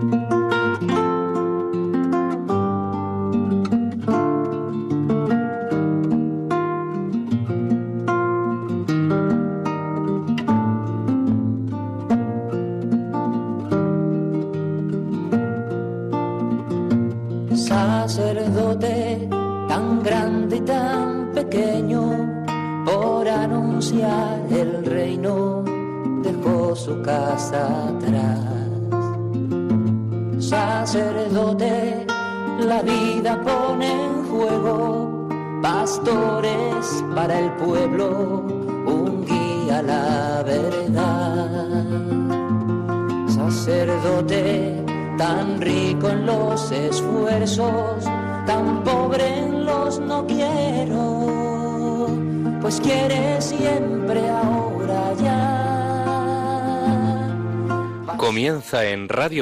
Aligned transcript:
tan 0.00 0.39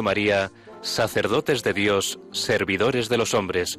María, 0.02 0.52
Sacerdotes 0.82 1.62
de 1.62 1.72
Dios, 1.72 2.20
Servidores 2.30 3.08
de 3.08 3.16
los 3.16 3.34
Hombres, 3.34 3.78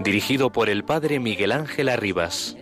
dirigido 0.00 0.52
por 0.52 0.68
el 0.68 0.84
Padre 0.84 1.18
Miguel 1.18 1.52
Ángel 1.52 1.88
Arribas. 1.88 2.56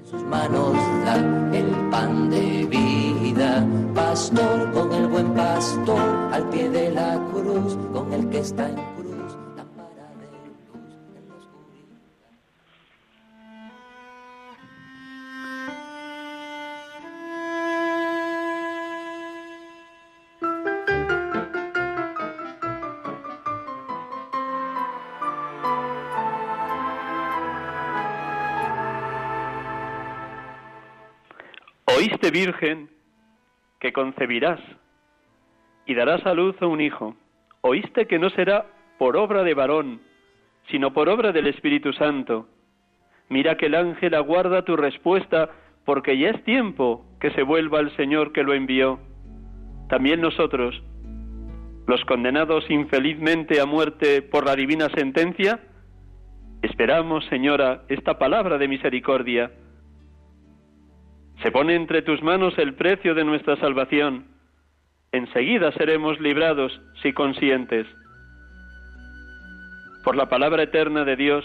Que 33.81 33.93
concebirás 33.93 34.61
y 35.87 35.95
darás 35.95 36.25
a 36.25 36.35
luz 36.35 36.57
a 36.63 36.67
un 36.67 36.81
hijo. 36.81 37.15
Oíste 37.61 38.07
que 38.07 38.19
no 38.19 38.31
será 38.31 38.67
por 38.99 39.17
obra 39.17 39.43
de 39.43 39.55
varón, 39.55 40.01
sino 40.71 40.93
por 40.93 41.09
obra 41.09 41.33
del 41.33 41.47
Espíritu 41.47 41.93
Santo. 41.93 42.49
Mira 43.29 43.57
que 43.57 43.67
el 43.67 43.75
ángel 43.75 44.15
aguarda 44.15 44.65
tu 44.65 44.77
respuesta, 44.77 45.51
porque 45.85 46.17
ya 46.17 46.31
es 46.31 46.45
tiempo 46.45 47.05
que 47.21 47.31
se 47.33 47.43
vuelva 47.43 47.81
el 47.81 47.95
Señor 47.97 48.33
que 48.33 48.43
lo 48.43 48.55
envió. 48.55 48.99
También 49.89 50.21
nosotros, 50.21 50.83
los 51.87 52.03
condenados 52.07 52.65
infelizmente 52.71 53.61
a 53.61 53.67
muerte 53.67 54.23
por 54.23 54.47
la 54.47 54.57
divina 54.57 54.89
sentencia, 54.91 55.61
esperamos, 56.63 57.25
Señora, 57.27 57.83
esta 57.89 58.19
palabra 58.19 58.57
de 58.57 58.69
misericordia 58.69 59.51
se 61.45 61.53
pone 61.53 61.75
entre 61.75 62.01
tus 62.01 62.23
manos 62.23 62.57
el 62.57 62.73
precio 62.73 63.15
de 63.15 63.23
nuestra 63.23 63.57
salvación. 63.57 64.25
Enseguida 65.13 65.73
seremos 65.73 66.19
librados 66.19 66.81
si 67.03 67.13
conscientes. 67.13 67.87
Por 70.05 70.17
la 70.17 70.31
palabra 70.31 70.63
eterna 70.63 71.05
de 71.05 71.17
Dios 71.17 71.45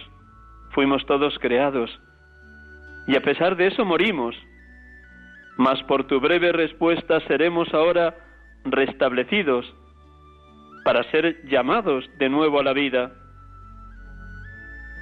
fuimos 0.72 1.06
todos 1.06 1.38
creados 1.40 1.92
y 3.08 3.18
a 3.18 3.22
pesar 3.22 3.58
de 3.58 3.68
eso 3.68 3.84
morimos. 3.84 4.38
Mas 5.58 5.84
por 5.84 6.08
tu 6.08 6.22
breve 6.22 6.54
respuesta 6.54 7.20
seremos 7.28 7.74
ahora 7.74 8.16
restablecidos 8.64 9.66
para 10.86 11.04
ser 11.12 11.46
llamados 11.50 12.10
de 12.20 12.30
nuevo 12.30 12.62
a 12.62 12.64
la 12.64 12.72
vida. 12.72 13.12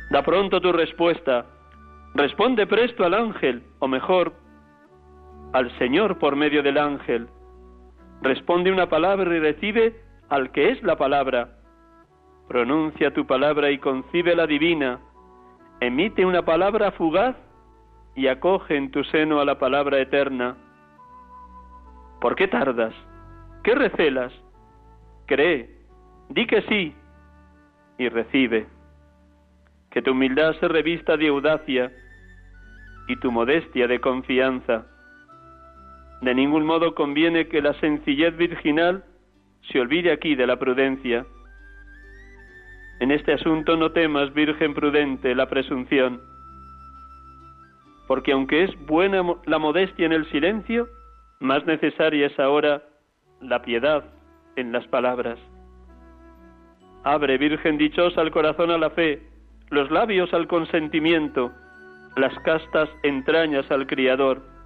Da 0.09 0.23
pronto 0.23 0.59
tu 0.59 0.71
respuesta. 0.71 1.45
Responde 2.15 2.65
presto 2.65 3.05
al 3.05 3.13
ángel, 3.13 3.61
o 3.77 3.87
mejor, 3.87 4.46
al 5.53 5.71
Señor 5.77 6.19
por 6.19 6.35
medio 6.35 6.61
del 6.63 6.77
ángel. 6.77 7.27
Responde 8.21 8.71
una 8.71 8.89
palabra 8.89 9.35
y 9.35 9.39
recibe 9.39 9.95
al 10.29 10.51
que 10.51 10.71
es 10.71 10.83
la 10.83 10.97
palabra. 10.97 11.49
Pronuncia 12.47 13.13
tu 13.13 13.25
palabra 13.25 13.71
y 13.71 13.77
concibe 13.77 14.35
la 14.35 14.47
divina. 14.47 14.99
Emite 15.79 16.25
una 16.25 16.43
palabra 16.43 16.91
fugaz 16.91 17.35
y 18.15 18.27
acoge 18.27 18.75
en 18.75 18.91
tu 18.91 19.03
seno 19.05 19.39
a 19.39 19.45
la 19.45 19.59
palabra 19.59 19.99
eterna. 19.99 20.57
¿Por 22.19 22.35
qué 22.35 22.47
tardas? 22.47 22.93
¿Qué 23.63 23.75
recelas? 23.75 24.33
Cree, 25.27 25.69
di 26.29 26.47
que 26.47 26.61
sí 26.63 26.95
y 27.97 28.09
recibe. 28.09 28.67
Que 29.91 30.01
tu 30.01 30.11
humildad 30.11 30.53
se 30.59 30.67
revista 30.67 31.15
de 31.15 31.27
audacia 31.27 31.91
y 33.07 33.15
tu 33.17 33.31
modestia 33.31 33.87
de 33.87 33.99
confianza 34.01 34.87
de 36.21 36.33
ningún 36.33 36.65
modo 36.65 36.95
conviene 36.95 37.47
que 37.47 37.61
la 37.61 37.73
sencillez 37.75 38.35
virginal 38.35 39.03
se 39.71 39.79
olvide 39.79 40.11
aquí 40.11 40.35
de 40.35 40.47
la 40.47 40.57
prudencia. 40.57 41.25
En 42.99 43.11
este 43.11 43.33
asunto 43.33 43.75
no 43.77 43.91
temas, 43.91 44.33
Virgen 44.33 44.73
prudente, 44.73 45.35
la 45.35 45.47
presunción, 45.47 46.19
porque 48.07 48.31
aunque 48.31 48.63
es 48.63 48.85
buena 48.87 49.21
la 49.45 49.59
modestia 49.59 50.05
en 50.05 50.13
el 50.13 50.25
silencio, 50.31 50.87
más 51.39 51.65
necesaria 51.65 52.27
es 52.27 52.39
ahora 52.39 52.81
la 53.41 53.61
piedad 53.61 54.03
en 54.55 54.71
las 54.71 54.87
palabras. 54.87 55.37
Abre, 57.03 57.37
Virgen 57.37 57.77
dichosa, 57.77 58.21
el 58.21 58.31
corazón 58.31 58.71
a 58.71 58.77
la 58.77 58.89
fe, 58.89 59.21
los 59.69 59.91
labios 59.91 60.33
al 60.33 60.47
consentimiento, 60.47 61.51
las 62.15 62.33
castas 62.39 62.89
entrañas 63.03 63.69
al 63.69 63.85
Criador 63.85 64.56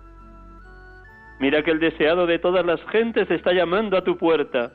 Mira 1.41 1.63
que 1.63 1.72
el 1.72 1.79
deseado 1.79 2.28
de 2.28 2.38
todas 2.38 2.63
las 2.63 2.79
gentes 2.91 3.29
está 3.31 3.52
llamando 3.52 3.97
a 3.97 4.03
tu 4.03 4.16
puerta. 4.16 4.72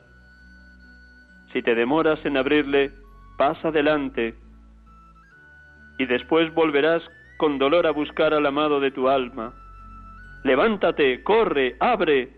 Si 1.53 1.61
te 1.61 1.73
demoras 1.73 2.19
en 2.25 2.35
abrirle, 2.35 2.91
pasa 3.37 3.69
adelante 3.69 4.35
y 5.97 6.05
después 6.05 6.53
volverás 6.53 7.01
con 7.37 7.57
dolor 7.57 7.87
a 7.87 7.91
buscar 7.91 8.33
al 8.33 8.45
amado 8.45 8.81
de 8.81 8.91
tu 8.91 9.07
alma. 9.07 9.53
Levántate, 10.43 11.23
corre, 11.23 11.77
abre. 11.79 12.33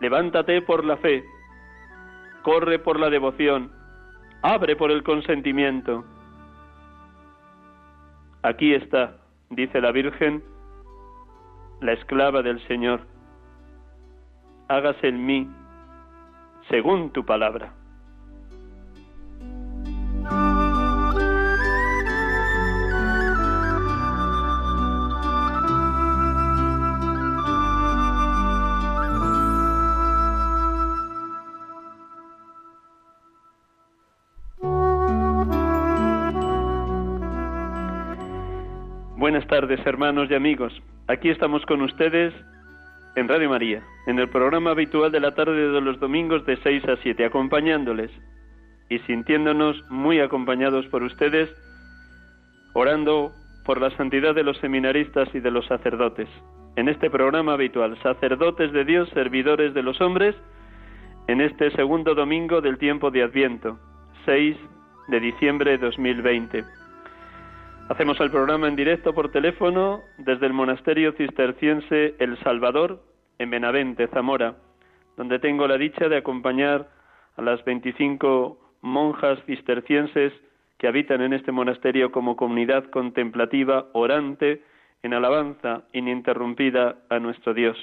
Levántate 0.00 0.60
por 0.60 0.84
la 0.84 0.98
fe, 0.98 1.24
corre 2.42 2.78
por 2.78 3.00
la 3.00 3.08
devoción, 3.08 3.72
abre 4.42 4.76
por 4.76 4.90
el 4.90 5.02
consentimiento. 5.02 6.04
Aquí 8.42 8.74
está, 8.74 9.16
dice 9.48 9.80
la 9.80 9.90
Virgen, 9.90 10.42
la 11.80 11.92
esclava 11.92 12.42
del 12.42 12.60
Señor. 12.66 13.06
Hágase 14.68 15.08
en 15.08 15.26
mí 15.26 15.48
según 16.68 17.10
tu 17.10 17.24
palabra. 17.24 17.72
Buenas 39.30 39.46
tardes, 39.46 39.78
hermanos 39.86 40.28
y 40.28 40.34
amigos. 40.34 40.72
Aquí 41.06 41.28
estamos 41.28 41.64
con 41.64 41.82
ustedes 41.82 42.34
en 43.14 43.28
Radio 43.28 43.48
María, 43.48 43.80
en 44.08 44.18
el 44.18 44.28
programa 44.28 44.70
habitual 44.72 45.12
de 45.12 45.20
la 45.20 45.36
tarde 45.36 45.68
de 45.70 45.80
los 45.80 46.00
domingos 46.00 46.44
de 46.46 46.56
6 46.56 46.84
a 46.88 46.96
7, 46.96 47.26
acompañándoles 47.26 48.10
y 48.88 48.98
sintiéndonos 49.06 49.88
muy 49.88 50.18
acompañados 50.18 50.84
por 50.88 51.04
ustedes, 51.04 51.48
orando 52.74 53.30
por 53.64 53.80
la 53.80 53.96
santidad 53.96 54.34
de 54.34 54.42
los 54.42 54.58
seminaristas 54.58 55.32
y 55.32 55.38
de 55.38 55.52
los 55.52 55.64
sacerdotes. 55.66 56.28
En 56.74 56.88
este 56.88 57.08
programa 57.08 57.52
habitual, 57.52 57.96
sacerdotes 58.02 58.72
de 58.72 58.84
Dios, 58.84 59.08
servidores 59.10 59.74
de 59.74 59.84
los 59.84 60.00
hombres, 60.00 60.34
en 61.28 61.40
este 61.40 61.70
segundo 61.76 62.16
domingo 62.16 62.60
del 62.60 62.78
tiempo 62.78 63.12
de 63.12 63.22
Adviento, 63.22 63.78
6 64.26 64.56
de 65.06 65.20
diciembre 65.20 65.78
de 65.78 65.78
2020. 65.78 66.79
Hacemos 67.90 68.20
el 68.20 68.30
programa 68.30 68.68
en 68.68 68.76
directo 68.76 69.12
por 69.12 69.32
teléfono 69.32 70.02
desde 70.16 70.46
el 70.46 70.52
monasterio 70.52 71.10
cisterciense 71.14 72.14
El 72.20 72.38
Salvador 72.38 73.02
en 73.40 73.50
Benavente, 73.50 74.06
Zamora, 74.06 74.54
donde 75.16 75.40
tengo 75.40 75.66
la 75.66 75.76
dicha 75.76 76.08
de 76.08 76.18
acompañar 76.18 76.88
a 77.36 77.42
las 77.42 77.64
25 77.64 78.76
monjas 78.82 79.40
cistercienses 79.44 80.32
que 80.78 80.86
habitan 80.86 81.20
en 81.20 81.32
este 81.32 81.50
monasterio 81.50 82.12
como 82.12 82.36
comunidad 82.36 82.84
contemplativa 82.90 83.86
orante 83.92 84.62
en 85.02 85.12
alabanza 85.12 85.82
ininterrumpida 85.92 86.94
a 87.08 87.18
nuestro 87.18 87.54
Dios. 87.54 87.76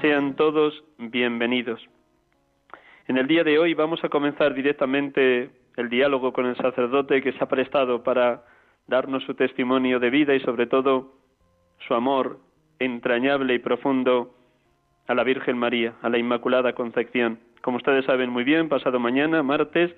Sean 0.00 0.36
todos 0.36 0.84
bienvenidos. 0.96 1.86
En 3.08 3.18
el 3.18 3.26
día 3.26 3.44
de 3.44 3.58
hoy 3.58 3.74
vamos 3.74 4.02
a 4.04 4.08
comenzar 4.08 4.54
directamente 4.54 5.50
el 5.76 5.90
diálogo 5.90 6.32
con 6.32 6.46
el 6.46 6.56
sacerdote 6.56 7.20
que 7.20 7.32
se 7.32 7.44
ha 7.44 7.48
prestado 7.48 8.02
para 8.02 8.44
darnos 8.86 9.24
su 9.24 9.34
testimonio 9.34 10.00
de 10.00 10.10
vida 10.10 10.34
y 10.34 10.40
sobre 10.40 10.66
todo 10.66 11.12
su 11.86 11.94
amor 11.94 12.38
entrañable 12.78 13.54
y 13.54 13.58
profundo 13.58 14.34
a 15.06 15.14
la 15.14 15.24
Virgen 15.24 15.58
María, 15.58 15.94
a 16.02 16.08
la 16.08 16.18
Inmaculada 16.18 16.74
Concepción. 16.74 17.38
Como 17.62 17.76
ustedes 17.76 18.04
saben 18.04 18.30
muy 18.30 18.44
bien, 18.44 18.68
pasado 18.68 18.98
mañana, 18.98 19.42
martes, 19.42 19.94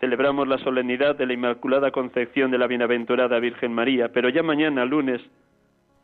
celebramos 0.00 0.46
la 0.48 0.58
solemnidad 0.58 1.16
de 1.16 1.26
la 1.26 1.32
Inmaculada 1.32 1.90
Concepción 1.90 2.50
de 2.50 2.58
la 2.58 2.66
Bienaventurada 2.66 3.38
Virgen 3.38 3.72
María, 3.72 4.12
pero 4.12 4.28
ya 4.28 4.42
mañana, 4.42 4.84
lunes, 4.84 5.20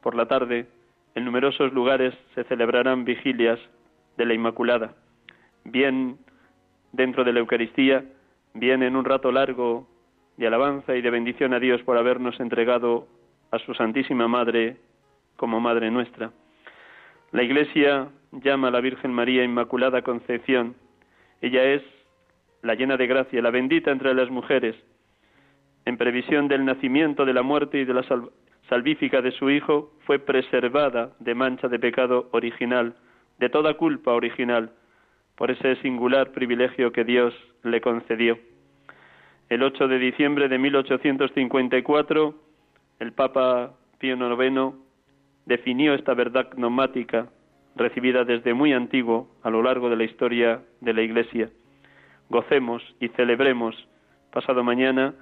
por 0.03 0.15
la 0.15 0.27
tarde, 0.27 0.67
en 1.15 1.25
numerosos 1.25 1.73
lugares 1.73 2.15
se 2.35 2.45
celebrarán 2.45 3.05
vigilias 3.05 3.59
de 4.17 4.27
la 4.27 4.35
Inmaculada, 4.35 4.95
bien 5.65 6.19
dentro 6.93 7.25
de 7.25 7.33
la 7.33 7.41
Eucaristía, 7.41 8.05
bien 8.55 8.83
en 8.83 8.97
un 8.97 9.05
rato 9.05 9.31
largo 9.33 9.87
de 10.41 10.47
alabanza 10.47 10.97
y 10.97 11.03
de 11.03 11.11
bendición 11.11 11.53
a 11.53 11.61
Dios 11.61 11.83
por 11.83 11.99
habernos 11.99 12.41
entregado 12.41 13.07
a 13.51 13.59
su 13.59 13.75
Santísima 13.75 14.27
Madre 14.27 14.79
como 15.37 15.61
Madre 15.61 15.91
nuestra. 15.91 16.31
La 17.31 17.43
Iglesia 17.43 18.09
llama 18.33 18.69
a 18.69 18.71
la 18.71 18.81
Virgen 18.81 19.13
María 19.13 19.45
Inmaculada 19.45 20.01
Concepción. 20.01 20.77
Ella 21.43 21.65
es 21.65 21.83
la 22.63 22.75
llena 22.75 22.97
de 22.97 23.07
gracia, 23.07 23.43
la 23.43 23.51
bendita 23.51 23.91
entre 23.91 24.15
las 24.15 24.31
mujeres, 24.31 24.77
en 25.85 25.99
previsión 25.99 26.49
del 26.49 26.65
nacimiento, 26.65 27.27
de 27.27 27.35
la 27.35 27.43
muerte 27.43 27.79
y 27.79 27.85
de 27.85 27.93
la 27.93 28.05
salvífica 28.67 29.21
de 29.21 29.33
su 29.33 29.51
Hijo, 29.51 29.93
fue 30.07 30.19
preservada 30.19 31.11
de 31.19 31.35
mancha 31.35 31.69
de 31.69 31.79
pecado 31.79 32.31
original, 32.33 32.95
de 33.39 33.51
toda 33.51 33.75
culpa 33.75 34.13
original, 34.15 34.71
por 35.37 35.51
ese 35.51 35.77
singular 35.83 36.33
privilegio 36.33 36.93
que 36.93 37.05
Dios 37.05 37.35
le 37.63 37.83
concedió. 37.83 38.39
El 39.51 39.65
8 39.65 39.89
de 39.89 39.99
diciembre 39.99 40.47
de 40.47 40.59
1854, 40.59 42.35
el 43.01 43.13
Papa 43.13 43.73
Pío 43.99 44.15
IX 44.15 44.77
definió 45.45 45.95
esta 45.95 46.15
verdad 46.15 46.51
gnomática 46.55 47.27
recibida 47.75 48.23
desde 48.23 48.55
muy 48.55 48.73
antiguo 48.73 49.29
a 49.43 49.51
lo 49.51 49.61
largo 49.61 49.91
de 49.91 49.97
la 49.97 50.05
historia 50.05 50.63
de 50.81 50.93
la 50.95 51.03
Iglesia. 51.03 51.51
Gocemos 52.29 52.81
y 53.01 53.09
celebremos 53.09 53.75
pasado 54.33 54.63
mañana 54.63 55.15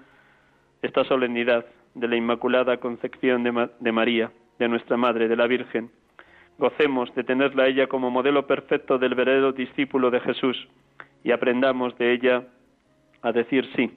esta 0.82 1.04
solemnidad 1.04 1.64
de 1.94 2.08
la 2.08 2.16
Inmaculada 2.16 2.76
Concepción 2.76 3.42
de, 3.44 3.70
de 3.80 3.92
María, 3.92 4.30
de 4.58 4.68
nuestra 4.68 4.98
Madre, 4.98 5.28
de 5.28 5.36
la 5.36 5.46
Virgen. 5.46 5.90
Gocemos 6.58 7.14
de 7.14 7.24
tenerla 7.24 7.62
a 7.62 7.68
ella 7.68 7.86
como 7.86 8.10
modelo 8.10 8.46
perfecto 8.46 8.98
del 8.98 9.14
verdadero 9.14 9.52
discípulo 9.52 10.10
de 10.10 10.20
Jesús 10.20 10.68
y 11.24 11.30
aprendamos 11.30 11.96
de 11.96 12.12
ella 12.12 12.42
a 13.22 13.32
decir 13.32 13.66
sí 13.74 13.90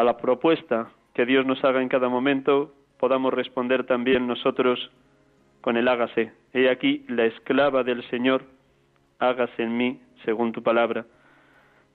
a 0.00 0.04
la 0.04 0.16
propuesta 0.16 0.88
que 1.12 1.26
Dios 1.26 1.44
nos 1.44 1.62
haga 1.62 1.82
en 1.82 1.90
cada 1.90 2.08
momento, 2.08 2.72
podamos 2.98 3.34
responder 3.34 3.84
también 3.84 4.26
nosotros 4.26 4.90
con 5.60 5.76
el 5.76 5.88
hágase. 5.88 6.32
He 6.54 6.70
aquí 6.70 7.04
la 7.06 7.26
esclava 7.26 7.84
del 7.84 8.02
Señor, 8.08 8.44
hágase 9.18 9.62
en 9.62 9.76
mí 9.76 10.00
según 10.24 10.52
tu 10.52 10.62
palabra. 10.62 11.04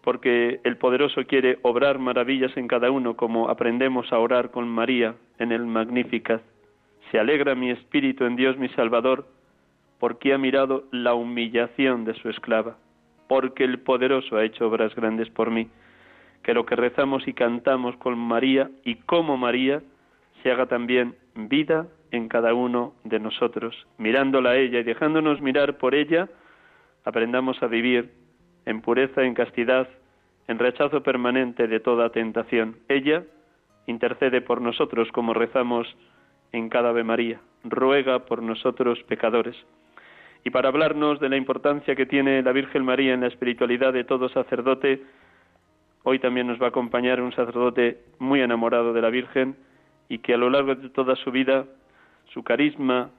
Porque 0.03 0.59
el 0.63 0.77
poderoso 0.77 1.23
quiere 1.25 1.57
obrar 1.63 1.97
maravillas 1.97 2.55
en 2.57 2.67
cada 2.67 2.91
uno, 2.91 3.15
como 3.15 3.49
aprendemos 3.49 4.13
a 4.13 4.19
orar 4.19 4.51
con 4.51 4.67
María 4.67 5.15
en 5.39 5.51
el 5.51 5.65
Magnificat. 5.65 6.43
Se 7.09 7.17
alegra 7.17 7.55
mi 7.55 7.71
espíritu 7.71 8.25
en 8.25 8.35
Dios 8.35 8.55
mi 8.59 8.69
Salvador, 8.69 9.25
porque 9.97 10.31
ha 10.31 10.37
mirado 10.37 10.83
la 10.91 11.15
humillación 11.15 12.05
de 12.05 12.13
su 12.13 12.29
esclava, 12.29 12.77
porque 13.27 13.63
el 13.63 13.79
poderoso 13.79 14.37
ha 14.37 14.45
hecho 14.45 14.67
obras 14.67 14.93
grandes 14.93 15.31
por 15.31 15.49
mí. 15.49 15.69
Que 16.45 16.53
lo 16.53 16.63
que 16.63 16.75
rezamos 16.75 17.27
y 17.27 17.33
cantamos 17.33 17.97
con 17.97 18.19
María 18.19 18.69
y 18.83 18.97
como 18.97 19.35
María 19.35 19.81
se 20.43 20.51
haga 20.51 20.67
también 20.67 21.15
vida 21.33 21.87
en 22.11 22.27
cada 22.29 22.53
uno 22.53 22.93
de 23.03 23.19
nosotros. 23.19 23.75
Mirándola 23.97 24.51
a 24.51 24.55
ella 24.55 24.81
y 24.81 24.83
dejándonos 24.83 25.41
mirar 25.41 25.79
por 25.79 25.95
ella, 25.95 26.29
aprendamos 27.03 27.63
a 27.63 27.67
vivir 27.67 28.11
en 28.67 28.81
pureza, 28.81 29.23
en 29.23 29.33
castidad, 29.33 29.89
en 30.47 30.59
rechazo 30.59 31.01
permanente 31.01 31.67
de 31.67 31.79
toda 31.79 32.11
tentación. 32.11 32.75
Ella 32.89 33.23
intercede 33.87 34.39
por 34.41 34.61
nosotros 34.61 35.11
como 35.13 35.33
rezamos 35.33 35.87
en 36.51 36.69
cada 36.69 36.89
Ave 36.89 37.03
María. 37.03 37.41
Ruega 37.63 38.19
por 38.27 38.43
nosotros 38.43 39.01
pecadores. 39.07 39.55
Y 40.43 40.51
para 40.51 40.69
hablarnos 40.69 41.19
de 41.19 41.29
la 41.29 41.37
importancia 41.37 41.95
que 41.95 42.05
tiene 42.05 42.43
la 42.43 42.51
Virgen 42.51 42.85
María 42.85 43.15
en 43.15 43.21
la 43.21 43.27
espiritualidad 43.29 43.93
de 43.93 44.03
todo 44.03 44.29
sacerdote, 44.29 45.01
hoy 46.05 46.19
también 46.19 46.47
nos 46.47 46.61
va 46.61 46.67
a 46.67 46.69
acompañar 46.69 47.19
un 47.19 47.33
sacerdote 47.33 47.99
muy 48.19 48.39
enamorado 48.39 48.93
de 48.93 49.01
la 49.01 49.09
Virgen 49.09 49.57
y 50.07 50.19
que 50.19 50.35
a 50.35 50.37
lo 50.37 50.49
largo 50.49 50.75
de 50.75 50.89
toda 50.89 51.15
su 51.15 51.31
vida 51.31 51.65
su 52.31 52.43
carisma 52.43 53.09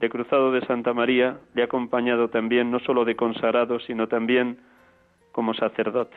de 0.00 0.08
cruzado 0.08 0.52
de 0.52 0.64
Santa 0.64 0.94
María 0.94 1.38
le 1.54 1.62
ha 1.62 1.64
acompañado 1.66 2.28
también 2.28 2.70
no 2.70 2.78
solo 2.80 3.04
de 3.04 3.16
consagrado, 3.16 3.80
sino 3.80 4.06
también 4.06 4.58
como 5.32 5.54
sacerdote. 5.54 6.16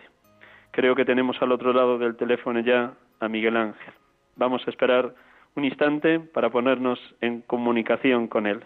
Creo 0.72 0.96
que 0.96 1.04
tenemos 1.04 1.42
al 1.42 1.52
otro 1.52 1.74
lado 1.74 1.98
del 1.98 2.16
teléfono 2.16 2.60
ya 2.60 2.94
a 3.20 3.28
Miguel 3.28 3.58
Ángel. 3.58 3.94
Vamos 4.36 4.62
a 4.68 4.70
esperar 4.70 5.16
un 5.56 5.66
instante 5.66 6.20
para 6.20 6.52
ponernos 6.52 7.00
en 7.22 7.42
comunicación 7.42 8.28
con 8.28 8.46
él. 8.46 8.64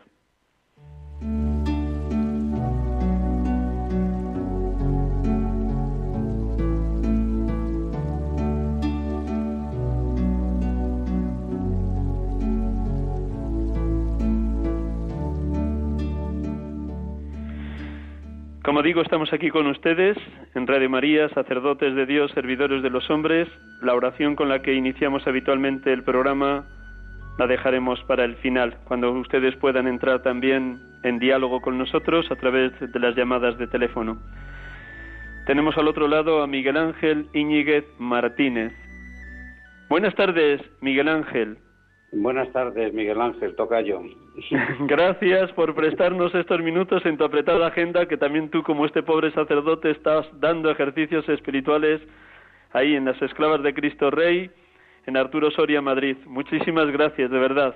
Como 18.73 18.81
digo, 18.81 19.03
estamos 19.03 19.31
aquí 19.31 19.51
con 19.51 19.67
ustedes 19.67 20.17
en 20.55 20.65
Radio 20.65 20.89
María, 20.89 21.29
sacerdotes 21.29 21.93
de 21.93 22.07
Dios, 22.07 22.31
servidores 22.31 22.81
de 22.81 22.89
los 22.89 23.07
hombres. 23.11 23.47
La 23.83 23.93
oración 23.93 24.35
con 24.35 24.49
la 24.49 24.63
que 24.63 24.73
iniciamos 24.73 25.27
habitualmente 25.27 25.93
el 25.93 26.01
programa 26.01 26.65
la 27.37 27.45
dejaremos 27.45 28.01
para 28.05 28.25
el 28.25 28.35
final, 28.37 28.75
cuando 28.85 29.11
ustedes 29.11 29.55
puedan 29.57 29.87
entrar 29.87 30.23
también 30.23 30.81
en 31.03 31.19
diálogo 31.19 31.61
con 31.61 31.77
nosotros 31.77 32.25
a 32.31 32.35
través 32.35 32.71
de 32.79 32.99
las 32.99 33.15
llamadas 33.15 33.59
de 33.59 33.67
teléfono. 33.67 34.17
Tenemos 35.45 35.77
al 35.77 35.87
otro 35.87 36.07
lado 36.07 36.41
a 36.41 36.47
Miguel 36.47 36.77
Ángel 36.77 37.27
Íñiguez 37.31 37.85
Martínez. 37.99 38.73
Buenas 39.87 40.15
tardes, 40.15 40.61
Miguel 40.81 41.09
Ángel. 41.09 41.59
Buenas 42.15 42.51
tardes, 42.51 42.93
Miguel 42.93 43.19
Ángel 43.19 43.55
Tocayo. 43.55 44.01
Gracias 44.81 45.51
por 45.53 45.73
prestarnos 45.73 46.33
estos 46.35 46.61
minutos 46.61 47.03
en 47.07 47.17
tu 47.17 47.23
apretada 47.23 47.67
agenda, 47.67 48.07
que 48.07 48.17
también 48.17 48.49
tú, 48.49 48.61
como 48.61 48.85
este 48.85 49.01
pobre 49.01 49.31
sacerdote, 49.31 49.89
estás 49.89 50.27
dando 50.39 50.69
ejercicios 50.69 51.27
espirituales 51.27 52.01
ahí 52.71 52.95
en 52.95 53.05
las 53.05 53.19
Esclavas 53.19 53.63
de 53.63 53.73
Cristo 53.73 54.11
Rey, 54.11 54.51
en 55.07 55.17
Arturo 55.17 55.49
Soria, 55.51 55.81
Madrid. 55.81 56.15
Muchísimas 56.27 56.91
gracias, 56.91 57.31
de 57.31 57.39
verdad. 57.39 57.75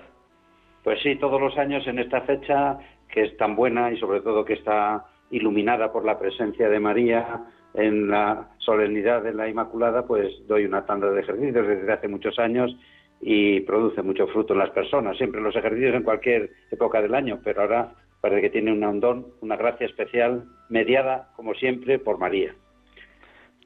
Pues 0.84 1.02
sí, 1.02 1.16
todos 1.16 1.42
los 1.42 1.58
años 1.58 1.86
en 1.88 1.98
esta 1.98 2.22
fecha, 2.22 2.78
que 3.10 3.24
es 3.24 3.38
tan 3.38 3.56
buena 3.56 3.92
y 3.92 3.98
sobre 3.98 4.22
todo 4.22 4.46
que 4.46 4.54
está 4.54 5.04
iluminada 5.32 5.92
por 5.92 6.06
la 6.06 6.20
presencia 6.20 6.70
de 6.70 6.80
María 6.80 7.42
en 7.74 8.10
la 8.10 8.50
solemnidad 8.60 9.24
de 9.24 9.34
la 9.34 9.50
Inmaculada, 9.50 10.06
pues 10.06 10.32
doy 10.48 10.66
una 10.66 10.86
tanda 10.86 11.10
de 11.10 11.22
ejercicios 11.22 11.68
desde 11.68 11.92
hace 11.92 12.08
muchos 12.08 12.38
años 12.38 12.76
y 13.22 13.62
produce 13.62 14.02
mucho 14.02 14.28
fruto 14.28 14.54
en 14.54 14.60
las 14.60 14.70
personas. 14.72 15.18
Siempre 15.18 15.42
los 15.42 15.56
ejercicios 15.56 15.96
en 15.96 16.04
cualquier 16.04 16.52
época 16.72 17.02
del 17.02 17.16
año, 17.16 17.40
pero 17.44 17.62
ahora 17.62 17.92
parece 18.22 18.42
que 18.42 18.50
tiene 18.50 18.72
un 18.72 19.00
don, 19.00 19.28
una 19.42 19.56
gracia 19.56 19.86
especial, 19.86 20.46
mediada, 20.70 21.30
como 21.36 21.54
siempre, 21.54 22.00
por 22.00 22.18
María. 22.18 22.54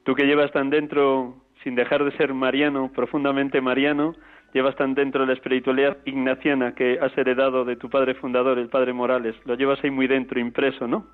Tú 0.04 0.14
que 0.14 0.26
llevas 0.26 0.52
tan 0.52 0.70
dentro, 0.70 1.36
sin 1.62 1.74
dejar 1.74 2.04
de 2.04 2.16
ser 2.16 2.34
mariano, 2.34 2.90
profundamente 2.92 3.60
mariano, 3.60 4.14
llevas 4.52 4.76
tan 4.76 4.94
dentro 4.94 5.22
de 5.22 5.28
la 5.28 5.32
espiritualidad 5.34 5.98
ignaciana 6.04 6.74
que 6.74 6.98
has 7.00 7.16
heredado 7.16 7.64
de 7.64 7.76
tu 7.76 7.88
padre 7.88 8.14
fundador, 8.14 8.58
el 8.58 8.68
padre 8.68 8.92
Morales. 8.92 9.34
Lo 9.44 9.54
llevas 9.54 9.82
ahí 9.82 9.90
muy 9.90 10.06
dentro, 10.06 10.40
impreso, 10.40 10.86
¿no? 10.86 11.06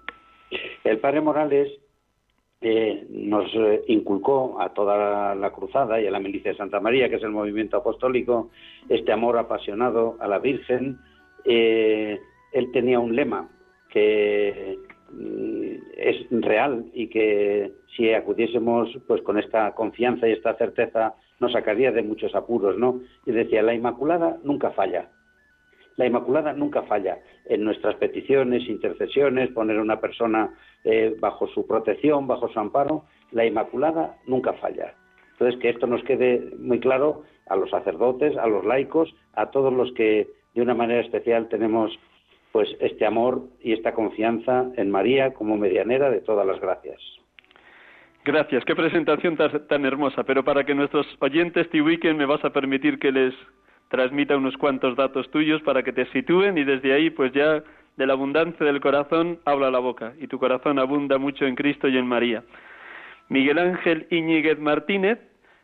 El 0.84 0.98
padre 0.98 1.20
Morales 1.20 1.68
eh, 2.60 3.06
nos 3.10 3.46
inculcó 3.86 4.60
a 4.60 4.74
toda 4.74 5.34
la 5.34 5.50
cruzada 5.52 6.00
y 6.00 6.06
a 6.06 6.10
la 6.10 6.18
milicia 6.18 6.50
de 6.50 6.56
Santa 6.56 6.80
María, 6.80 7.08
que 7.08 7.16
es 7.16 7.22
el 7.22 7.30
movimiento 7.30 7.76
apostólico, 7.76 8.50
este 8.88 9.12
amor 9.12 9.38
apasionado 9.38 10.16
a 10.18 10.26
la 10.26 10.38
Virgen. 10.38 10.98
Eh, 11.44 12.18
él 12.52 12.72
tenía 12.72 12.98
un 12.98 13.14
lema 13.14 13.48
que 13.90 14.76
mm, 15.12 15.74
es 15.96 16.26
real 16.30 16.86
y 16.94 17.08
que 17.08 17.72
si 17.96 18.12
acudiésemos 18.12 18.88
pues 19.06 19.22
con 19.22 19.38
esta 19.38 19.72
confianza 19.74 20.28
y 20.28 20.32
esta 20.32 20.56
certeza 20.56 21.14
nos 21.40 21.52
sacaría 21.52 21.92
de 21.92 22.02
muchos 22.02 22.34
apuros, 22.34 22.76
¿no? 22.76 23.00
Y 23.24 23.30
decía, 23.30 23.62
la 23.62 23.74
Inmaculada 23.74 24.38
nunca 24.42 24.70
falla. 24.70 25.10
La 25.98 26.06
Inmaculada 26.06 26.54
nunca 26.54 26.82
falla 26.84 27.18
en 27.44 27.64
nuestras 27.64 27.96
peticiones, 27.96 28.66
intercesiones, 28.68 29.50
poner 29.50 29.78
a 29.78 29.82
una 29.82 30.00
persona 30.00 30.54
eh, 30.84 31.14
bajo 31.20 31.46
su 31.48 31.66
protección, 31.66 32.26
bajo 32.26 32.48
su 32.48 32.58
amparo. 32.58 33.04
La 33.32 33.44
Inmaculada 33.44 34.16
nunca 34.26 34.54
falla. 34.54 34.94
Entonces, 35.32 35.60
que 35.60 35.68
esto 35.68 35.86
nos 35.86 36.02
quede 36.04 36.52
muy 36.58 36.80
claro 36.80 37.24
a 37.48 37.56
los 37.56 37.68
sacerdotes, 37.70 38.36
a 38.36 38.46
los 38.46 38.64
laicos, 38.64 39.14
a 39.34 39.50
todos 39.50 39.72
los 39.72 39.92
que 39.92 40.28
de 40.54 40.62
una 40.62 40.74
manera 40.74 41.00
especial 41.00 41.48
tenemos 41.48 41.98
pues 42.52 42.68
este 42.80 43.04
amor 43.04 43.42
y 43.60 43.72
esta 43.72 43.92
confianza 43.92 44.66
en 44.76 44.90
María 44.90 45.34
como 45.34 45.56
medianera 45.56 46.10
de 46.10 46.20
todas 46.20 46.46
las 46.46 46.60
gracias. 46.60 47.00
Gracias, 48.24 48.64
qué 48.64 48.76
presentación 48.76 49.36
tan, 49.36 49.84
hermosa, 49.84 50.22
pero 50.22 50.44
para 50.44 50.64
que 50.64 50.74
nuestros 50.74 51.06
oyentes 51.20 51.68
te 51.70 51.80
ubiquen 51.80 52.16
me 52.16 52.26
vas 52.26 52.44
a 52.44 52.50
permitir 52.50 52.98
que 52.98 53.10
les 53.10 53.34
transmita 53.88 54.36
unos 54.36 54.56
cuantos 54.56 54.96
datos 54.96 55.30
tuyos 55.30 55.62
para 55.62 55.82
que 55.82 55.92
te 55.92 56.06
sitúen 56.06 56.58
y 56.58 56.64
desde 56.64 56.92
ahí 56.92 57.10
pues 57.10 57.32
ya 57.32 57.62
de 57.96 58.06
la 58.06 58.12
abundancia 58.12 58.64
del 58.64 58.80
corazón 58.80 59.38
habla 59.44 59.70
la 59.70 59.78
boca 59.78 60.12
y 60.20 60.28
tu 60.28 60.38
corazón 60.38 60.78
abunda 60.78 61.18
mucho 61.18 61.46
en 61.46 61.56
Cristo 61.56 61.88
y 61.88 61.98
en 61.98 62.06
María. 62.06 62.44
Miguel 63.28 63.58
Ángel 63.58 64.06
Iñiguez 64.10 64.58
Martínez 64.58 65.18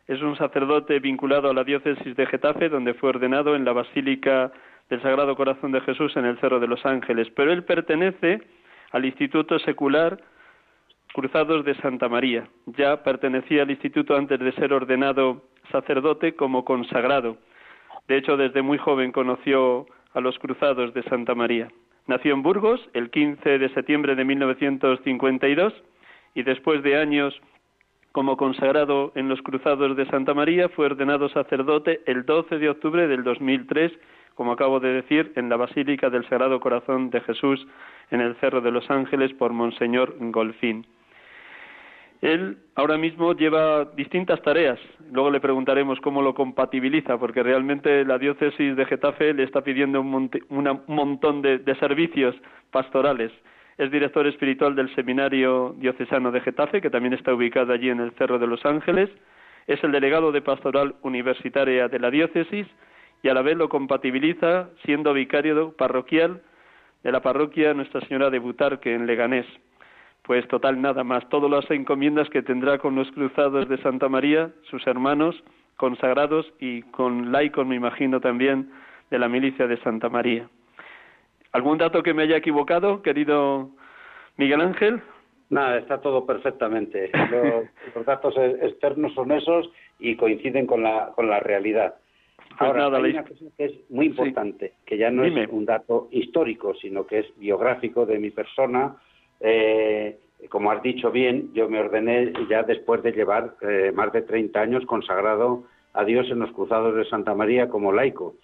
es 0.07 0.21
un 0.21 0.35
sacerdote 0.37 0.99
vinculado 0.99 1.49
a 1.49 1.53
la 1.53 1.63
diócesis 1.63 2.15
de 2.15 2.25
Getafe 2.25 2.69
donde 2.69 2.93
fue 2.93 3.09
ordenado 3.09 3.55
en 3.55 3.65
la 3.65 3.73
Basílica 3.73 4.51
del 4.89 5.01
Sagrado 5.01 5.35
Corazón 5.35 5.71
de 5.71 5.81
Jesús 5.81 6.15
en 6.15 6.25
el 6.25 6.37
Cerro 6.39 6.59
de 6.59 6.67
los 6.67 6.85
Ángeles, 6.85 7.27
pero 7.35 7.51
él 7.51 7.63
pertenece 7.63 8.41
al 8.91 9.05
Instituto 9.05 9.57
Secular 9.59 10.19
Cruzados 11.13 11.63
de 11.63 11.75
Santa 11.75 12.09
María. 12.09 12.47
Ya 12.65 13.01
pertenecía 13.01 13.63
al 13.63 13.71
instituto 13.71 14.17
antes 14.17 14.37
de 14.37 14.51
ser 14.51 14.73
ordenado 14.73 15.43
sacerdote 15.71 16.35
como 16.35 16.65
consagrado 16.65 17.37
de 18.07 18.17
hecho, 18.17 18.37
desde 18.37 18.61
muy 18.61 18.77
joven 18.77 19.11
conoció 19.11 19.85
a 20.13 20.19
los 20.19 20.37
cruzados 20.39 20.93
de 20.93 21.03
Santa 21.03 21.35
María. 21.35 21.69
Nació 22.07 22.33
en 22.33 22.43
Burgos 22.43 22.79
el 22.93 23.09
15 23.09 23.57
de 23.57 23.69
septiembre 23.69 24.15
de 24.15 24.25
1952 24.25 25.73
y 26.35 26.43
después 26.43 26.83
de 26.83 26.97
años 26.97 27.39
como 28.11 28.37
consagrado 28.37 29.11
en 29.15 29.27
los 29.27 29.41
cruzados 29.41 29.97
de 29.97 30.05
Santa 30.05 30.33
María 30.33 30.69
fue 30.69 30.85
ordenado 30.85 31.27
sacerdote 31.27 32.01
el 32.05 32.25
12 32.25 32.59
de 32.59 32.69
octubre 32.69 33.07
del 33.07 33.25
2003, 33.25 33.91
como 34.35 34.53
acabo 34.53 34.79
de 34.79 34.93
decir, 34.93 35.33
en 35.35 35.49
la 35.49 35.57
Basílica 35.57 36.09
del 36.09 36.27
Sagrado 36.29 36.61
Corazón 36.61 37.09
de 37.09 37.19
Jesús 37.21 37.67
en 38.11 38.21
el 38.21 38.35
Cerro 38.37 38.61
de 38.61 38.71
los 38.71 38.89
Ángeles 38.89 39.33
por 39.33 39.51
Monseñor 39.51 40.15
Golfín. 40.19 40.85
Él 42.25 42.57
ahora 42.73 42.97
mismo 42.97 43.33
lleva 43.33 43.85
distintas 43.95 44.41
tareas. 44.41 44.79
Luego 45.11 45.29
le 45.29 45.39
preguntaremos 45.39 45.99
cómo 45.99 46.23
lo 46.23 46.33
compatibiliza, 46.33 47.19
porque 47.19 47.43
realmente 47.43 48.03
la 48.03 48.17
diócesis 48.17 48.75
de 48.75 48.85
Getafe 48.87 49.31
le 49.35 49.43
está 49.43 49.61
pidiendo 49.61 50.01
un, 50.01 50.31
montón 50.87 51.43
de, 51.43 51.59
de, 51.59 51.75
servicios 51.75 52.35
pastorales. 52.71 53.31
Es 53.77 53.91
director 53.91 54.25
espiritual 54.25 54.75
del 54.75 54.93
Seminario 54.95 55.75
Diocesano 55.77 56.31
de 56.31 56.41
Getafe, 56.41 56.81
que 56.81 56.89
también 56.89 57.13
está 57.13 57.31
ubicado 57.31 57.71
allí 57.71 57.91
en 57.91 57.99
el 57.99 58.11
Cerro 58.13 58.39
de 58.39 58.47
los 58.47 58.65
Ángeles. 58.65 59.11
Es 59.67 59.83
el 59.83 59.91
delegado 59.91 60.31
de 60.31 60.41
Pastoral 60.41 60.95
Universitaria 61.03 61.89
de 61.89 61.99
la 61.99 62.09
diócesis 62.09 62.65
y 63.21 63.29
a 63.29 63.35
la 63.35 63.43
vez 63.43 63.55
lo 63.55 63.69
compatibiliza 63.69 64.71
siendo 64.83 65.13
vicario 65.13 65.73
parroquial 65.77 66.41
de 67.03 67.11
la 67.11 67.21
parroquia 67.21 67.75
Nuestra 67.75 68.01
Señora 68.01 68.31
de 68.31 68.39
Butarque 68.39 68.95
en 68.95 69.05
Leganés 69.05 69.45
pues 70.25 70.47
total 70.47 70.81
nada 70.81 71.03
más, 71.03 71.27
todas 71.29 71.51
las 71.51 71.69
encomiendas 71.69 72.29
que 72.29 72.41
tendrá 72.41 72.79
con 72.79 72.95
los 72.95 73.09
cruzados 73.11 73.69
de 73.69 73.77
Santa 73.77 74.09
María, 74.09 74.51
sus 74.69 74.85
hermanos 74.87 75.35
consagrados 75.77 76.51
y 76.59 76.81
con 76.83 77.31
laicos, 77.31 77.65
me 77.67 77.75
imagino 77.75 78.19
también, 78.19 78.71
de 79.11 79.19
la 79.19 79.29
milicia 79.29 79.67
de 79.67 79.77
Santa 79.77 80.09
María. 80.09 80.49
¿Algún 81.51 81.77
dato 81.77 82.01
que 82.01 82.13
me 82.13 82.23
haya 82.23 82.37
equivocado, 82.37 83.01
querido 83.01 83.69
Miguel 84.37 84.61
Ángel? 84.61 85.01
Nada, 85.49 85.77
está 85.77 86.01
todo 86.01 86.25
perfectamente. 86.25 87.11
Los, 87.93 88.05
datos 88.05 88.35
externos 88.37 89.13
son 89.13 89.31
esos 89.31 89.69
y 89.99 90.15
coinciden 90.15 90.65
con 90.65 90.81
la, 90.81 91.11
con 91.15 91.29
la 91.29 91.39
realidad. 91.39 91.95
Pues 92.57 92.61
Ahora, 92.61 92.97
hay 92.97 93.11
una 93.11 93.23
cosa 93.23 93.45
que 93.57 93.65
es 93.65 93.73
muy 93.89 94.07
importante, 94.07 94.73
que 94.85 94.97
ya 94.97 95.11
no 95.11 95.23
es 95.23 95.49
un 95.49 95.65
dato 95.65 96.07
histórico, 96.11 96.73
sino 96.75 97.05
que 97.05 97.19
es 97.19 97.37
biográfico 97.37 98.05
de 98.05 98.17
mi 98.17 98.31
persona, 98.31 98.95
eh, 99.39 100.17
como 100.49 100.71
has 100.71 100.81
dicho 100.83 101.11
bien, 101.11 101.51
yo 101.53 101.69
me 101.69 101.79
ordené 101.79 102.33
ya 102.49 102.63
después 102.63 103.01
de 103.03 103.11
llevar 103.11 103.55
eh, 103.61 103.91
más 103.93 104.11
de 104.13 104.21
30 104.21 104.59
años 104.59 104.85
consagrado 104.85 105.63
a 105.93 106.03
Dios 106.03 106.27
en 106.29 106.39
los 106.39 106.51
cruzados 106.51 106.95
de 106.95 107.05
Santa 107.05 107.33
María 107.33 107.69
como 107.69 107.91
laico. 107.91 108.35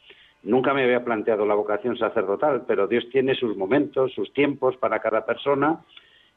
Nunca 0.43 0.73
me 0.73 0.83
había 0.83 1.03
planteado 1.03 1.45
la 1.45 1.53
vocación 1.53 1.97
sacerdotal, 1.97 2.63
pero 2.67 2.87
Dios 2.87 3.07
tiene 3.11 3.35
sus 3.35 3.55
momentos, 3.55 4.13
sus 4.13 4.33
tiempos 4.33 4.75
para 4.77 4.99
cada 4.99 5.25
persona 5.25 5.81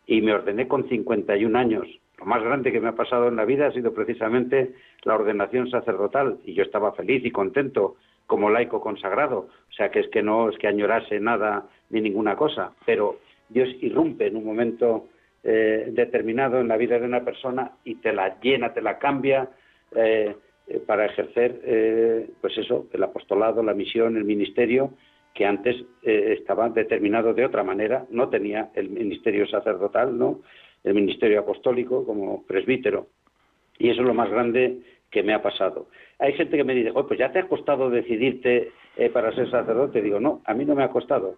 y 0.07 0.21
me 0.21 0.35
ordené 0.35 0.69
con 0.69 0.89
51 0.89 1.59
años. 1.59 1.87
Lo 2.19 2.27
más 2.27 2.43
grande 2.43 2.71
que 2.71 2.81
me 2.81 2.89
ha 2.89 2.95
pasado 2.95 3.29
en 3.29 3.37
la 3.37 3.45
vida 3.45 3.67
ha 3.67 3.73
sido 3.73 3.95
precisamente 3.95 4.75
la 5.05 5.15
ordenación 5.15 5.71
sacerdotal 5.71 6.39
y 6.45 6.53
yo 6.55 6.63
estaba 6.63 6.93
feliz 6.93 7.25
y 7.25 7.31
contento 7.31 7.97
como 8.27 8.51
laico 8.51 8.81
consagrado. 8.81 9.49
O 9.71 9.73
sea 9.73 9.91
que 9.91 10.01
es 10.01 10.09
que 10.09 10.23
no 10.23 10.51
es 10.51 10.59
que 10.59 10.69
añorase 10.69 11.19
nada 11.21 11.67
ni 11.91 12.01
ninguna 12.01 12.37
cosa, 12.37 12.73
pero 12.85 13.19
Dios 13.49 13.69
irrumpe 13.81 14.27
en 14.27 14.37
un 14.37 14.45
momento 14.45 15.09
eh, 15.47 15.91
determinado 15.93 16.59
en 16.59 16.69
la 16.69 16.79
vida 16.79 16.99
de 16.99 17.05
una 17.05 17.23
persona 17.23 17.73
y 17.85 17.97
te 17.97 18.15
la 18.15 18.41
llena, 18.41 18.73
te 18.73 18.81
la 18.81 18.99
cambia 18.99 19.51
eh, 19.95 20.35
eh, 20.67 20.79
para 20.87 21.05
ejercer, 21.05 22.31
pues 22.41 22.57
eso, 22.57 22.87
el 22.91 23.03
apostolado, 23.03 23.63
la 23.63 23.75
misión, 23.75 24.17
el 24.17 24.25
ministerio, 24.25 24.95
que 25.35 25.45
antes 25.45 25.77
estaba 26.03 26.71
determinado 26.71 27.35
de 27.35 27.45
otra 27.45 27.63
manera, 27.63 28.07
no 28.09 28.31
tenía 28.31 28.71
el 28.75 28.89
ministerio 28.89 29.47
sacerdotal, 29.47 30.17
¿no? 30.17 30.41
El 30.83 30.95
ministerio 30.95 31.41
apostólico 31.41 32.07
como 32.07 32.47
presbítero. 32.47 33.09
Y 33.79 33.91
eso 33.91 34.01
es 34.01 34.07
lo 34.07 34.15
más 34.15 34.31
grande 34.31 34.79
que 35.11 35.23
me 35.23 35.35
ha 35.35 35.43
pasado. 35.43 35.89
Hay 36.21 36.33
gente 36.35 36.57
que 36.57 36.65
me 36.65 36.75
dice, 36.75 36.93
pues 36.93 37.19
ya 37.19 37.33
te 37.33 37.41
ha 37.41 37.49
costado 37.49 37.91
decidirte 37.91 38.71
para 39.13 39.35
ser 39.35 39.51
sacerdote. 39.51 40.01
Digo, 40.01 40.21
no, 40.21 40.41
a 40.45 40.55
mí 40.55 40.65
no 40.65 40.75
me 40.75 40.85
ha 40.85 40.89
costado 40.89 41.37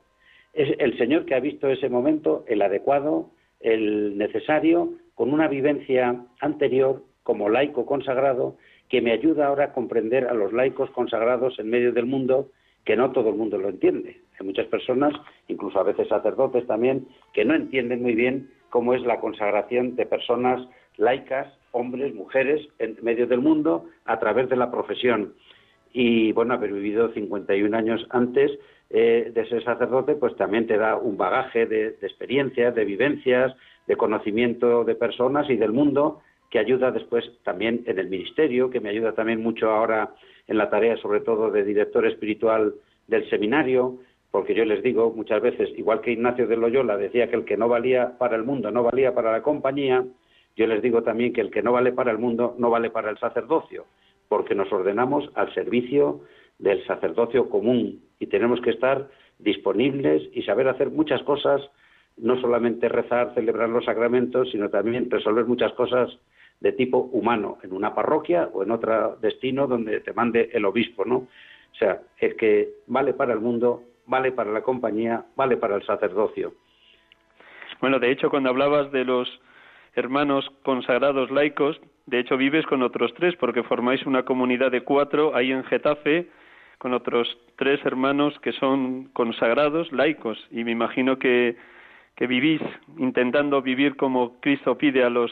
es 0.56 0.75
el 0.78 0.96
Señor 0.96 1.26
que 1.26 1.34
ha 1.34 1.40
visto 1.40 1.68
ese 1.68 1.88
momento, 1.88 2.44
el 2.48 2.62
adecuado, 2.62 3.30
el 3.60 4.16
necesario, 4.16 4.94
con 5.14 5.32
una 5.32 5.48
vivencia 5.48 6.25
anterior 6.40 7.02
como 7.22 7.48
laico 7.48 7.84
consagrado, 7.84 8.56
que 8.88 9.02
me 9.02 9.12
ayuda 9.12 9.46
ahora 9.46 9.64
a 9.64 9.72
comprender 9.72 10.26
a 10.26 10.34
los 10.34 10.52
laicos 10.52 10.90
consagrados 10.90 11.58
en 11.58 11.68
medio 11.68 11.92
del 11.92 12.06
mundo, 12.06 12.50
que 12.84 12.96
no 12.96 13.12
todo 13.12 13.30
el 13.30 13.36
mundo 13.36 13.58
lo 13.58 13.68
entiende. 13.68 14.20
Hay 14.38 14.46
muchas 14.46 14.66
personas, 14.66 15.12
incluso 15.48 15.78
a 15.78 15.82
veces 15.82 16.08
sacerdotes 16.08 16.66
también, 16.66 17.06
que 17.34 17.44
no 17.44 17.54
entienden 17.54 18.02
muy 18.02 18.14
bien 18.14 18.50
cómo 18.70 18.94
es 18.94 19.02
la 19.02 19.20
consagración 19.20 19.96
de 19.96 20.06
personas 20.06 20.66
laicas, 20.96 21.52
hombres, 21.72 22.14
mujeres, 22.14 22.66
en 22.78 22.96
medio 23.02 23.26
del 23.26 23.40
mundo, 23.40 23.86
a 24.06 24.18
través 24.18 24.48
de 24.48 24.56
la 24.56 24.70
profesión. 24.70 25.34
Y 25.92 26.32
bueno, 26.32 26.54
haber 26.54 26.72
vivido 26.72 27.12
51 27.12 27.76
años 27.76 28.06
antes, 28.10 28.52
eh, 28.90 29.33
de 29.35 29.49
ser 29.49 29.64
sacerdote, 29.64 30.14
pues 30.14 30.37
también 30.37 30.66
te 30.66 30.76
da 30.76 30.97
un 30.97 31.16
bagaje 31.16 31.66
de, 31.66 31.88
experiencias, 32.02 32.75
de 32.75 32.85
vivencias, 32.85 33.55
de 33.87 33.97
conocimiento 33.97 34.85
de 34.85 34.95
personas 34.95 35.50
y 35.50 35.57
del 35.57 35.73
mundo 35.73 36.21
que 36.50 36.61
ayuda 36.61 36.93
después 36.93 37.25
también 37.43 37.83
en 37.87 37.99
el 37.99 38.09
ministerio, 38.09 38.71
que 38.71 38.81
me 38.81 38.90
ayuda 38.90 39.12
también 39.12 39.43
mucho 39.43 39.71
ahora 39.71 40.14
en 40.47 40.59
la 40.59 40.71
tarea, 40.71 40.97
sobre 40.99 41.21
todo 41.21 41.50
de 41.50 41.64
director 41.64 42.07
espiritual 42.07 42.75
del 43.09 43.28
seminario, 43.28 43.99
porque 44.31 44.55
yo 44.55 44.64
les 44.64 44.83
digo 44.83 45.12
muchas 45.14 45.43
veces, 45.43 45.71
igual 45.76 46.00
que 46.00 46.12
Ignacio 46.12 46.47
de 46.47 46.57
Loyola 46.57 46.97
decía 46.97 47.28
que 47.28 47.37
el 47.37 47.45
que 47.45 47.57
no 47.57 47.69
valía 47.69 48.16
para 48.19 48.37
el 48.37 48.45
mundo 48.45 48.71
no 48.71 48.85
valía 48.85 49.14
para 49.14 49.33
la 49.33 49.43
compañía, 49.43 50.05
yo 50.57 50.66
les 50.66 50.81
digo 50.81 51.02
también 51.02 51.33
que 51.33 51.40
el 51.40 51.50
que 51.50 51.62
no 51.62 51.73
vale 51.73 51.93
para 51.93 52.12
el 52.12 52.19
mundo 52.19 52.55
no 52.59 52.71
vale 52.71 52.90
para 52.90 53.11
el 53.11 53.19
sacerdocio, 53.19 53.87
porque 54.28 54.55
nos 54.55 54.73
ordenamos 54.73 55.28
al 55.35 55.52
servicio 55.55 56.21
del 56.58 56.84
sacerdocio 56.86 57.48
común 57.48 58.00
y 58.18 58.26
tenemos 58.26 58.60
que 58.60 58.70
estar 58.70 59.08
disponibles 59.38 60.22
y 60.32 60.42
saber 60.42 60.68
hacer 60.68 60.90
muchas 60.90 61.22
cosas, 61.22 61.60
no 62.16 62.40
solamente 62.40 62.88
rezar, 62.88 63.34
celebrar 63.34 63.68
los 63.68 63.84
sacramentos, 63.84 64.50
sino 64.50 64.70
también 64.70 65.10
resolver 65.10 65.44
muchas 65.44 65.72
cosas 65.72 66.18
de 66.60 66.72
tipo 66.72 66.98
humano, 67.12 67.58
en 67.62 67.72
una 67.72 67.94
parroquia 67.94 68.48
o 68.52 68.62
en 68.62 68.70
otro 68.70 69.16
destino 69.20 69.66
donde 69.66 70.00
te 70.00 70.14
mande 70.14 70.50
el 70.52 70.64
obispo, 70.64 71.04
¿no? 71.04 71.16
O 71.16 71.78
sea, 71.78 72.00
es 72.18 72.34
que 72.34 72.70
vale 72.86 73.12
para 73.12 73.34
el 73.34 73.40
mundo, 73.40 73.82
vale 74.06 74.32
para 74.32 74.50
la 74.50 74.62
compañía, 74.62 75.26
vale 75.36 75.58
para 75.58 75.76
el 75.76 75.84
sacerdocio. 75.84 76.54
Bueno, 77.82 77.98
de 77.98 78.10
hecho, 78.10 78.30
cuando 78.30 78.48
hablabas 78.48 78.90
de 78.90 79.04
los 79.04 79.28
hermanos 79.94 80.50
consagrados 80.62 81.30
laicos, 81.30 81.78
de 82.06 82.20
hecho 82.20 82.38
vives 82.38 82.64
con 82.66 82.82
otros 82.82 83.12
tres 83.14 83.36
porque 83.36 83.62
formáis 83.62 84.06
una 84.06 84.25
comunidad 84.25 84.70
de 84.70 84.82
cuatro 84.82 85.34
ahí 85.34 85.52
en 85.52 85.64
Getafe 85.64 86.28
con 86.78 86.92
otros 86.92 87.38
tres 87.56 87.85
hermanos 87.85 88.38
que 88.40 88.52
son 88.52 89.04
consagrados 89.12 89.90
laicos 89.92 90.38
y 90.50 90.64
me 90.64 90.73
imagino 90.73 91.18
que, 91.18 91.56
que 92.16 92.26
vivís 92.26 92.61
intentando 92.99 93.62
vivir 93.62 93.97
como 93.97 94.40
Cristo 94.40 94.76
pide 94.76 95.04
a 95.04 95.11
los 95.11 95.30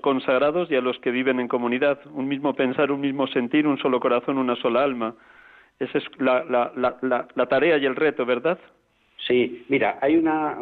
consagrados 0.00 0.70
y 0.70 0.76
a 0.76 0.80
los 0.80 0.98
que 1.00 1.10
viven 1.10 1.40
en 1.40 1.48
comunidad, 1.48 2.00
un 2.12 2.28
mismo 2.28 2.54
pensar, 2.54 2.90
un 2.90 3.00
mismo 3.00 3.26
sentir, 3.26 3.66
un 3.66 3.78
solo 3.78 4.00
corazón, 4.00 4.38
una 4.38 4.56
sola 4.56 4.82
alma. 4.82 5.14
Esa 5.78 5.98
es 5.98 6.04
la, 6.18 6.44
la, 6.44 7.26
la, 7.34 7.46
tarea 7.46 7.76
y 7.76 7.84
el 7.84 7.96
reto, 7.96 8.24
¿verdad? 8.24 8.58
Sí, 9.26 9.64
mira, 9.68 9.98
hay 10.00 10.16
una, 10.16 10.56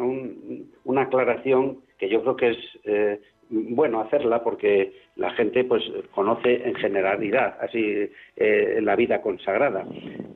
una 0.83 1.01
aclaración 1.03 1.77
que 1.97 2.09
yo 2.09 2.21
creo 2.21 2.35
que 2.35 2.49
es 2.49 2.57
eh, 2.83 3.21
bueno 3.51 3.99
hacerla 3.99 4.43
porque 4.43 4.93
la 5.15 5.31
gente 5.31 5.63
pues 5.65 5.83
conoce 6.11 6.67
en 6.67 6.73
generalidad 6.75 7.57
así 7.61 8.09
eh, 8.37 8.79
la 8.81 8.95
vida 8.95 9.21
consagrada. 9.21 9.85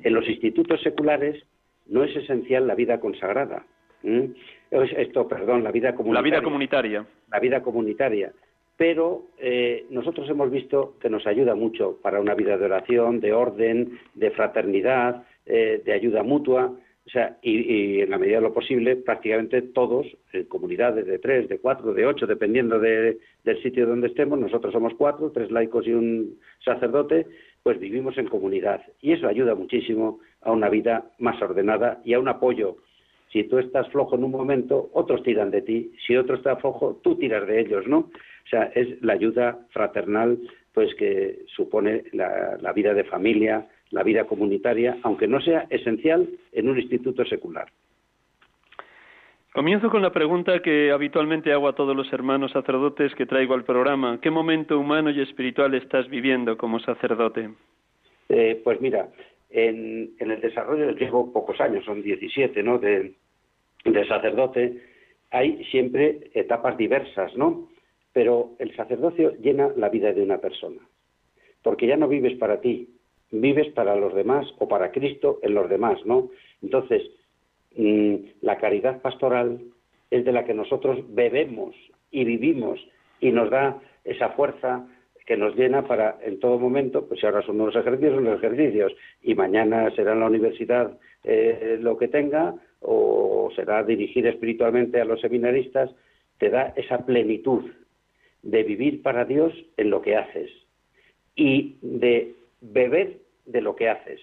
En 0.03 0.13
los 0.13 0.27
institutos 0.27 0.81
seculares 0.81 1.41
no 1.87 2.03
es 2.03 2.15
esencial 2.15 2.67
la 2.67 2.75
vida 2.75 2.99
consagrada. 2.99 3.65
Esto, 4.71 5.27
perdón, 5.27 5.63
la 5.63 5.71
vida 5.71 5.95
comunitaria. 5.95 6.29
La 6.31 6.37
vida 6.37 6.43
comunitaria. 6.43 7.05
La 7.31 7.39
vida 7.39 7.63
comunitaria. 7.63 8.33
Pero 8.77 9.23
eh, 9.39 9.85
nosotros 9.89 10.29
hemos 10.29 10.51
visto 10.51 10.95
que 10.99 11.09
nos 11.09 11.25
ayuda 11.25 11.55
mucho 11.55 11.97
para 12.01 12.19
una 12.19 12.35
vida 12.35 12.57
de 12.57 12.65
oración, 12.65 13.19
de 13.21 13.33
orden, 13.33 13.97
de 14.13 14.31
fraternidad, 14.31 15.23
de 15.45 15.93
ayuda 15.93 16.23
mutua. 16.23 16.73
O 17.07 17.09
sea, 17.09 17.37
y, 17.43 18.01
en 18.01 18.09
la 18.09 18.17
medida 18.17 18.37
de 18.37 18.41
lo 18.41 18.53
posible, 18.53 18.95
prácticamente 18.95 19.61
todos, 19.61 20.07
en 20.33 20.45
comunidades 20.45 21.05
de 21.05 21.19
tres, 21.19 21.47
de 21.47 21.59
cuatro, 21.59 21.93
de 21.93 22.05
ocho, 22.05 22.25
dependiendo 22.25 22.79
del 22.79 23.19
sitio 23.61 23.85
donde 23.85 24.07
estemos, 24.07 24.39
nosotros 24.39 24.73
somos 24.73 24.93
cuatro, 24.95 25.31
tres 25.31 25.51
laicos 25.51 25.85
y 25.85 25.93
un 25.93 26.39
sacerdote, 26.63 27.27
pues 27.61 27.79
vivimos 27.79 28.17
en 28.17 28.27
comunidad. 28.27 28.81
Y 29.01 29.11
eso 29.11 29.27
ayuda 29.27 29.53
muchísimo 29.53 30.19
a 30.41 30.51
una 30.51 30.67
vida 30.67 31.11
más 31.19 31.39
ordenada 31.41 32.01
y 32.03 32.13
a 32.13 32.19
un 32.19 32.27
apoyo. 32.27 32.77
Si 33.31 33.43
tú 33.43 33.59
estás 33.59 33.87
flojo 33.89 34.15
en 34.15 34.23
un 34.23 34.31
momento, 34.31 34.89
otros 34.93 35.21
tiran 35.21 35.51
de 35.51 35.61
ti. 35.61 35.91
Si 36.07 36.15
otro 36.15 36.35
está 36.35 36.55
flojo, 36.55 36.99
tú 37.03 37.17
tiras 37.17 37.45
de 37.45 37.59
ellos, 37.59 37.87
¿no? 37.87 37.97
O 37.99 38.49
sea, 38.49 38.71
es 38.73 38.99
la 39.03 39.13
ayuda 39.13 39.59
fraternal, 39.69 40.39
pues 40.73 40.93
que 40.95 41.43
supone 41.55 42.03
la 42.13 42.73
vida 42.73 42.93
de 42.93 43.03
familia, 43.03 43.67
la 43.91 44.03
vida 44.03 44.25
comunitaria, 44.25 44.97
aunque 45.03 45.27
no 45.27 45.41
sea 45.41 45.67
esencial 45.69 46.27
en 46.51 46.69
un 46.69 46.79
instituto 46.79 47.25
secular. 47.25 47.67
Comienzo 49.53 49.89
con 49.89 50.01
la 50.01 50.11
pregunta 50.11 50.61
que 50.61 50.91
habitualmente 50.91 51.53
hago 51.53 51.69
a 51.69 51.75
todos 51.75 51.95
los 51.95 52.11
hermanos 52.11 52.51
sacerdotes 52.51 53.15
que 53.15 53.25
traigo 53.25 53.53
al 53.53 53.63
programa. 53.63 54.19
¿Qué 54.21 54.29
momento 54.29 54.77
humano 54.77 55.11
y 55.11 55.21
espiritual 55.21 55.73
estás 55.75 56.09
viviendo 56.09 56.57
como 56.57 56.77
sacerdote? 56.79 57.51
Eh, 58.27 58.59
pues 58.61 58.81
mira, 58.81 59.07
en, 59.49 60.13
el 60.19 60.41
desarrollo, 60.41 60.91
llevo 60.91 61.31
pocos 61.31 61.61
años, 61.61 61.85
son 61.85 62.01
17, 62.01 62.61
¿no? 62.63 62.79
De, 62.79 63.13
de 63.85 64.07
sacerdote, 64.07 64.81
hay 65.31 65.63
siempre 65.71 66.31
etapas 66.33 66.77
diversas, 66.77 67.33
¿no? 67.37 67.69
Pero 68.11 68.51
el 68.59 68.75
sacerdocio 68.75 69.35
llena 69.41 69.69
la 69.77 69.87
vida 69.87 70.11
de 70.11 70.21
una 70.21 70.39
persona, 70.39 70.81
porque 71.61 71.87
ya 71.87 71.95
no 71.95 72.09
vives 72.09 72.37
para 72.37 72.59
ti, 72.59 72.89
vives 73.31 73.67
para 73.73 73.95
los 73.95 74.13
demás 74.13 74.45
o 74.59 74.67
para 74.67 74.91
Cristo 74.91 75.39
en 75.41 75.53
los 75.53 75.69
demás, 75.69 75.99
¿no? 76.05 76.29
Entonces, 76.61 77.01
mm, 77.75 78.15
la 78.41 78.57
caridad 78.57 79.01
pastoral 79.01 79.59
es 80.11 80.25
de 80.25 80.31
la 80.31 80.45
que 80.45 80.53
nosotros 80.53 80.99
bebemos 81.09 81.75
y 82.11 82.23
vivimos 82.23 82.79
y 83.19 83.31
nos 83.31 83.49
da 83.49 83.81
esa 84.03 84.29
fuerza 84.29 84.87
que 85.25 85.37
nos 85.37 85.55
llena 85.55 85.87
para 85.87 86.19
en 86.21 86.39
todo 86.39 86.59
momento, 86.59 87.07
pues 87.07 87.19
si 87.19 87.25
ahora 87.25 87.41
son 87.41 87.57
los 87.57 87.75
ejercicios, 87.75 88.13
son 88.13 88.25
los 88.25 88.37
ejercicios, 88.43 88.93
y 89.23 89.33
mañana 89.33 89.89
será 89.95 90.13
en 90.13 90.19
la 90.19 90.27
universidad 90.27 90.97
eh, 91.23 91.77
lo 91.81 91.97
que 91.97 92.07
tenga, 92.07 92.53
o 92.81 93.49
será 93.55 93.83
dirigir 93.83 94.27
espiritualmente 94.27 95.01
a 95.01 95.05
los 95.05 95.19
seminaristas, 95.21 95.89
te 96.37 96.49
da 96.49 96.73
esa 96.75 97.05
plenitud 97.05 97.63
de 98.43 98.63
vivir 98.63 99.01
para 99.01 99.25
Dios 99.25 99.51
en 99.77 99.89
lo 99.89 100.01
que 100.01 100.15
haces 100.15 100.51
y 101.35 101.77
de 101.81 102.35
beber 102.71 103.19
de 103.45 103.61
lo 103.61 103.75
que 103.75 103.89
haces. 103.89 104.19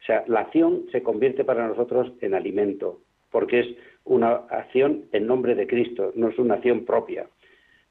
O 0.00 0.04
sea, 0.06 0.24
la 0.26 0.40
acción 0.40 0.86
se 0.92 1.02
convierte 1.02 1.44
para 1.44 1.66
nosotros 1.66 2.12
en 2.20 2.34
alimento, 2.34 3.00
porque 3.30 3.60
es 3.60 3.66
una 4.04 4.34
acción 4.50 5.06
en 5.12 5.26
nombre 5.26 5.54
de 5.54 5.66
Cristo, 5.66 6.12
no 6.14 6.28
es 6.28 6.38
una 6.38 6.54
acción 6.54 6.84
propia. 6.84 7.26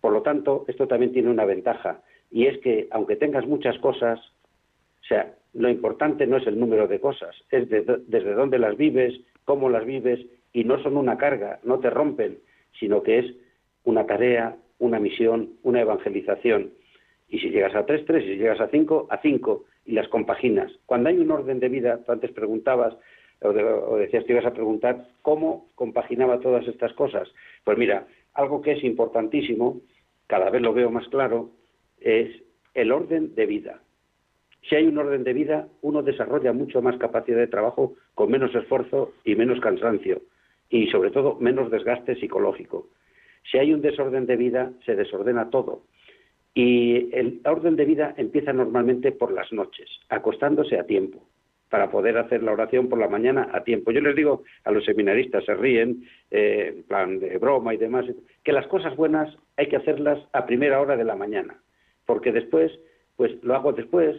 Por 0.01 0.13
lo 0.13 0.21
tanto, 0.21 0.65
esto 0.67 0.87
también 0.87 1.11
tiene 1.11 1.29
una 1.29 1.45
ventaja, 1.45 2.01
y 2.31 2.47
es 2.47 2.57
que 2.59 2.87
aunque 2.91 3.15
tengas 3.15 3.45
muchas 3.45 3.77
cosas, 3.79 4.19
o 4.19 5.07
sea, 5.07 5.35
lo 5.53 5.69
importante 5.69 6.27
no 6.27 6.37
es 6.37 6.47
el 6.47 6.59
número 6.59 6.87
de 6.87 6.99
cosas, 6.99 7.35
es 7.49 7.69
desde 7.69 8.33
dónde 8.33 8.59
las 8.59 8.77
vives, 8.77 9.19
cómo 9.45 9.69
las 9.69 9.85
vives, 9.85 10.19
y 10.53 10.63
no 10.63 10.81
son 10.81 10.97
una 10.97 11.17
carga, 11.17 11.59
no 11.63 11.79
te 11.79 11.89
rompen, 11.89 12.39
sino 12.79 13.03
que 13.03 13.19
es 13.19 13.35
una 13.83 14.05
tarea, 14.05 14.57
una 14.79 14.99
misión, 14.99 15.51
una 15.63 15.81
evangelización. 15.81 16.71
Y 17.27 17.39
si 17.39 17.49
llegas 17.49 17.75
a 17.75 17.85
tres, 17.85 18.05
tres, 18.05 18.23
y 18.23 18.33
si 18.33 18.37
llegas 18.37 18.61
a 18.61 18.67
cinco, 18.67 19.07
a 19.09 19.21
cinco, 19.21 19.65
y 19.85 19.93
las 19.93 20.07
compaginas. 20.09 20.71
Cuando 20.85 21.09
hay 21.09 21.17
un 21.17 21.31
orden 21.31 21.59
de 21.59 21.69
vida, 21.69 21.99
tú 22.05 22.11
antes 22.11 22.31
preguntabas, 22.31 22.95
o, 23.41 23.97
decías 23.97 24.23
que 24.23 24.33
ibas 24.33 24.45
a 24.45 24.53
preguntar, 24.53 25.07
¿cómo 25.21 25.69
compaginaba 25.75 26.39
todas 26.39 26.67
estas 26.67 26.93
cosas? 26.93 27.27
Pues 27.63 27.77
mira, 27.77 28.07
algo 28.33 28.61
que 28.61 28.73
es 28.73 28.83
importantísimo, 28.83 29.81
cada 30.27 30.49
vez 30.49 30.61
lo 30.61 30.73
veo 30.73 30.89
más 30.89 31.07
claro, 31.09 31.51
es 31.99 32.29
el 32.73 32.91
orden 32.91 33.35
de 33.35 33.45
vida. 33.45 33.81
Si 34.67 34.75
hay 34.75 34.87
un 34.87 34.97
orden 34.97 35.23
de 35.23 35.33
vida, 35.33 35.67
uno 35.81 36.01
desarrolla 36.01 36.51
mucho 36.51 36.81
más 36.81 36.97
capacidad 36.97 37.37
de 37.37 37.47
trabajo 37.47 37.93
con 38.15 38.31
menos 38.31 38.53
esfuerzo 38.55 39.13
y 39.23 39.35
menos 39.35 39.59
cansancio, 39.59 40.21
y 40.69 40.87
sobre 40.87 41.11
todo 41.11 41.37
menos 41.39 41.69
desgaste 41.69 42.15
psicológico. 42.15 42.87
Si 43.51 43.59
hay 43.59 43.73
un 43.73 43.81
desorden 43.81 44.25
de 44.25 44.37
vida, 44.37 44.71
se 44.85 44.95
desordena 44.95 45.51
todo. 45.51 45.83
Y 46.57 47.13
el 47.13 47.41
orden 47.43 47.75
de 47.75 47.83
vida 47.83 48.13
empieza 48.15 48.53
normalmente 48.53 49.11
por 49.11 49.31
las 49.31 49.51
noches, 49.51 49.89
acostándose 50.07 50.79
a 50.79 50.85
tiempo, 50.85 51.21
para 51.69 51.91
poder 51.91 52.17
hacer 52.17 52.41
la 52.41 52.53
oración 52.53 52.87
por 52.87 52.97
la 52.97 53.09
mañana 53.09 53.49
a 53.51 53.65
tiempo. 53.65 53.91
Yo 53.91 53.99
les 53.99 54.15
digo 54.15 54.43
a 54.63 54.71
los 54.71 54.85
seminaristas, 54.85 55.43
se 55.43 55.53
ríen, 55.53 56.05
eh, 56.31 56.73
en 56.77 56.83
plan 56.83 57.19
de 57.19 57.37
broma 57.37 57.73
y 57.73 57.77
demás, 57.77 58.05
que 58.41 58.53
las 58.53 58.65
cosas 58.67 58.95
buenas 58.95 59.35
hay 59.57 59.67
que 59.67 59.75
hacerlas 59.75 60.17
a 60.31 60.45
primera 60.45 60.79
hora 60.79 60.95
de 60.95 61.03
la 61.03 61.17
mañana, 61.17 61.61
porque 62.05 62.31
después, 62.31 62.71
pues 63.17 63.31
lo 63.43 63.53
hago 63.53 63.73
después, 63.73 64.15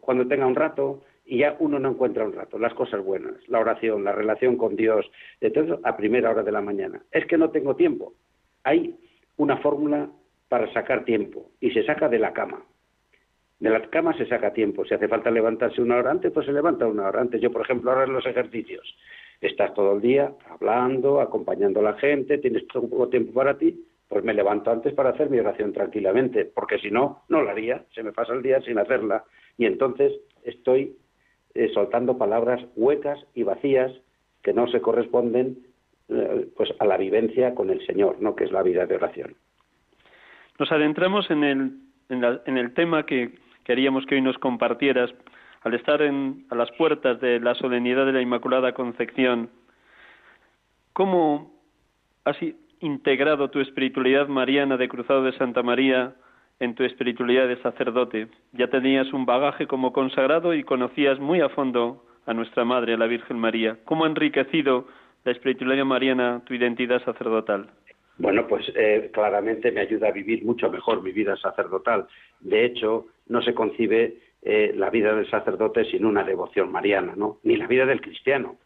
cuando 0.00 0.28
tenga 0.28 0.46
un 0.46 0.54
rato, 0.54 1.02
y 1.26 1.38
ya 1.38 1.56
uno 1.58 1.80
no 1.80 1.90
encuentra 1.90 2.24
un 2.24 2.32
rato, 2.32 2.56
las 2.56 2.74
cosas 2.74 3.04
buenas, 3.04 3.34
la 3.48 3.58
oración, 3.58 4.04
la 4.04 4.12
relación 4.12 4.56
con 4.56 4.76
Dios, 4.76 5.10
todo 5.54 5.80
a 5.82 5.96
primera 5.96 6.30
hora 6.30 6.44
de 6.44 6.52
la 6.52 6.60
mañana. 6.60 7.02
Es 7.10 7.26
que 7.26 7.38
no 7.38 7.50
tengo 7.50 7.74
tiempo. 7.74 8.14
Hay 8.62 8.96
una 9.36 9.56
fórmula 9.58 10.10
para 10.50 10.70
sacar 10.72 11.04
tiempo 11.04 11.52
y 11.60 11.70
se 11.70 11.84
saca 11.84 12.08
de 12.08 12.18
la 12.18 12.32
cama. 12.32 12.60
De 13.60 13.70
la 13.70 13.80
cama 13.88 14.16
se 14.18 14.26
saca 14.26 14.52
tiempo. 14.52 14.84
Si 14.84 14.92
hace 14.92 15.06
falta 15.06 15.30
levantarse 15.30 15.80
una 15.80 15.98
hora 15.98 16.10
antes, 16.10 16.32
pues 16.32 16.44
se 16.44 16.52
levanta 16.52 16.88
una 16.88 17.06
hora 17.06 17.20
antes. 17.20 17.40
Yo, 17.40 17.52
por 17.52 17.62
ejemplo, 17.62 17.92
ahora 17.92 18.04
en 18.04 18.12
los 18.12 18.26
ejercicios. 18.26 18.96
Estás 19.40 19.72
todo 19.74 19.92
el 19.92 20.00
día 20.00 20.32
hablando, 20.48 21.20
acompañando 21.20 21.78
a 21.78 21.84
la 21.84 21.94
gente, 21.94 22.38
tienes 22.38 22.64
poco 22.64 23.08
tiempo 23.08 23.32
para 23.32 23.56
ti, 23.56 23.86
pues 24.08 24.24
me 24.24 24.34
levanto 24.34 24.72
antes 24.72 24.92
para 24.92 25.10
hacer 25.10 25.30
mi 25.30 25.38
oración 25.38 25.72
tranquilamente, 25.72 26.46
porque 26.46 26.78
si 26.78 26.90
no, 26.90 27.22
no 27.28 27.42
la 27.42 27.52
haría, 27.52 27.84
se 27.94 28.02
me 28.02 28.12
pasa 28.12 28.32
el 28.32 28.42
día 28.42 28.60
sin 28.62 28.76
hacerla. 28.76 29.22
Y 29.56 29.66
entonces 29.66 30.12
estoy 30.42 30.96
eh, 31.54 31.70
soltando 31.72 32.18
palabras 32.18 32.60
huecas 32.74 33.24
y 33.34 33.44
vacías 33.44 33.92
que 34.42 34.52
no 34.52 34.66
se 34.66 34.80
corresponden 34.80 35.58
eh, 36.08 36.48
pues 36.56 36.70
a 36.80 36.86
la 36.86 36.96
vivencia 36.96 37.54
con 37.54 37.70
el 37.70 37.86
Señor, 37.86 38.20
¿no? 38.20 38.34
que 38.34 38.44
es 38.44 38.50
la 38.50 38.64
vida 38.64 38.84
de 38.86 38.96
oración. 38.96 39.36
Nos 40.60 40.70
adentramos 40.72 41.30
en 41.30 41.42
el, 41.42 42.74
tema 42.74 43.06
que 43.06 43.38
queríamos 43.64 44.04
que 44.04 44.16
hoy 44.16 44.20
nos 44.20 44.36
compartieras. 44.36 45.10
Al 45.62 45.72
estar 45.72 46.02
en, 46.02 46.44
a 46.50 46.54
las 46.54 46.70
puertas 46.72 47.18
de 47.18 47.40
la 47.40 47.54
solemnidad 47.54 48.04
de 48.04 48.12
la 48.12 48.20
Inmaculada 48.20 48.72
Concepción, 48.74 49.48
¿cómo 50.92 51.50
has 52.26 52.36
integrado 52.80 53.48
tu 53.48 53.60
espiritualidad 53.60 54.28
mariana 54.28 54.76
de 54.76 54.88
Cruzado 54.90 55.22
de 55.22 55.32
Santa 55.32 55.62
María 55.62 56.12
en 56.60 56.74
tu 56.74 56.84
espiritualidad 56.84 57.48
de 57.48 57.56
sacerdote? 57.62 58.28
Ya 58.52 58.68
tenías 58.68 59.10
un 59.14 59.24
bagaje 59.24 59.66
como 59.66 59.94
consagrado 59.94 60.52
y 60.52 60.62
conocías 60.62 61.18
muy 61.18 61.40
a 61.40 61.48
fondo 61.48 62.04
a 62.26 62.34
nuestra 62.34 62.66
Madre, 62.66 62.98
la 62.98 63.06
Virgen 63.06 63.38
María. 63.38 63.78
¿Cómo 63.86 64.04
ha 64.04 64.08
enriquecido 64.08 64.86
la 65.24 65.32
espiritualidad 65.32 65.86
mariana 65.86 66.42
tu 66.44 66.52
identidad 66.52 67.02
sacerdotal? 67.02 67.70
Bueno, 68.20 68.46
pues 68.46 68.70
eh, 68.76 69.10
claramente 69.14 69.72
me 69.72 69.80
ayuda 69.80 70.08
a 70.08 70.12
vivir 70.12 70.44
mucho 70.44 70.70
mejor 70.70 71.02
mi 71.02 71.10
vida 71.10 71.38
sacerdotal. 71.38 72.06
De 72.40 72.66
hecho, 72.66 73.06
no 73.28 73.40
se 73.40 73.54
concibe 73.54 74.18
eh, 74.42 74.72
la 74.76 74.90
vida 74.90 75.14
del 75.14 75.28
sacerdote 75.30 75.86
sin 75.86 76.04
una 76.04 76.22
devoción 76.22 76.70
mariana, 76.70 77.14
¿no? 77.16 77.38
Ni 77.44 77.56
la 77.56 77.66
vida 77.66 77.86
del 77.86 78.02
cristiano. 78.02 78.56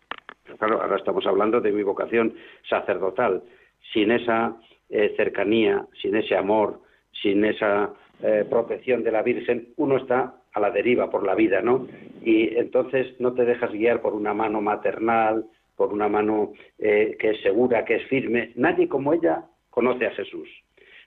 Pero 0.42 0.56
claro, 0.56 0.82
ahora 0.82 0.96
estamos 0.96 1.24
hablando 1.24 1.60
de 1.60 1.70
mi 1.70 1.84
vocación 1.84 2.34
sacerdotal. 2.68 3.44
Sin 3.92 4.10
esa 4.10 4.56
eh, 4.90 5.14
cercanía, 5.16 5.86
sin 6.02 6.16
ese 6.16 6.36
amor, 6.36 6.80
sin 7.22 7.44
esa 7.44 7.92
eh, 8.24 8.44
protección 8.50 9.04
de 9.04 9.12
la 9.12 9.22
Virgen, 9.22 9.68
uno 9.76 9.98
está 9.98 10.34
a 10.52 10.60
la 10.60 10.72
deriva 10.72 11.10
por 11.10 11.24
la 11.24 11.36
vida, 11.36 11.62
¿no? 11.62 11.86
Y 12.24 12.56
entonces 12.56 13.20
no 13.20 13.34
te 13.34 13.44
dejas 13.44 13.70
guiar 13.70 14.00
por 14.00 14.14
una 14.14 14.34
mano 14.34 14.60
maternal, 14.60 15.46
por 15.76 15.92
una 15.92 16.08
mano 16.08 16.52
eh, 16.78 17.16
que 17.18 17.30
es 17.30 17.40
segura, 17.42 17.84
que 17.84 17.96
es 17.96 18.06
firme. 18.08 18.52
Nadie 18.56 18.88
como 18.88 19.12
ella 19.12 19.44
conoce 19.70 20.06
a 20.06 20.10
Jesús. 20.12 20.48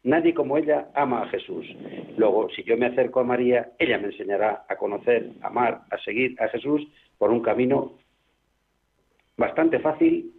Nadie 0.04 0.34
como 0.34 0.58
ella 0.58 0.90
ama 0.94 1.24
a 1.24 1.30
Jesús. 1.30 1.66
Luego, 2.18 2.50
si 2.50 2.64
yo 2.64 2.78
me 2.78 2.86
acerco 2.86 3.20
a 3.20 3.24
María, 3.24 3.72
ella 3.80 3.98
me 3.98 4.08
enseñará 4.08 4.66
a 4.70 4.76
conocer, 4.76 5.32
a 5.42 5.48
amar, 5.48 5.82
a 5.90 5.98
seguir 6.00 6.42
a 6.42 6.48
Jesús 6.50 6.88
por 7.18 7.32
un 7.32 7.42
camino 7.42 7.98
bastante 9.38 9.80
fácil, 9.80 10.32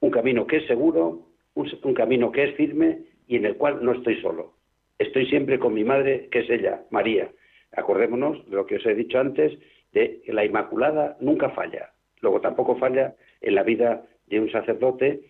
un 0.00 0.10
camino 0.10 0.46
que 0.46 0.58
es 0.58 0.66
seguro, 0.66 1.26
un, 1.54 1.94
camino 1.94 2.30
que 2.30 2.44
es 2.44 2.54
firme 2.54 2.98
y 3.26 3.36
en 3.36 3.46
el 3.46 3.56
cual 3.56 3.84
no 3.84 3.92
estoy 3.92 4.20
solo. 4.20 4.54
Estoy 4.98 5.26
siempre 5.26 5.58
con 5.58 5.74
mi 5.74 5.84
madre, 5.84 6.28
que 6.30 6.40
es 6.40 6.50
ella, 6.50 6.82
María. 6.90 7.30
Acordémonos 7.76 8.48
de 8.48 8.56
lo 8.56 8.66
que 8.66 8.76
os 8.76 8.86
he 8.86 8.94
dicho 8.94 9.18
antes, 9.18 9.58
de 9.92 10.20
que 10.24 10.32
la 10.32 10.44
Inmaculada 10.44 11.16
nunca 11.20 11.50
falla. 11.50 11.92
Luego 12.20 12.40
tampoco 12.40 12.76
falla 12.76 13.14
en 13.40 13.54
la 13.54 13.62
vida 13.62 14.02
de 14.26 14.40
un 14.40 14.50
sacerdote 14.50 15.20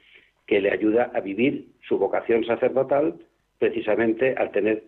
que 0.47 0.61
le 0.61 0.71
ayuda 0.71 1.11
a 1.15 1.21
vivir 1.21 1.67
su 1.89 1.99
vocación 1.99 2.45
sacerdotal 2.45 3.15
precisamente 3.59 4.35
al 4.37 4.51
tener 4.53 4.85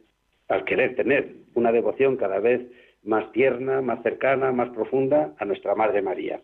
al 0.48 0.64
querer 0.64 0.96
tener 0.96 1.35
una 1.54 1.72
devoción 1.72 2.16
cada 2.16 2.40
vez 2.40 2.62
más 3.04 3.31
tierna, 3.33 3.83
más 3.83 4.02
cercana, 4.02 4.50
más 4.50 4.70
profunda 4.70 5.35
a 5.38 5.44
nuestra 5.44 5.74
Madre 5.74 6.00
María. 6.00 6.40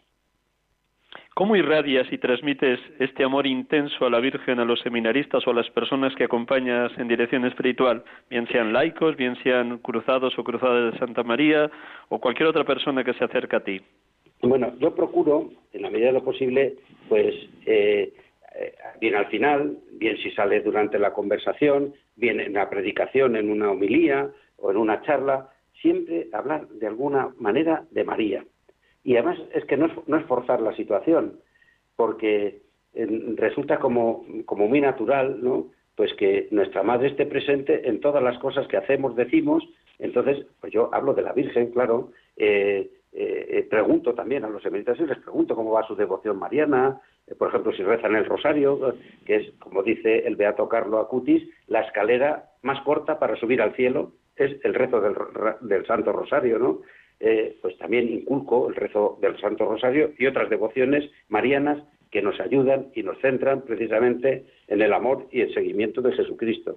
¿Cómo 1.34 1.56
irradias 1.56 2.06
y 2.12 2.18
transmites 2.18 2.78
este 3.00 3.24
amor 3.24 3.46
intenso 3.46 4.06
a 4.06 4.10
la 4.10 4.20
Virgen, 4.20 4.60
a 4.60 4.64
los 4.64 4.80
seminaristas 4.80 5.44
o 5.46 5.50
a 5.50 5.54
las 5.54 5.68
personas 5.70 6.14
que 6.14 6.24
acompañas 6.24 6.92
en 6.96 7.08
dirección 7.08 7.44
espiritual, 7.44 8.04
bien 8.30 8.46
sean 8.48 8.72
laicos, 8.72 9.16
bien 9.16 9.36
sean 9.42 9.78
cruzados 9.78 10.38
o 10.38 10.44
cruzadas 10.44 10.92
de 10.92 10.98
Santa 11.00 11.24
María 11.24 11.70
o 12.08 12.20
cualquier 12.20 12.48
otra 12.48 12.62
persona 12.62 13.02
que 13.02 13.14
se 13.14 13.24
acerque 13.24 13.56
a 13.56 13.64
ti? 13.64 13.80
Bueno, 14.48 14.74
yo 14.78 14.94
procuro, 14.94 15.50
en 15.72 15.82
la 15.82 15.90
medida 15.90 16.08
de 16.08 16.12
lo 16.12 16.24
posible, 16.24 16.76
pues 17.08 17.34
eh, 17.66 18.12
eh, 18.54 18.74
bien 19.00 19.14
al 19.14 19.26
final, 19.26 19.78
bien 19.92 20.16
si 20.18 20.30
sale 20.32 20.60
durante 20.60 20.98
la 20.98 21.12
conversación, 21.12 21.94
bien 22.16 22.40
en 22.40 22.52
la 22.52 22.68
predicación, 22.68 23.36
en 23.36 23.50
una 23.50 23.70
homilía 23.70 24.30
o 24.58 24.70
en 24.70 24.76
una 24.76 25.02
charla, 25.02 25.50
siempre 25.80 26.28
hablar 26.32 26.68
de 26.68 26.86
alguna 26.86 27.34
manera 27.38 27.84
de 27.90 28.04
María. 28.04 28.44
Y 29.02 29.16
además 29.16 29.38
es 29.54 29.64
que 29.64 29.76
no 29.76 29.86
es, 29.86 30.24
forzar 30.26 30.60
la 30.60 30.74
situación, 30.76 31.40
porque 31.96 32.62
resulta 33.36 33.78
como, 33.78 34.24
como 34.46 34.68
muy 34.68 34.80
natural, 34.80 35.42
¿no? 35.42 35.66
Pues 35.96 36.12
que 36.14 36.48
nuestra 36.50 36.82
madre 36.82 37.08
esté 37.08 37.26
presente 37.26 37.88
en 37.88 38.00
todas 38.00 38.22
las 38.22 38.38
cosas 38.38 38.66
que 38.68 38.76
hacemos, 38.76 39.16
decimos. 39.16 39.64
Entonces, 39.98 40.46
pues 40.60 40.72
yo 40.72 40.90
hablo 40.92 41.14
de 41.14 41.22
la 41.22 41.32
Virgen, 41.32 41.70
claro. 41.70 42.10
Eh, 42.36 42.90
eh, 43.16 43.66
pregunto 43.70 44.12
también 44.14 44.44
a 44.44 44.48
los 44.48 44.64
emeritos, 44.66 44.98
les 44.98 45.18
pregunto 45.18 45.54
cómo 45.54 45.70
va 45.70 45.86
su 45.86 45.94
devoción 45.94 46.38
mariana, 46.38 47.00
eh, 47.26 47.34
por 47.34 47.48
ejemplo, 47.48 47.72
si 47.72 47.82
rezan 47.82 48.16
el 48.16 48.24
rosario, 48.24 48.96
que 49.24 49.36
es, 49.36 49.50
como 49.58 49.82
dice 49.82 50.26
el 50.26 50.36
beato 50.36 50.68
Carlo 50.68 50.98
Acutis, 50.98 51.48
la 51.68 51.82
escalera 51.82 52.50
más 52.62 52.80
corta 52.82 53.18
para 53.18 53.36
subir 53.36 53.62
al 53.62 53.74
cielo 53.74 54.12
es 54.36 54.56
el 54.64 54.74
rezo 54.74 55.00
del, 55.00 55.86
Santo 55.86 56.12
Rosario, 56.12 56.58
¿no? 56.58 56.80
Eh, 57.20 57.56
pues 57.62 57.78
también 57.78 58.08
inculco 58.08 58.68
el 58.68 58.74
rezo 58.74 59.16
del 59.20 59.38
Santo 59.38 59.66
Rosario 59.66 60.12
y 60.18 60.26
otras 60.26 60.50
devociones 60.50 61.08
marianas 61.28 61.82
que 62.10 62.20
nos 62.20 62.38
ayudan 62.40 62.88
y 62.94 63.04
nos 63.04 63.18
centran 63.20 63.62
precisamente 63.62 64.44
en 64.66 64.82
el 64.82 64.92
amor 64.92 65.28
y 65.30 65.42
el 65.42 65.54
seguimiento 65.54 66.02
de 66.02 66.12
Jesucristo. 66.12 66.76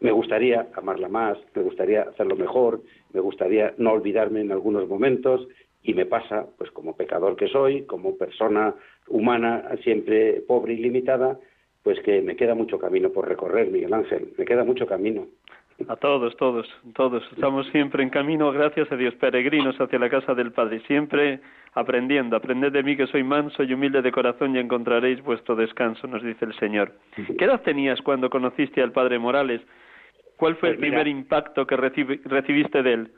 Me 0.00 0.12
gustaría 0.12 0.66
amarla 0.74 1.08
más, 1.08 1.38
me 1.54 1.62
gustaría 1.62 2.02
hacerlo 2.02 2.36
mejor, 2.36 2.82
me 3.12 3.20
gustaría 3.20 3.74
no 3.78 3.92
olvidarme 3.92 4.40
en 4.40 4.52
algunos 4.52 4.88
momentos 4.88 5.48
y 5.82 5.94
me 5.94 6.04
pasa, 6.04 6.46
pues 6.58 6.70
como 6.70 6.96
pecador 6.96 7.36
que 7.36 7.48
soy, 7.48 7.84
como 7.84 8.16
persona 8.16 8.74
humana 9.08 9.64
siempre 9.82 10.42
pobre 10.46 10.74
y 10.74 10.78
limitada, 10.78 11.38
pues 11.82 12.00
que 12.00 12.20
me 12.20 12.36
queda 12.36 12.54
mucho 12.54 12.78
camino 12.78 13.10
por 13.10 13.28
recorrer, 13.28 13.70
Miguel 13.70 13.94
Ángel, 13.94 14.32
me 14.36 14.44
queda 14.44 14.64
mucho 14.64 14.86
camino. 14.86 15.26
A 15.88 15.96
todos, 15.96 16.34
todos, 16.36 16.66
todos. 16.94 17.22
Estamos 17.32 17.66
siempre 17.68 18.02
en 18.02 18.08
camino, 18.08 18.50
gracias 18.50 18.90
a 18.90 18.96
Dios, 18.96 19.14
peregrinos 19.16 19.78
hacia 19.78 19.98
la 19.98 20.08
casa 20.08 20.34
del 20.34 20.50
Padre, 20.50 20.80
siempre 20.86 21.40
aprendiendo. 21.74 22.34
Aprended 22.34 22.72
de 22.72 22.82
mí 22.82 22.96
que 22.96 23.06
soy 23.06 23.22
manso 23.22 23.62
y 23.62 23.74
humilde 23.74 24.00
de 24.00 24.10
corazón 24.10 24.56
y 24.56 24.58
encontraréis 24.58 25.22
vuestro 25.22 25.54
descanso, 25.54 26.06
nos 26.06 26.22
dice 26.22 26.46
el 26.46 26.54
Señor. 26.54 26.92
¿Qué 27.38 27.44
edad 27.44 27.60
tenías 27.60 28.00
cuando 28.00 28.30
conociste 28.30 28.82
al 28.82 28.92
Padre 28.92 29.18
Morales? 29.18 29.60
¿Cuál 30.36 30.56
fue 30.56 30.70
el 30.70 30.76
pues 30.76 30.88
primer 30.88 31.08
impacto 31.08 31.66
que 31.66 31.76
recibiste 31.76 32.82
de 32.82 32.92
él? 32.92 33.10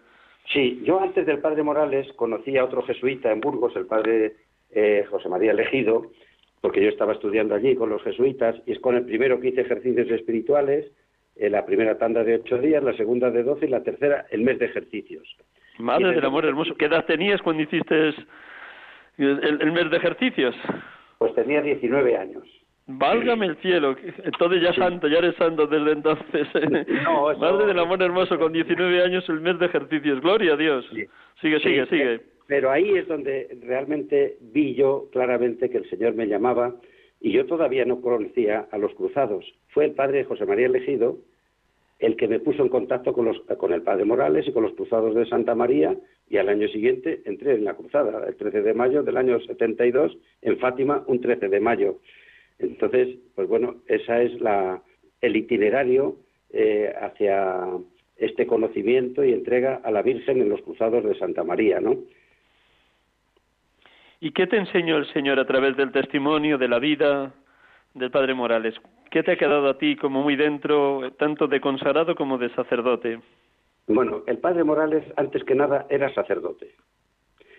Sí, 0.52 0.80
yo 0.84 1.00
antes 1.00 1.26
del 1.26 1.40
padre 1.40 1.62
Morales 1.62 2.10
conocí 2.14 2.56
a 2.56 2.64
otro 2.64 2.82
jesuita 2.82 3.30
en 3.30 3.40
Burgos, 3.40 3.76
el 3.76 3.86
padre 3.86 4.36
eh, 4.70 5.04
José 5.10 5.28
María 5.28 5.50
Elegido, 5.50 6.10
porque 6.60 6.82
yo 6.82 6.88
estaba 6.88 7.12
estudiando 7.12 7.54
allí 7.54 7.74
con 7.76 7.90
los 7.90 8.02
jesuitas 8.02 8.56
y 8.66 8.72
es 8.72 8.78
con 8.80 8.96
el 8.96 9.04
primero 9.04 9.40
que 9.40 9.48
hice 9.48 9.60
ejercicios 9.60 10.10
espirituales, 10.10 10.90
eh, 11.36 11.50
la 11.50 11.66
primera 11.66 11.98
tanda 11.98 12.24
de 12.24 12.36
ocho 12.36 12.58
días, 12.58 12.82
la 12.82 12.96
segunda 12.96 13.30
de 13.30 13.42
doce 13.42 13.66
y 13.66 13.68
la 13.68 13.82
tercera 13.82 14.26
el 14.30 14.42
mes 14.42 14.58
de 14.58 14.66
ejercicios. 14.66 15.36
Madre 15.78 16.12
del 16.12 16.24
amor 16.24 16.44
hermoso, 16.44 16.74
¿qué 16.74 16.86
edad 16.86 17.04
tenías 17.04 17.40
cuando 17.42 17.62
hiciste 17.62 18.14
el, 19.18 19.72
mes 19.72 19.90
de 19.90 19.96
ejercicios? 19.96 20.56
Pues 21.18 21.34
tenía 21.34 21.62
19 21.62 22.16
años. 22.16 22.44
Válgame 22.90 23.46
el 23.46 23.56
cielo, 23.58 23.94
entonces 24.24 24.62
ya 24.62 24.72
santo, 24.72 25.08
ya 25.08 25.18
eres 25.18 25.36
santo 25.36 25.66
desde 25.66 25.92
entonces. 25.92 26.48
Madre 27.38 27.66
del 27.66 27.78
amor 27.78 28.02
hermoso, 28.02 28.38
con 28.38 28.50
19 28.52 29.02
años 29.02 29.28
el 29.28 29.40
mes 29.40 29.58
de 29.58 29.66
ejercicios, 29.66 30.22
gloria 30.22 30.54
a 30.54 30.56
Dios. 30.56 30.88
Sigue, 31.40 31.60
sigue, 31.60 31.86
sigue. 31.86 32.20
Pero 32.46 32.70
ahí 32.70 32.96
es 32.96 33.06
donde 33.06 33.58
realmente 33.62 34.38
vi 34.40 34.74
yo 34.74 35.08
claramente 35.12 35.68
que 35.68 35.76
el 35.76 35.90
Señor 35.90 36.14
me 36.14 36.28
llamaba 36.28 36.76
y 37.20 37.32
yo 37.32 37.44
todavía 37.44 37.84
no 37.84 38.00
conocía 38.00 38.66
a 38.72 38.78
los 38.78 38.94
cruzados. 38.94 39.44
Fue 39.68 39.84
el 39.84 39.92
padre 39.92 40.24
José 40.24 40.46
María 40.46 40.66
Elegido 40.66 41.18
el 41.98 42.16
que 42.16 42.28
me 42.28 42.38
puso 42.38 42.62
en 42.62 42.68
contacto 42.68 43.12
con, 43.12 43.24
los, 43.24 43.40
con 43.58 43.72
el 43.72 43.82
padre 43.82 44.04
Morales 44.04 44.46
y 44.46 44.52
con 44.52 44.62
los 44.62 44.72
cruzados 44.74 45.14
de 45.14 45.26
Santa 45.26 45.54
María 45.54 45.96
y 46.28 46.36
al 46.36 46.48
año 46.48 46.68
siguiente 46.68 47.22
entré 47.24 47.54
en 47.54 47.64
la 47.64 47.74
cruzada, 47.74 48.24
el 48.26 48.36
13 48.36 48.62
de 48.62 48.74
mayo 48.74 49.02
del 49.02 49.16
año 49.16 49.40
72, 49.40 50.16
en 50.42 50.58
Fátima, 50.58 51.02
un 51.06 51.20
13 51.20 51.48
de 51.48 51.60
mayo. 51.60 51.98
Entonces, 52.58 53.16
pues 53.34 53.48
bueno, 53.48 53.76
esa 53.86 54.20
es 54.22 54.40
la, 54.40 54.82
el 55.20 55.36
itinerario 55.36 56.16
eh, 56.50 56.92
hacia 57.00 57.66
este 58.16 58.46
conocimiento 58.46 59.24
y 59.24 59.32
entrega 59.32 59.80
a 59.84 59.90
la 59.90 60.02
Virgen 60.02 60.40
en 60.40 60.48
los 60.48 60.60
cruzados 60.62 61.04
de 61.04 61.16
Santa 61.18 61.44
María, 61.44 61.80
¿no? 61.80 61.96
¿Y 64.20 64.32
qué 64.32 64.48
te 64.48 64.56
enseñó 64.56 64.96
el 64.96 65.06
Señor 65.12 65.38
a 65.38 65.46
través 65.46 65.76
del 65.76 65.92
testimonio 65.92 66.58
de 66.58 66.68
la 66.68 66.80
vida 66.80 67.32
del 67.94 68.10
Padre 68.10 68.34
Morales? 68.34 68.74
¿Qué 69.10 69.22
te 69.22 69.32
ha 69.32 69.36
quedado 69.36 69.68
a 69.68 69.78
ti 69.78 69.94
como 69.94 70.22
muy 70.22 70.34
dentro, 70.34 71.12
tanto 71.12 71.46
de 71.46 71.60
consagrado 71.60 72.16
como 72.16 72.36
de 72.36 72.50
sacerdote? 72.50 73.20
Bueno, 73.86 74.24
el 74.26 74.38
Padre 74.38 74.64
Morales, 74.64 75.04
antes 75.16 75.44
que 75.44 75.54
nada, 75.54 75.86
era 75.88 76.12
sacerdote. 76.12 76.74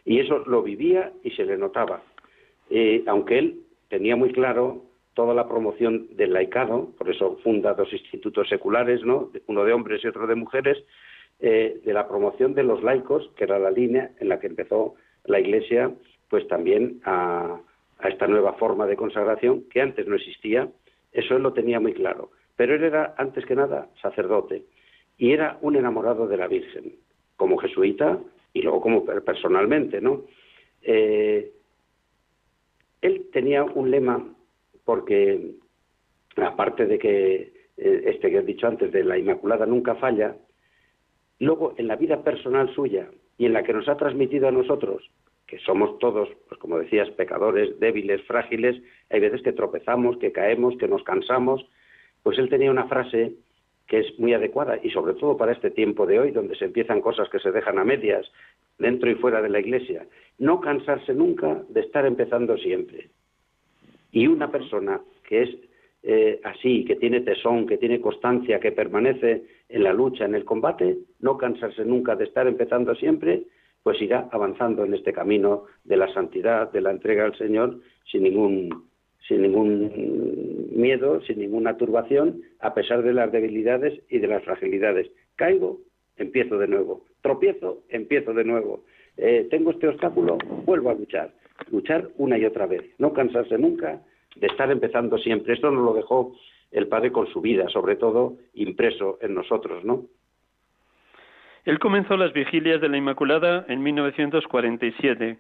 Y 0.04 0.20
eso 0.20 0.40
lo 0.46 0.62
vivía 0.62 1.12
y 1.24 1.32
se 1.32 1.46
le 1.46 1.58
notaba. 1.58 2.02
Eh, 2.70 3.04
aunque 3.08 3.40
él 3.40 3.62
tenía 3.88 4.16
muy 4.16 4.32
claro 4.32 4.84
toda 5.14 5.34
la 5.34 5.48
promoción 5.48 6.08
del 6.16 6.34
laicado, 6.34 6.92
por 6.98 7.10
eso 7.10 7.38
funda 7.44 7.74
dos 7.74 7.92
institutos 7.92 8.48
seculares, 8.48 9.04
¿no? 9.04 9.32
uno 9.48 9.66
de 9.66 9.74
hombres 9.74 10.04
y 10.04 10.08
otro 10.08 10.28
de 10.28 10.36
mujeres, 10.36 10.78
eh, 11.40 11.82
de 11.84 11.94
la 11.94 12.08
promoción 12.08 12.54
de 12.54 12.64
los 12.64 12.84
laicos, 12.84 13.30
que 13.36 13.46
era 13.46 13.60
la 13.60 13.72
línea 13.72 14.12
en 14.20 14.30
la 14.30 14.40
que 14.40 14.48
empezó 14.48 14.96
la 15.26 15.40
Iglesia, 15.40 15.92
pues 16.30 16.48
también 16.48 17.02
a, 17.06 17.60
esta 18.04 18.28
nueva 18.28 18.54
forma 18.54 18.88
de 18.88 18.96
consagración 18.96 19.64
que 19.70 19.82
antes 19.82 20.08
no 20.08 20.16
existía, 20.16 20.70
eso 21.12 21.36
él 21.36 21.44
lo 21.44 21.54
tenía 21.54 21.80
muy 21.80 21.94
claro. 21.94 22.32
Pero 22.56 22.76
él 22.76 22.84
era, 22.84 23.16
antes 23.18 23.46
que 23.46 23.56
nada, 23.56 23.90
sacerdote 24.02 24.64
y 25.18 25.34
era 25.34 25.58
un 25.62 25.76
enamorado 25.76 26.28
de 26.28 26.38
la 26.38 26.48
Virgen, 26.48 26.96
como 27.36 27.58
jesuita 27.58 28.20
y 28.54 28.62
luego 28.62 28.82
como 28.82 29.06
personalmente, 29.06 30.00
¿no? 30.02 30.24
Eh, 30.82 31.52
él 33.02 33.28
tenía 33.32 33.64
un 33.64 33.92
lema 33.92 34.26
porque 34.90 35.52
aparte 36.36 36.88
de 36.88 36.98
que 36.98 37.54
eh, 37.78 38.02
este 38.08 38.32
que 38.32 38.38
he 38.40 38.42
dicho 38.42 38.66
antes 38.66 38.92
de 38.92 39.04
la 39.04 39.20
Inmaculada 39.20 39.68
nunca 39.68 39.94
falla, 39.94 40.36
luego 41.38 41.76
en 41.78 41.88
la 41.88 41.96
vida 41.96 42.24
personal 42.24 42.74
suya 42.74 43.08
y 43.38 43.46
en 43.46 43.54
la 43.54 43.62
que 43.62 43.72
nos 43.72 43.88
ha 43.88 43.98
transmitido 43.98 44.48
a 44.48 44.52
nosotros, 44.52 45.08
que 45.46 45.60
somos 45.60 46.00
todos, 46.00 46.28
pues 46.48 46.60
como 46.60 46.80
decías, 46.80 47.08
pecadores, 47.12 47.80
débiles, 47.80 48.24
frágiles, 48.24 48.82
hay 49.12 49.20
veces 49.20 49.44
que 49.44 49.54
tropezamos, 49.54 50.18
que 50.18 50.32
caemos, 50.32 50.76
que 50.80 50.88
nos 50.88 51.04
cansamos, 51.04 51.64
pues 52.24 52.40
él 52.40 52.50
tenía 52.50 52.72
una 52.72 52.88
frase 52.88 53.36
que 53.86 54.00
es 54.00 54.20
muy 54.20 54.34
adecuada 54.34 54.80
y 54.82 54.90
sobre 54.90 55.14
todo 55.14 55.38
para 55.38 55.52
este 55.52 55.70
tiempo 55.70 56.08
de 56.08 56.18
hoy, 56.20 56.32
donde 56.32 56.56
se 56.56 56.66
empiezan 56.66 57.00
cosas 57.00 57.30
que 57.30 57.38
se 57.38 57.52
dejan 57.52 57.78
a 57.78 57.84
medias 57.84 58.26
dentro 58.80 59.08
y 59.12 59.14
fuera 59.14 59.40
de 59.40 59.50
la 59.50 59.60
iglesia, 59.60 60.08
no 60.40 60.60
cansarse 60.60 61.14
nunca 61.14 61.62
de 61.70 61.82
estar 61.82 62.08
empezando 62.08 62.58
siempre. 62.58 63.12
Y 64.12 64.28
una 64.28 64.52
persona 64.52 65.02
que 65.28 65.44
es 65.44 65.50
eh, 66.02 66.40
así, 66.44 66.86
que 66.86 66.96
tiene 66.96 67.22
tesón, 67.22 67.68
que 67.68 67.78
tiene 67.78 68.00
constancia, 68.00 68.60
que 68.60 68.72
permanece 68.72 69.44
en 69.68 69.84
la 69.84 69.94
lucha, 69.94 70.26
en 70.26 70.36
el 70.36 70.46
combate, 70.46 70.98
no 71.20 71.38
cansarse 71.38 71.84
nunca 71.84 72.16
de 72.16 72.24
estar 72.24 72.48
empezando 72.48 72.96
siempre, 72.96 73.44
pues 73.84 74.02
irá 74.02 74.30
avanzando 74.32 74.86
en 74.86 74.94
este 74.94 75.14
camino 75.14 75.66
de 75.84 75.98
la 75.98 76.12
santidad, 76.14 76.72
de 76.72 76.82
la 76.82 76.92
entrega 76.92 77.26
al 77.26 77.38
Señor, 77.38 77.80
sin 78.10 78.24
ningún, 78.24 78.90
sin 79.28 79.42
ningún 79.42 80.70
miedo, 80.72 81.22
sin 81.22 81.40
ninguna 81.40 81.78
turbación, 81.78 82.42
a 82.60 82.74
pesar 82.74 83.04
de 83.04 83.14
las 83.14 83.32
debilidades 83.32 84.02
y 84.10 84.20
de 84.20 84.28
las 84.28 84.44
fragilidades. 84.44 85.12
Caigo, 85.36 85.80
empiezo 86.18 86.58
de 86.58 86.68
nuevo. 86.68 87.06
Tropiezo, 87.22 87.84
empiezo 87.90 88.34
de 88.34 88.46
nuevo. 88.46 88.84
Eh, 89.18 89.48
tengo 89.50 89.72
este 89.72 89.90
obstáculo, 89.90 90.38
vuelvo 90.66 90.90
a 90.90 90.94
luchar. 90.94 91.34
Luchar 91.72 92.10
una 92.18 92.38
y 92.38 92.46
otra 92.46 92.66
vez. 92.66 92.84
No 92.98 93.14
cansarse 93.14 93.58
nunca 93.58 94.02
de 94.36 94.48
estar 94.48 94.72
empezando 94.72 95.18
siempre. 95.18 95.54
Esto 95.54 95.72
nos 95.72 95.84
lo 95.84 95.94
dejó 95.94 96.36
el 96.72 96.88
Padre 96.88 97.12
con 97.12 97.28
su 97.28 97.42
vida, 97.42 97.68
sobre 97.70 97.96
todo 97.96 98.38
impreso 98.54 99.18
en 99.22 99.34
nosotros, 99.34 99.84
¿no? 99.84 100.06
Él 101.66 101.80
comenzó 101.80 102.18
las 102.18 102.34
vigilias 102.34 102.82
de 102.82 102.90
la 102.90 102.98
Inmaculada 102.98 103.66
en 103.68 103.84
1947. 103.84 105.38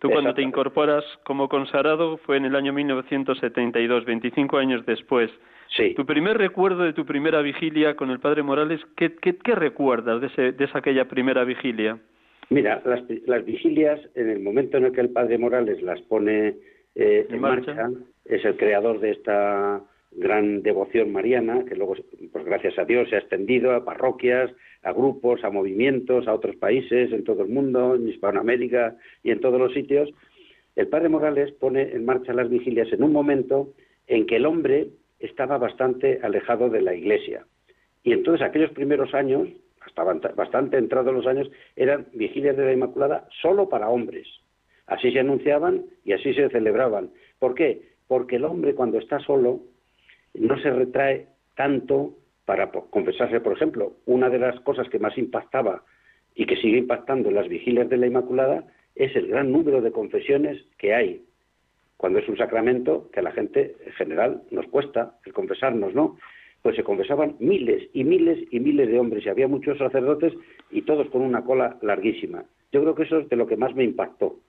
Tú 0.00 0.10
cuando 0.10 0.34
te 0.34 0.42
incorporas 0.42 1.04
como 1.24 1.48
consagrado 1.48 2.18
fue 2.18 2.36
en 2.36 2.44
el 2.44 2.54
año 2.54 2.72
1972, 2.72 4.04
25 4.04 4.58
años 4.58 4.84
después. 4.84 5.30
Sí. 5.74 5.94
Tu 5.94 6.04
primer 6.04 6.36
recuerdo 6.36 6.82
de 6.82 6.92
tu 6.92 7.06
primera 7.06 7.40
vigilia 7.40 7.96
con 7.96 8.10
el 8.10 8.20
Padre 8.20 8.42
Morales, 8.42 8.80
¿qué, 8.96 9.16
qué, 9.16 9.54
recuerdas 9.54 10.20
de, 10.20 10.26
ese, 10.28 10.52
de 10.52 10.64
esa 10.64 10.78
aquella 10.78 11.08
primera 11.08 11.44
vigilia? 11.44 11.98
Mira, 12.50 12.80
las, 12.84 13.02
las, 13.26 13.44
vigilias, 13.44 14.00
en 14.14 14.30
el 14.30 14.40
momento 14.40 14.76
en 14.76 14.84
el 14.84 14.92
que 14.92 15.00
el 15.00 15.10
Padre 15.10 15.38
Morales 15.38 15.82
las 15.82 16.00
pone 16.02 16.54
eh, 16.94 17.26
en, 17.28 17.40
marcha, 17.40 17.90
es 18.24 18.44
el 18.44 18.56
creador 18.56 19.00
de 19.00 19.10
esta 19.10 19.82
gran 20.12 20.62
devoción 20.62 21.12
mariana, 21.12 21.64
que 21.64 21.74
luego, 21.74 21.96
pues 22.32 22.44
gracias 22.44 22.78
a 22.78 22.84
Dios, 22.84 23.08
se 23.08 23.16
ha 23.16 23.18
extendido 23.18 23.72
a 23.72 23.84
parroquias, 23.84 24.50
a 24.82 24.92
grupos, 24.92 25.42
a 25.44 25.50
movimientos, 25.50 26.28
a 26.28 26.34
otros 26.34 26.56
países, 26.56 27.12
en 27.12 27.24
todo 27.24 27.42
el 27.42 27.48
mundo, 27.48 27.96
en 27.96 28.08
Hispanoamérica 28.08 28.96
y 29.22 29.32
en 29.32 29.40
todos 29.40 29.60
los 29.60 29.74
sitios. 29.74 30.10
El 30.76 30.88
padre 30.88 31.08
Morales 31.08 31.52
pone 31.52 31.82
en 31.92 32.04
marcha 32.04 32.32
las 32.32 32.48
vigilias 32.48 32.92
en 32.92 33.02
un 33.02 33.12
momento 33.12 33.72
en 34.06 34.26
que 34.26 34.36
el 34.36 34.46
hombre 34.46 34.88
estaba 35.18 35.58
bastante 35.58 36.20
alejado 36.22 36.68
de 36.70 36.82
la 36.82 36.94
iglesia. 36.94 37.44
Y 38.04 38.12
entonces 38.12 38.46
aquellos 38.46 38.70
primeros 38.70 39.14
años, 39.14 39.48
hasta 39.86 40.04
bastante 40.34 40.76
entrados 40.76 41.14
los 41.14 41.26
años, 41.26 41.50
eran 41.76 42.06
vigilias 42.12 42.56
de 42.56 42.64
la 42.64 42.72
Inmaculada 42.72 43.28
solo 43.40 43.68
para 43.68 43.88
hombres. 43.88 44.26
Así 44.86 45.12
se 45.12 45.20
anunciaban 45.20 45.86
y 46.04 46.12
así 46.12 46.34
se 46.34 46.48
celebraban. 46.50 47.10
¿Por 47.38 47.54
qué? 47.54 47.94
Porque 48.06 48.36
el 48.36 48.44
hombre 48.44 48.74
cuando 48.74 48.98
está 48.98 49.18
solo 49.20 49.60
no 50.34 50.58
se 50.58 50.70
retrae 50.70 51.28
tanto 51.54 52.14
para 52.44 52.70
confesarse, 52.70 53.40
por 53.40 53.54
ejemplo. 53.54 53.94
Una 54.06 54.28
de 54.28 54.38
las 54.38 54.60
cosas 54.60 54.88
que 54.88 54.98
más 54.98 55.16
impactaba 55.18 55.82
y 56.34 56.46
que 56.46 56.56
sigue 56.56 56.78
impactando 56.78 57.28
en 57.28 57.34
las 57.34 57.48
vigilias 57.48 57.88
de 57.88 57.96
la 57.96 58.06
Inmaculada 58.06 58.64
es 58.94 59.14
el 59.16 59.28
gran 59.28 59.50
número 59.50 59.80
de 59.80 59.92
confesiones 59.92 60.62
que 60.78 60.94
hay. 60.94 61.24
Cuando 61.96 62.18
es 62.18 62.28
un 62.28 62.36
sacramento 62.36 63.10
que 63.12 63.20
a 63.20 63.22
la 63.22 63.32
gente 63.32 63.76
en 63.84 63.92
general 63.92 64.42
nos 64.50 64.66
cuesta 64.66 65.16
el 65.24 65.32
confesarnos, 65.32 65.94
¿no? 65.94 66.16
Pues 66.66 66.74
se 66.74 66.82
confesaban 66.82 67.36
miles 67.38 67.88
y 67.92 68.02
miles 68.02 68.40
y 68.50 68.58
miles 68.58 68.88
de 68.88 68.98
hombres 68.98 69.24
y 69.24 69.28
había 69.28 69.46
muchos 69.46 69.78
sacerdotes 69.78 70.32
y 70.72 70.82
todos 70.82 71.08
con 71.10 71.22
una 71.22 71.44
cola 71.44 71.78
larguísima. 71.80 72.44
Yo 72.72 72.82
creo 72.82 72.96
que 72.96 73.04
eso 73.04 73.18
es 73.18 73.28
de 73.28 73.36
lo 73.36 73.46
que 73.46 73.56
más 73.56 73.72
me 73.76 73.84
impactó. 73.84 74.40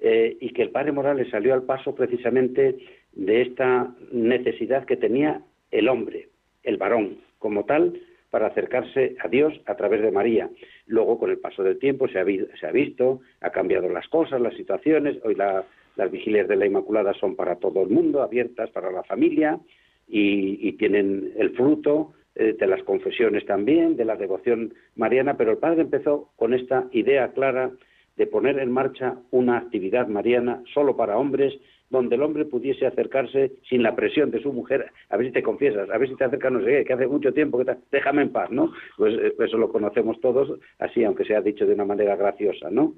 Eh, 0.00 0.38
y 0.40 0.54
que 0.54 0.62
el 0.62 0.70
padre 0.70 0.92
Morales 0.92 1.28
salió 1.28 1.52
al 1.52 1.64
paso 1.64 1.94
precisamente 1.94 2.78
de 3.12 3.42
esta 3.42 3.94
necesidad 4.12 4.86
que 4.86 4.96
tenía 4.96 5.42
el 5.72 5.90
hombre, 5.90 6.30
el 6.62 6.78
varón, 6.78 7.18
como 7.38 7.66
tal, 7.66 8.00
para 8.30 8.46
acercarse 8.46 9.16
a 9.22 9.28
Dios 9.28 9.52
a 9.66 9.74
través 9.74 10.00
de 10.00 10.12
María. 10.12 10.48
Luego, 10.86 11.18
con 11.18 11.28
el 11.28 11.38
paso 11.38 11.62
del 11.62 11.78
tiempo, 11.78 12.08
se 12.08 12.18
ha, 12.18 12.24
visto, 12.72 13.20
ha 13.42 13.50
cambiado 13.50 13.90
las 13.90 14.08
cosas, 14.08 14.40
las 14.40 14.54
situaciones. 14.54 15.18
Hoy 15.22 15.34
las 15.34 16.10
vigilias 16.10 16.48
de 16.48 16.56
la 16.56 16.64
Inmaculada 16.64 17.12
son 17.12 17.36
para 17.36 17.56
todo 17.56 17.82
el 17.82 17.90
mundo, 17.90 18.22
abiertas 18.22 18.70
para 18.70 18.90
la 18.90 19.02
familia 19.02 19.60
y, 20.08 20.72
tienen 20.72 21.32
el 21.36 21.50
fruto 21.50 22.12
eh, 22.34 22.54
de 22.58 22.66
las 22.66 22.82
confesiones 22.82 23.44
también, 23.46 23.96
de 23.96 24.04
la 24.04 24.16
devoción 24.16 24.74
mariana. 24.94 25.36
Pero 25.36 25.52
el 25.52 25.58
Padre 25.58 25.82
empezó 25.82 26.30
con 26.36 26.54
esta 26.54 26.86
idea 26.92 27.32
clara 27.32 27.70
de 28.16 28.26
poner 28.26 28.58
en 28.58 28.70
marcha 28.70 29.16
una 29.30 29.58
actividad 29.58 30.08
mariana 30.08 30.62
solo 30.72 30.96
para 30.96 31.18
hombres, 31.18 31.54
donde 31.90 32.16
el 32.16 32.22
hombre 32.22 32.44
pudiese 32.44 32.86
acercarse 32.86 33.52
sin 33.68 33.82
la 33.82 33.94
presión 33.94 34.30
de 34.30 34.42
su 34.42 34.52
mujer, 34.52 34.90
a 35.08 35.16
ver 35.16 35.26
si 35.26 35.32
te 35.32 35.42
confiesas, 35.42 35.88
a 35.90 35.98
ver 35.98 36.08
si 36.08 36.16
te 36.16 36.24
acercas 36.24 36.52
no 36.52 36.60
sé 36.60 36.66
qué, 36.66 36.84
que 36.84 36.92
hace 36.94 37.06
mucho 37.06 37.32
tiempo 37.32 37.58
que 37.58 37.66
te... 37.66 37.76
déjame 37.92 38.22
en 38.22 38.32
paz, 38.32 38.50
¿no? 38.50 38.72
Pues 38.96 39.14
eh, 39.14 39.34
eso 39.38 39.56
lo 39.56 39.70
conocemos 39.70 40.20
todos, 40.20 40.58
así 40.78 41.04
aunque 41.04 41.24
sea 41.24 41.40
dicho 41.40 41.66
de 41.66 41.74
una 41.74 41.84
manera 41.84 42.16
graciosa, 42.16 42.70
¿no? 42.70 42.94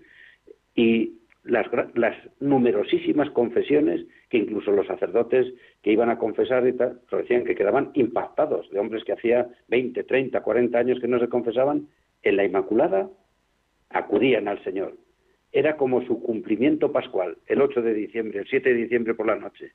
Y 0.75 1.19
las, 1.45 1.67
las 1.95 2.17
numerosísimas 2.41 3.31
confesiones 3.31 4.07
que 4.29 4.39
incluso 4.39 4.71
los 4.71 4.87
sacerdotes 4.87 5.53
que 5.83 5.93
iban 5.93 6.11
a 6.11 6.19
confesar 6.19 6.67
y 6.67 6.73
tal, 6.75 7.01
decían 7.11 7.45
que 7.45 7.55
quedaban 7.55 7.91
impactados 7.95 8.69
de 8.71 8.79
hombres 8.79 9.05
que 9.05 9.13
hacía 9.13 9.49
20, 9.69 10.05
30, 10.05 10.41
40 10.41 10.79
años 10.79 11.01
que 11.01 11.09
no 11.09 11.19
se 11.19 11.29
confesaban, 11.29 11.89
en 12.23 12.37
la 12.37 12.45
Inmaculada 12.45 13.09
acudían 13.91 14.49
al 14.49 14.63
Señor 14.65 14.95
era 15.53 15.77
como 15.77 16.05
su 16.07 16.23
cumplimiento 16.23 16.93
pascual, 16.93 17.39
el 17.47 17.63
8 17.63 17.83
de 17.83 17.95
diciembre, 17.95 18.41
el 18.41 18.49
7 18.49 18.69
de 18.69 18.75
diciembre 18.75 19.15
por 19.15 19.27
la 19.27 19.37
noche. 19.37 19.73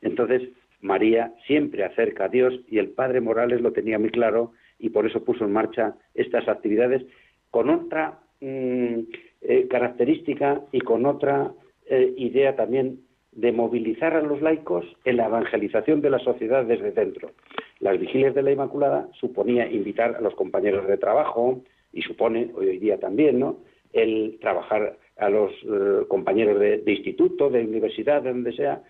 Entonces, 0.00 0.42
María 0.80 1.32
siempre 1.46 1.84
acerca 1.84 2.24
a 2.24 2.28
Dios 2.28 2.54
y 2.68 2.78
el 2.78 2.90
Padre 2.90 3.20
Morales 3.20 3.60
lo 3.60 3.72
tenía 3.72 3.98
muy 3.98 4.10
claro 4.10 4.52
y 4.78 4.90
por 4.90 5.06
eso 5.06 5.24
puso 5.24 5.44
en 5.44 5.52
marcha 5.52 5.94
estas 6.14 6.46
actividades 6.48 7.02
con 7.50 7.70
otra 7.70 8.20
mm, 8.40 9.00
eh, 9.42 9.68
característica 9.68 10.62
y 10.72 10.80
con 10.80 11.06
otra 11.06 11.52
eh, 11.86 12.14
idea 12.16 12.56
también 12.56 13.00
de 13.32 13.52
movilizar 13.52 14.14
a 14.14 14.22
los 14.22 14.40
laicos 14.40 14.84
en 15.04 15.18
la 15.18 15.26
evangelización 15.26 16.00
de 16.00 16.10
la 16.10 16.18
sociedad 16.18 16.64
desde 16.64 16.92
dentro. 16.92 17.32
Las 17.80 17.98
vigilias 18.00 18.34
de 18.34 18.42
la 18.42 18.52
Inmaculada 18.52 19.08
suponía 19.20 19.70
invitar 19.70 20.16
a 20.16 20.20
los 20.20 20.34
compañeros 20.34 20.88
de 20.88 20.96
trabajo 20.96 21.62
y 21.92 22.02
supone 22.02 22.50
hoy 22.54 22.78
día 22.78 22.98
también, 22.98 23.38
¿no? 23.38 23.58
El 23.92 24.38
trabajar 24.40 24.98
a 25.16 25.28
los 25.28 25.52
eh, 25.64 26.06
compañeros 26.08 26.58
de, 26.58 26.82
instituto, 26.86 27.50
de 27.50 27.64
universidad, 27.64 28.22
de 28.22 28.30
donde 28.30 28.52
sea, 28.52 28.82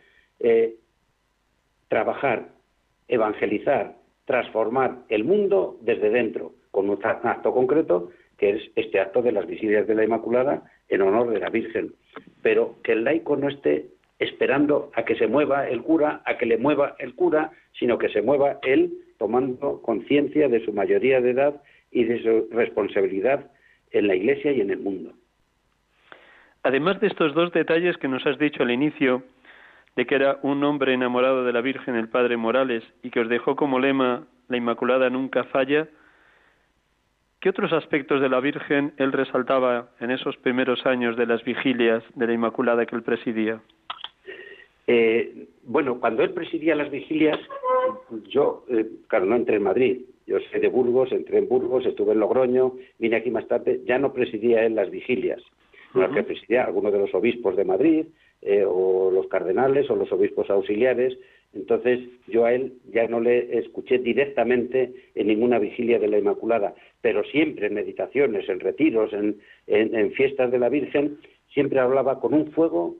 trabajar, 1.88 2.48
evangelizar, 3.08 3.96
transformar 4.26 5.04
el 5.08 5.24
mundo 5.24 5.78
desde 5.80 6.10
dentro, 6.10 6.52
con 6.70 6.90
un 6.90 6.98
acto 7.04 7.52
concreto, 7.52 8.10
que 8.38 8.50
es 8.50 8.70
este 8.76 9.00
acto 9.00 9.22
de 9.22 9.32
las 9.32 9.46
vigilias 9.46 9.86
de 9.86 9.94
la 9.94 10.04
Inmaculada 10.04 10.64
en 10.88 11.02
honor 11.02 11.30
de 11.30 11.40
la 11.40 11.50
Virgen. 11.50 11.94
Pero 12.42 12.76
que 12.82 12.92
el 12.92 13.04
laico 13.04 13.36
no 13.36 13.48
esté 13.48 13.86
esperando 14.18 14.90
a 14.94 15.04
que 15.04 15.16
se 15.16 15.26
mueva 15.26 15.68
el 15.68 15.82
cura, 15.82 16.22
a 16.24 16.38
que 16.38 16.46
le 16.46 16.58
mueva 16.58 16.96
el 16.98 17.14
cura, 17.14 17.50
sino 17.78 17.98
que 17.98 18.08
se 18.08 18.22
mueva 18.22 18.58
él 18.62 18.92
tomando 19.18 19.80
conciencia 19.82 20.48
de 20.48 20.64
su 20.64 20.72
mayoría 20.72 21.20
de 21.20 21.30
edad 21.30 21.62
y 21.90 22.04
de 22.04 22.22
su 22.22 22.48
responsabilidad 22.54 23.50
en 23.90 24.08
la 24.08 24.14
Iglesia 24.14 24.52
y 24.52 24.60
en 24.60 24.70
el 24.70 24.78
mundo. 24.78 25.12
Además 26.62 27.00
de 27.00 27.06
estos 27.06 27.34
dos 27.34 27.52
detalles 27.52 27.96
que 27.96 28.08
nos 28.08 28.26
has 28.26 28.38
dicho 28.38 28.62
al 28.62 28.70
inicio, 28.70 29.22
de 29.94 30.04
que 30.06 30.14
era 30.14 30.38
un 30.42 30.62
hombre 30.64 30.92
enamorado 30.92 31.44
de 31.44 31.52
la 31.52 31.60
Virgen, 31.60 31.94
el 31.94 32.08
Padre 32.08 32.36
Morales, 32.36 32.84
y 33.02 33.10
que 33.10 33.20
os 33.20 33.28
dejó 33.28 33.56
como 33.56 33.78
lema 33.78 34.26
la 34.48 34.56
Inmaculada 34.56 35.08
nunca 35.08 35.44
falla, 35.44 35.88
¿qué 37.46 37.50
otros 37.50 37.72
aspectos 37.72 38.20
de 38.20 38.28
la 38.28 38.40
Virgen 38.40 38.92
él 38.96 39.12
resaltaba 39.12 39.90
en 40.00 40.10
esos 40.10 40.36
primeros 40.38 40.84
años 40.84 41.16
de 41.16 41.26
las 41.26 41.44
vigilias 41.44 42.02
de 42.16 42.26
la 42.26 42.32
Inmaculada 42.32 42.84
que 42.86 42.96
él 42.96 43.04
presidía? 43.04 43.60
Eh, 44.88 45.46
bueno, 45.62 46.00
cuando 46.00 46.24
él 46.24 46.30
presidía 46.30 46.74
las 46.74 46.90
vigilias, 46.90 47.38
yo, 48.28 48.64
eh, 48.68 48.86
claro, 49.06 49.26
no 49.26 49.36
entré 49.36 49.58
en 49.58 49.62
Madrid, 49.62 50.00
yo 50.26 50.38
soy 50.50 50.58
de 50.58 50.66
Burgos, 50.66 51.12
entré 51.12 51.38
en 51.38 51.48
Burgos, 51.48 51.86
estuve 51.86 52.14
en 52.14 52.18
Logroño, 52.18 52.72
vine 52.98 53.14
aquí 53.14 53.30
más 53.30 53.46
tarde, 53.46 53.80
ya 53.86 53.96
no 53.96 54.12
presidía 54.12 54.66
él 54.66 54.74
las 54.74 54.90
vigilias 54.90 55.40
uh 55.94 56.12
que 56.12 56.22
presidía 56.24 56.64
algunos 56.64 56.92
de 56.92 56.98
los 56.98 57.14
obispos 57.14 57.56
de 57.56 57.64
Madrid, 57.64 58.06
eh, 58.42 58.64
o 58.66 59.10
los 59.10 59.28
cardenales, 59.28 59.88
o 59.90 59.96
los 59.96 60.10
obispos 60.12 60.50
auxiliares. 60.50 61.16
Entonces, 61.56 62.00
yo 62.26 62.44
a 62.44 62.52
él 62.52 62.74
ya 62.92 63.08
no 63.08 63.18
le 63.18 63.58
escuché 63.58 63.98
directamente 63.98 64.92
en 65.14 65.26
ninguna 65.26 65.58
vigilia 65.58 65.98
de 65.98 66.08
la 66.08 66.18
Inmaculada, 66.18 66.74
pero 67.00 67.24
siempre 67.24 67.66
en 67.66 67.74
meditaciones, 67.74 68.48
en 68.48 68.60
retiros, 68.60 69.12
en, 69.12 69.40
fiestas 70.12 70.50
de 70.50 70.58
la 70.58 70.68
Virgen, 70.68 71.18
siempre 71.48 71.80
hablaba 71.80 72.20
con 72.20 72.34
un 72.34 72.52
fuego 72.52 72.96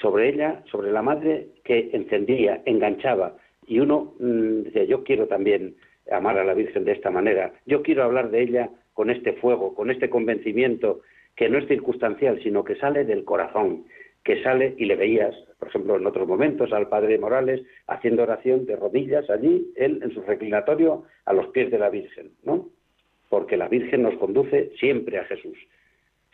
sobre 0.00 0.30
ella, 0.30 0.62
sobre 0.70 0.90
la 0.92 1.02
madre, 1.02 1.48
que 1.64 1.90
encendía, 1.92 2.62
enganchaba. 2.64 3.36
Y 3.66 3.80
uno 3.80 4.14
mm, 4.18 4.62
decía, 4.62 4.84
yo 4.84 5.04
quiero 5.04 5.26
también 5.26 5.76
amar 6.10 6.38
a 6.38 6.44
la 6.44 6.54
Virgen 6.54 6.84
de 6.84 6.92
esta 6.92 7.10
manera, 7.10 7.52
yo 7.66 7.82
quiero 7.82 8.02
hablar 8.02 8.30
de 8.30 8.42
ella 8.42 8.70
con 8.94 9.10
este 9.10 9.34
fuego, 9.34 9.74
con 9.74 9.90
este 9.90 10.08
convencimiento 10.08 11.02
que 11.36 11.48
no 11.48 11.58
es 11.58 11.68
circunstancial, 11.68 12.42
sino 12.42 12.64
que 12.64 12.76
sale 12.76 13.04
del 13.04 13.24
corazón, 13.24 13.84
que 14.28 14.42
sale 14.42 14.74
y 14.76 14.84
le 14.84 14.94
veías, 14.94 15.34
por 15.58 15.68
ejemplo, 15.68 15.96
en 15.96 16.06
otros 16.06 16.28
momentos 16.28 16.70
al 16.74 16.90
padre 16.90 17.18
Morales 17.18 17.62
haciendo 17.86 18.24
oración 18.24 18.66
de 18.66 18.76
rodillas 18.76 19.30
allí, 19.30 19.72
él 19.74 20.00
en 20.02 20.12
su 20.12 20.20
reclinatorio 20.20 21.04
a 21.24 21.32
los 21.32 21.46
pies 21.46 21.70
de 21.70 21.78
la 21.78 21.88
Virgen, 21.88 22.32
¿no? 22.44 22.68
Porque 23.30 23.56
la 23.56 23.68
Virgen 23.68 24.02
nos 24.02 24.18
conduce 24.18 24.70
siempre 24.78 25.16
a 25.16 25.24
Jesús, 25.24 25.56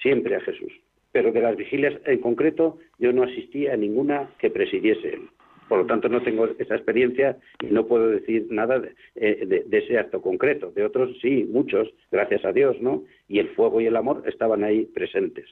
siempre 0.03 0.35
a 0.35 0.41
Jesús. 0.41 0.73
Pero 1.13 1.31
de 1.31 1.41
las 1.41 1.57
vigilias 1.57 1.95
en 2.05 2.19
concreto 2.19 2.79
yo 2.99 3.13
no 3.13 3.23
asistía 3.23 3.75
a 3.75 3.77
ninguna 3.77 4.29
que 4.41 4.51
presidiese 4.51 5.11
él. 5.11 5.29
Por 5.69 5.79
lo 5.79 5.87
tanto, 5.87 6.09
no 6.09 6.21
tengo 6.21 6.47
esa 6.59 6.75
experiencia 6.75 7.39
y 7.63 7.67
no 7.67 7.87
puedo 7.87 8.09
decir 8.09 8.49
nada 8.51 8.83
eh, 9.15 9.47
de, 9.47 9.63
de, 9.69 9.79
ese 9.79 10.01
acto 10.01 10.21
concreto. 10.21 10.73
De 10.73 10.85
otros, 10.85 11.17
sí, 11.23 11.49
muchos, 11.49 11.95
gracias 12.11 12.45
a 12.45 12.53
Dios, 12.53 12.81
¿no? 12.81 13.05
Y 13.29 13.39
el 13.39 13.51
fuego 13.51 13.81
y 13.81 13.87
el 13.87 13.95
amor 13.95 14.25
estaban 14.27 14.65
ahí 14.65 14.85
presentes. 14.85 15.47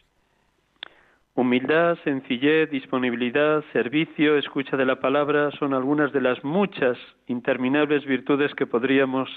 Humildad, 1.34 1.98
sencillez, 2.04 2.70
disponibilidad, 2.70 3.64
servicio, 3.72 4.36
escucha 4.36 4.76
de 4.76 4.84
la 4.84 5.00
palabra 5.00 5.50
son 5.52 5.72
algunas 5.72 6.12
de 6.12 6.20
las 6.20 6.44
muchas 6.44 6.98
interminables 7.26 8.04
virtudes 8.04 8.54
que 8.54 8.66
podríamos 8.66 9.28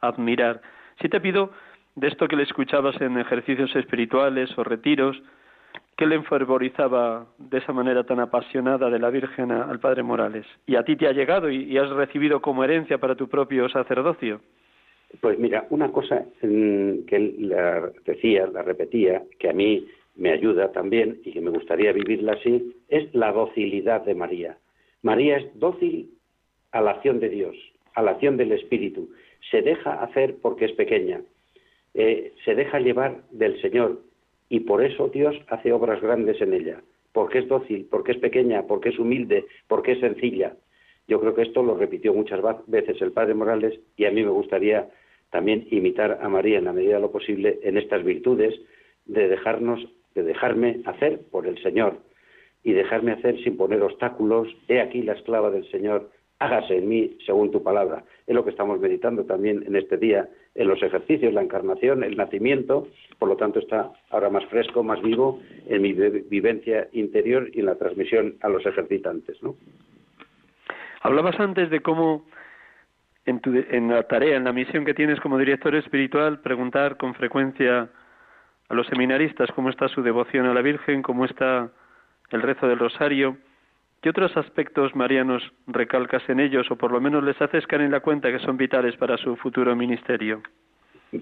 admirar. 0.00 0.62
Si 1.00 1.08
te 1.08 1.20
pido 1.20 1.50
de 1.96 2.08
esto 2.08 2.28
que 2.28 2.36
le 2.36 2.44
escuchabas 2.44 3.00
en 3.00 3.18
ejercicios 3.18 3.74
espirituales 3.74 4.56
o 4.56 4.62
retiros, 4.62 5.20
¿Qué 6.00 6.06
le 6.06 6.14
enfervorizaba 6.14 7.26
de 7.36 7.58
esa 7.58 7.74
manera 7.74 8.04
tan 8.04 8.20
apasionada 8.20 8.88
de 8.88 8.98
la 8.98 9.10
Virgen 9.10 9.52
al 9.52 9.80
Padre 9.80 10.02
Morales? 10.02 10.46
Y 10.66 10.76
a 10.76 10.82
ti 10.82 10.96
te 10.96 11.06
ha 11.06 11.12
llegado 11.12 11.50
y, 11.50 11.76
has 11.76 11.90
recibido 11.90 12.40
como 12.40 12.64
herencia 12.64 12.96
para 12.96 13.16
tu 13.16 13.28
propio 13.28 13.68
sacerdocio. 13.68 14.40
Pues 15.20 15.38
mira, 15.38 15.66
una 15.68 15.92
cosa 15.92 16.24
que 16.40 17.16
él 17.16 17.50
la 17.50 17.90
decía, 18.06 18.46
la 18.46 18.62
repetía, 18.62 19.22
que 19.38 19.50
a 19.50 19.52
mí 19.52 19.84
me 20.20 20.32
ayuda 20.32 20.70
también 20.70 21.18
y 21.24 21.32
que 21.32 21.40
me 21.40 21.50
gustaría 21.50 21.92
vivirla 21.92 22.34
así, 22.34 22.76
es 22.88 23.12
la 23.14 23.32
docilidad 23.32 24.04
de 24.04 24.14
María. 24.14 24.58
María 25.00 25.38
es 25.38 25.58
dócil 25.58 26.10
a 26.72 26.82
la 26.82 26.90
acción 26.90 27.20
de 27.20 27.30
Dios, 27.30 27.56
a 27.94 28.02
la 28.02 28.10
acción 28.10 28.36
del 28.36 28.52
Espíritu. 28.52 29.08
Se 29.50 29.62
deja 29.62 29.94
hacer 29.94 30.36
porque 30.42 30.66
es 30.66 30.72
pequeña. 30.72 31.22
Eh, 31.94 32.34
se 32.44 32.54
deja 32.54 32.80
llevar 32.80 33.22
del 33.30 33.58
Señor 33.62 34.02
y 34.50 34.60
por 34.60 34.84
eso 34.84 35.08
Dios 35.08 35.34
hace 35.48 35.72
obras 35.72 36.02
grandes 36.02 36.38
en 36.42 36.52
ella, 36.52 36.82
porque 37.12 37.38
es 37.38 37.48
dócil, 37.48 37.88
porque 37.90 38.12
es 38.12 38.18
pequeña, 38.18 38.66
porque 38.66 38.90
es 38.90 38.98
humilde, 38.98 39.46
porque 39.68 39.92
es 39.92 40.00
sencilla. 40.00 40.54
Yo 41.08 41.18
creo 41.18 41.34
que 41.34 41.42
esto 41.42 41.62
lo 41.62 41.78
repitió 41.78 42.12
muchas 42.12 42.40
veces 42.66 43.00
el 43.00 43.12
Padre 43.12 43.32
Morales 43.32 43.80
y 43.96 44.04
a 44.04 44.10
mí 44.10 44.22
me 44.22 44.30
gustaría 44.30 44.90
también 45.30 45.66
imitar 45.70 46.18
a 46.20 46.28
María 46.28 46.58
en 46.58 46.66
la 46.66 46.74
medida 46.74 46.96
de 46.96 47.00
lo 47.00 47.10
posible 47.10 47.58
en 47.62 47.78
estas 47.78 48.04
virtudes 48.04 48.54
de 49.06 49.28
dejarnos, 49.28 49.80
de 50.14 50.22
dejarme 50.22 50.80
hacer 50.86 51.20
por 51.30 51.46
el 51.46 51.60
Señor 51.62 51.98
y 52.62 52.72
dejarme 52.72 53.12
hacer 53.12 53.42
sin 53.42 53.56
poner 53.56 53.82
obstáculos. 53.82 54.48
He 54.68 54.80
aquí 54.80 55.02
la 55.02 55.14
esclava 55.14 55.50
del 55.50 55.68
Señor, 55.70 56.10
hágase 56.38 56.78
en 56.78 56.88
mí 56.88 57.16
según 57.24 57.50
tu 57.50 57.62
palabra. 57.62 58.04
Es 58.26 58.34
lo 58.34 58.44
que 58.44 58.50
estamos 58.50 58.80
meditando 58.80 59.24
también 59.24 59.62
en 59.66 59.76
este 59.76 59.96
día, 59.96 60.28
en 60.54 60.68
los 60.68 60.82
ejercicios, 60.82 61.32
la 61.32 61.42
encarnación, 61.42 62.02
el 62.02 62.16
nacimiento, 62.16 62.88
por 63.18 63.28
lo 63.28 63.36
tanto 63.36 63.60
está 63.60 63.92
ahora 64.10 64.30
más 64.30 64.44
fresco, 64.46 64.82
más 64.82 65.00
vivo 65.02 65.40
en 65.66 65.82
mi 65.82 65.92
vivencia 65.92 66.88
interior 66.92 67.48
y 67.52 67.60
en 67.60 67.66
la 67.66 67.76
transmisión 67.76 68.36
a 68.40 68.48
los 68.48 68.64
ejercitantes. 68.66 69.42
¿no? 69.42 69.56
Hablabas 71.02 71.38
antes 71.38 71.70
de 71.70 71.80
cómo 71.80 72.26
en, 73.26 73.40
tu, 73.40 73.52
en 73.54 73.88
la 73.88 74.02
tarea, 74.04 74.36
en 74.36 74.44
la 74.44 74.52
misión 74.52 74.84
que 74.84 74.94
tienes 74.94 75.20
como 75.20 75.38
director 75.38 75.74
espiritual, 75.74 76.40
preguntar 76.40 76.96
con 76.96 77.14
frecuencia 77.14 77.90
a 78.70 78.74
los 78.74 78.86
seminaristas 78.86 79.50
cómo 79.52 79.68
está 79.68 79.88
su 79.88 80.00
devoción 80.00 80.46
a 80.46 80.54
la 80.54 80.62
Virgen, 80.62 81.02
cómo 81.02 81.24
está 81.24 81.70
el 82.30 82.40
rezo 82.40 82.68
del 82.68 82.78
rosario. 82.78 83.36
¿Qué 84.00 84.08
otros 84.08 84.34
aspectos 84.36 84.94
marianos 84.94 85.42
recalcas 85.66 86.22
en 86.28 86.40
ellos 86.40 86.70
o 86.70 86.76
por 86.76 86.92
lo 86.92 87.00
menos 87.00 87.22
les 87.24 87.40
haces 87.42 87.66
caer 87.66 87.82
en 87.82 87.90
la 87.90 88.00
cuenta 88.00 88.30
que 88.30 88.38
son 88.38 88.56
vitales 88.56 88.96
para 88.96 89.18
su 89.18 89.36
futuro 89.36 89.74
ministerio? 89.74 90.40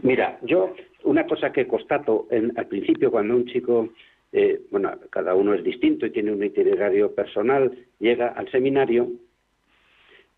Mira, 0.03 0.39
yo 0.43 0.75
una 1.05 1.27
cosa 1.27 1.51
que 1.51 1.67
constato 1.67 2.29
en, 2.31 2.53
al 2.59 2.67
principio 2.67 3.11
cuando 3.11 3.35
un 3.35 3.47
chico, 3.47 3.89
eh, 4.33 4.61
bueno, 4.71 4.93
cada 5.11 5.35
uno 5.35 5.55
es 5.55 5.65
distinto 5.65 6.05
y 6.05 6.11
tiene 6.11 6.31
un 6.31 6.45
itinerario 6.45 7.15
personal, 7.15 7.73
llega 7.99 8.29
al 8.29 8.51
seminario, 8.51 9.09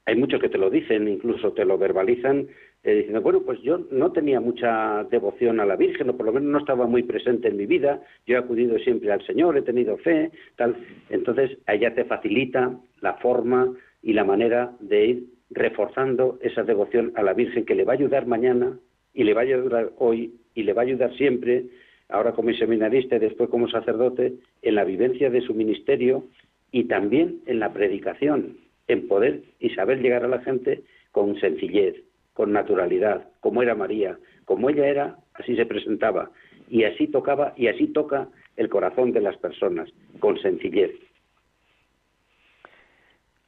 hay 0.07 0.15
muchos 0.15 0.41
que 0.41 0.49
te 0.49 0.59
lo 0.59 0.71
dicen, 0.71 1.09
incluso 1.09 1.53
te 1.53 1.65
lo 1.65 1.77
verbalizan, 1.77 2.47
eh, 2.83 2.95
diciendo, 2.95 3.21
bueno, 3.21 3.43
pues 3.43 3.61
yo 3.61 3.79
no 3.91 4.11
tenía 4.11 4.41
mucha 4.41 5.05
devoción 5.11 5.61
a 5.61 5.67
la 5.67 5.77
Virgen, 5.77 6.09
o 6.09 6.17
por 6.17 6.27
lo 6.27 6.33
menos 6.33 6.51
no 6.51 6.59
estaba 6.59 6.87
muy 6.87 7.03
presente 7.03 7.49
en 7.49 7.59
mi 7.59 7.67
vida, 7.67 8.01
yo 8.27 8.37
he 8.37 8.39
acudido 8.39 8.79
siempre 8.79 9.13
al 9.13 9.25
Señor, 9.27 9.59
he 9.59 9.63
tenido 9.63 9.99
fe, 9.99 10.31
tal. 10.57 10.77
Entonces, 11.11 11.59
ella 11.67 11.95
te 11.95 12.05
facilita 12.05 12.75
la 13.03 13.15
forma 13.15 13.71
y 14.03 14.15
la 14.15 14.25
manera 14.25 14.73
de 14.81 15.07
ir 15.07 15.25
reforzando 15.51 16.39
esa 16.41 16.63
devoción 16.63 17.13
a 17.17 17.23
la 17.23 17.35
Virgen 17.35 17.67
que 17.67 17.75
le 17.75 17.85
va 17.85 17.93
a 17.93 17.97
ayudar 17.97 18.27
mañana 18.27 18.79
y 19.13 19.25
le 19.25 19.35
va 19.35 19.43
a 19.43 19.45
ayudar 19.45 19.91
hoy 19.99 20.35
y 20.55 20.63
le 20.63 20.73
va 20.73 20.83
a 20.83 20.85
ayudar 20.85 21.15
siempre, 21.17 21.67
ahora 22.09 22.33
como 22.33 22.53
seminarista 22.55 23.17
y 23.17 23.19
después 23.19 23.51
como 23.51 23.69
sacerdote, 23.69 24.35
en 24.63 24.75
la 24.75 24.85
vivencia 24.85 25.29
de 25.29 25.43
su 25.43 25.55
ministerio 25.55 26.25
y 26.73 26.85
también 26.85 27.41
en 27.47 27.61
la 27.61 27.73
predicación, 27.73 28.57
en 28.89 29.07
poder 29.07 29.43
y 29.59 29.71
saber 29.71 30.01
llegar 30.01 30.25
a 30.25 30.29
la 30.29 30.41
gente 30.41 30.83
con 31.13 31.39
sencillez, 31.41 31.97
con 32.41 32.53
naturalidad, 32.55 33.29
como 33.41 33.61
era 33.61 33.75
María, 33.75 34.17
como 34.47 34.71
ella 34.71 34.87
era, 34.87 35.17
así 35.35 35.57
se 35.57 35.67
presentaba, 35.67 36.31
y 36.71 36.85
así 36.85 37.07
tocaba 37.07 37.53
y 37.55 37.69
así 37.69 37.89
toca 37.89 38.29
el 38.57 38.71
corazón 38.71 39.13
de 39.13 39.21
las 39.21 39.37
personas, 39.37 39.91
con 40.21 40.39
sencillez. 40.39 40.91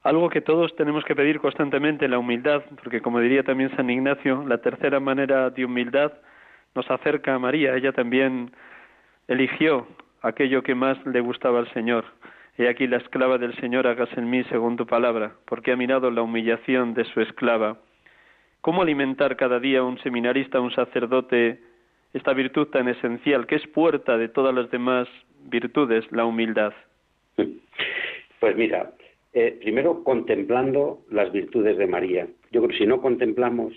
Algo 0.02 0.28
que 0.28 0.42
todos 0.42 0.76
tenemos 0.76 1.06
que 1.06 1.16
pedir 1.16 1.40
constantemente, 1.40 2.06
la 2.06 2.18
humildad, 2.18 2.64
porque 2.82 3.00
como 3.00 3.18
diría 3.20 3.42
también 3.44 3.74
San 3.76 3.88
Ignacio, 3.88 4.44
la 4.46 4.58
tercera 4.58 5.00
manera 5.00 5.48
de 5.48 5.64
humildad 5.64 6.12
nos 6.74 6.90
acerca 6.90 7.34
a 7.34 7.38
María. 7.38 7.74
Ella 7.74 7.92
también 7.92 8.50
eligió 9.26 9.86
aquello 10.20 10.62
que 10.62 10.74
más 10.74 10.98
le 11.06 11.20
gustaba 11.22 11.60
al 11.60 11.72
Señor. 11.72 12.04
He 12.58 12.68
aquí 12.68 12.86
la 12.86 12.98
esclava 12.98 13.38
del 13.38 13.54
Señor, 13.54 13.86
hagas 13.86 14.14
en 14.18 14.28
mí 14.28 14.44
según 14.50 14.76
tu 14.76 14.84
palabra, 14.84 15.32
porque 15.46 15.72
ha 15.72 15.76
mirado 15.76 16.10
la 16.10 16.20
humillación 16.20 16.92
de 16.92 17.06
su 17.06 17.22
esclava 17.22 17.78
¿Cómo 18.62 18.82
alimentar 18.82 19.36
cada 19.36 19.58
día 19.58 19.82
un 19.82 19.98
seminarista, 19.98 20.60
un 20.60 20.70
sacerdote, 20.70 21.58
esta 22.14 22.32
virtud 22.32 22.68
tan 22.68 22.86
esencial, 22.86 23.48
que 23.48 23.56
es 23.56 23.66
puerta 23.66 24.16
de 24.16 24.28
todas 24.28 24.54
las 24.54 24.70
demás 24.70 25.08
virtudes, 25.50 26.04
la 26.12 26.24
humildad? 26.24 26.72
Pues 28.38 28.56
mira, 28.56 28.92
eh, 29.32 29.58
primero 29.60 30.04
contemplando 30.04 31.00
las 31.10 31.32
virtudes 31.32 31.76
de 31.76 31.88
María. 31.88 32.28
Yo 32.52 32.60
creo 32.60 32.68
que 32.68 32.78
si 32.78 32.86
no 32.86 33.00
contemplamos, 33.00 33.74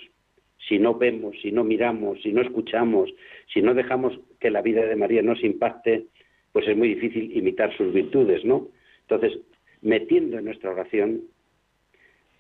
si 0.68 0.78
no 0.78 0.94
vemos, 0.94 1.36
si 1.42 1.52
no 1.52 1.64
miramos, 1.64 2.22
si 2.22 2.32
no 2.32 2.42
escuchamos, 2.42 3.12
si 3.52 3.64
no 3.64 3.74
dejamos 3.74 4.20
que 4.40 4.52
la 4.52 4.62
vida 4.62 4.86
de 4.86 4.96
María 4.96 5.24
nos 5.24 5.44
impacte, 5.44 6.06
pues 6.52 6.68
es 6.68 6.78
muy 6.78 6.90
difícil 6.90 7.36
imitar 7.36 7.76
sus 7.76 7.92
virtudes, 7.92 8.46
¿no? 8.46 8.68
Entonces, 9.02 9.40
metiendo 9.82 10.38
en 10.38 10.46
nuestra 10.46 10.70
oración 10.70 11.22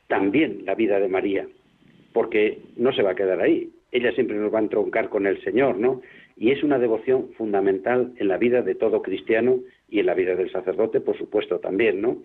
también 0.07 0.63
la 0.65 0.75
vida 0.75 0.99
de 0.99 1.07
María, 1.07 1.47
porque 2.15 2.59
no 2.77 2.93
se 2.93 3.03
va 3.03 3.11
a 3.11 3.15
quedar 3.15 3.41
ahí. 3.41 3.69
Ella 3.91 4.13
siempre 4.13 4.37
nos 4.37 4.53
va 4.53 4.59
a 4.59 4.61
entroncar 4.61 5.09
con 5.09 5.27
el 5.27 5.43
Señor, 5.43 5.77
¿no? 5.77 6.01
Y 6.37 6.51
es 6.51 6.63
una 6.63 6.79
devoción 6.79 7.33
fundamental 7.37 8.13
en 8.15 8.29
la 8.29 8.37
vida 8.37 8.61
de 8.61 8.73
todo 8.73 9.01
cristiano 9.01 9.59
y 9.89 9.99
en 9.99 10.05
la 10.05 10.13
vida 10.13 10.33
del 10.33 10.49
sacerdote, 10.49 11.01
por 11.01 11.17
supuesto, 11.17 11.59
también, 11.59 12.01
¿no? 12.01 12.23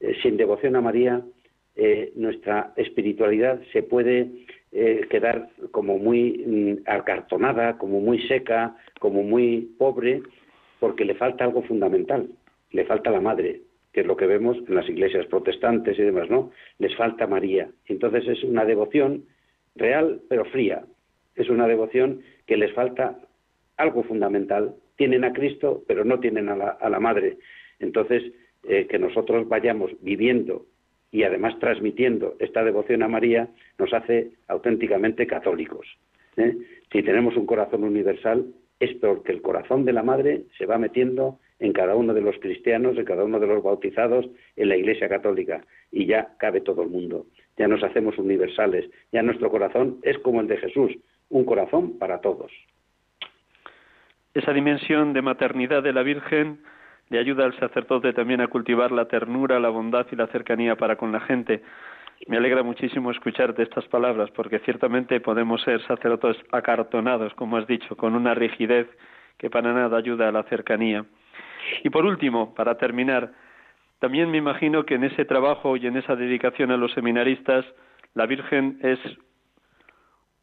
Eh, 0.00 0.16
sin 0.22 0.38
devoción 0.38 0.74
a 0.74 0.80
María, 0.80 1.22
eh, 1.76 2.12
nuestra 2.16 2.72
espiritualidad 2.76 3.60
se 3.74 3.82
puede 3.82 4.30
eh, 4.72 5.06
quedar 5.10 5.50
como 5.70 5.98
muy 5.98 6.42
mm, 6.46 6.88
acartonada, 6.88 7.76
como 7.76 8.00
muy 8.00 8.26
seca, 8.28 8.74
como 9.00 9.22
muy 9.22 9.70
pobre, 9.76 10.22
porque 10.80 11.04
le 11.04 11.14
falta 11.14 11.44
algo 11.44 11.62
fundamental, 11.62 12.30
le 12.70 12.86
falta 12.86 13.10
la 13.10 13.20
madre, 13.20 13.60
que 13.96 14.02
es 14.02 14.06
lo 14.06 14.18
que 14.18 14.26
vemos 14.26 14.58
en 14.68 14.74
las 14.74 14.86
iglesias 14.90 15.24
protestantes 15.24 15.98
y 15.98 16.02
demás, 16.02 16.28
¿no? 16.28 16.50
Les 16.78 16.94
falta 16.96 17.26
María. 17.26 17.70
Entonces 17.86 18.28
es 18.28 18.44
una 18.44 18.66
devoción 18.66 19.24
real 19.74 20.20
pero 20.28 20.44
fría. 20.44 20.84
Es 21.34 21.48
una 21.48 21.66
devoción 21.66 22.20
que 22.44 22.58
les 22.58 22.74
falta 22.74 23.18
algo 23.78 24.02
fundamental. 24.02 24.74
Tienen 24.96 25.24
a 25.24 25.32
Cristo, 25.32 25.82
pero 25.88 26.04
no 26.04 26.20
tienen 26.20 26.50
a 26.50 26.56
la, 26.90 27.00
Madre. 27.00 27.38
Entonces, 27.78 28.22
eh, 28.64 28.86
que 28.86 28.98
nosotros 28.98 29.48
vayamos 29.48 29.92
viviendo 30.02 30.66
y 31.10 31.22
además 31.22 31.58
transmitiendo 31.58 32.36
esta 32.38 32.64
devoción 32.64 33.02
a 33.02 33.08
María 33.08 33.48
nos 33.78 33.94
hace 33.94 34.32
auténticamente 34.46 35.26
católicos. 35.26 35.86
¿eh? 36.36 36.54
Si 36.92 37.02
tenemos 37.02 37.34
un 37.34 37.46
corazón 37.46 37.82
universal, 37.82 38.44
es 38.78 38.92
porque 38.96 39.32
el 39.32 39.40
corazón 39.40 39.86
de 39.86 39.94
la 39.94 40.02
Madre 40.02 40.42
se 40.58 40.66
va 40.66 40.76
metiendo 40.76 41.38
en 41.58 41.72
cada 41.72 41.96
uno 41.96 42.12
de 42.14 42.20
los 42.20 42.36
cristianos, 42.38 42.98
en 42.98 43.04
cada 43.04 43.24
uno 43.24 43.40
de 43.40 43.46
los 43.46 43.62
bautizados 43.62 44.26
en 44.56 44.68
la 44.68 44.76
Iglesia 44.76 45.08
Católica 45.08 45.64
y 45.90 46.06
ya 46.06 46.34
cabe 46.38 46.60
todo 46.60 46.82
el 46.82 46.90
mundo. 46.90 47.26
Ya 47.56 47.68
nos 47.68 47.82
hacemos 47.82 48.18
universales, 48.18 48.90
ya 49.12 49.22
nuestro 49.22 49.50
corazón 49.50 49.98
es 50.02 50.18
como 50.18 50.40
el 50.40 50.48
de 50.48 50.58
Jesús, 50.58 50.92
un 51.30 51.44
corazón 51.44 51.98
para 51.98 52.20
todos. 52.20 52.52
Esa 54.34 54.52
dimensión 54.52 55.14
de 55.14 55.22
maternidad 55.22 55.82
de 55.82 55.94
la 55.94 56.02
Virgen 56.02 56.60
le 57.08 57.18
ayuda 57.18 57.44
al 57.44 57.58
sacerdote 57.58 58.12
también 58.12 58.40
a 58.40 58.48
cultivar 58.48 58.92
la 58.92 59.06
ternura, 59.06 59.60
la 59.60 59.70
bondad 59.70 60.06
y 60.12 60.16
la 60.16 60.26
cercanía 60.26 60.76
para 60.76 60.96
con 60.96 61.12
la 61.12 61.20
gente. 61.20 61.62
Me 62.26 62.36
alegra 62.36 62.62
muchísimo 62.62 63.10
escucharte 63.10 63.62
estas 63.62 63.86
palabras 63.86 64.30
porque 64.32 64.58
ciertamente 64.60 65.20
podemos 65.20 65.62
ser 65.62 65.80
sacerdotes 65.86 66.36
acartonados, 66.50 67.32
como 67.34 67.56
has 67.56 67.66
dicho, 67.66 67.96
con 67.96 68.14
una 68.14 68.34
rigidez 68.34 68.88
que 69.38 69.50
para 69.50 69.72
nada 69.72 69.96
ayuda 69.96 70.28
a 70.28 70.32
la 70.32 70.42
cercanía. 70.44 71.04
Y 71.82 71.90
por 71.90 72.04
último, 72.04 72.54
para 72.54 72.76
terminar, 72.76 73.32
también 73.98 74.30
me 74.30 74.38
imagino 74.38 74.84
que 74.84 74.94
en 74.94 75.04
ese 75.04 75.24
trabajo 75.24 75.76
y 75.76 75.86
en 75.86 75.96
esa 75.96 76.16
dedicación 76.16 76.70
a 76.70 76.76
los 76.76 76.92
seminaristas, 76.92 77.64
la 78.14 78.26
Virgen 78.26 78.78
es 78.82 78.98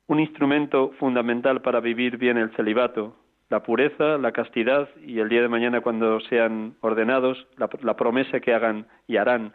un 0.08 0.20
instrumento 0.20 0.92
fundamental 1.00 1.62
para 1.62 1.80
vivir 1.80 2.18
bien 2.18 2.38
el 2.38 2.52
celibato, 2.56 3.16
la 3.50 3.64
pureza, 3.64 4.18
la 4.18 4.32
castidad 4.32 4.90
y 5.06 5.20
el 5.20 5.30
día 5.30 5.42
de 5.42 5.48
mañana 5.48 5.82
cuando 5.82 6.20
sean 6.22 6.76
ordenados, 6.82 7.48
la, 7.58 7.96
promesa 7.96 8.40
que 8.40 8.54
hagan 8.54 8.88
y 9.08 9.18
harán 9.18 9.54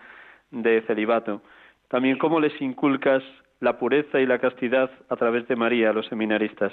de 0.50 0.82
celibato. 0.82 1.42
También 1.88 2.18
cómo 2.18 2.40
les 2.40 2.60
inculcas 2.60 3.22
la 3.60 3.78
pureza 3.78 4.20
y 4.20 4.26
la 4.26 4.38
castidad 4.38 4.90
a 5.08 5.16
través 5.16 5.46
de 5.48 5.56
María 5.56 5.92
los 5.92 6.06
seminaristas. 6.06 6.72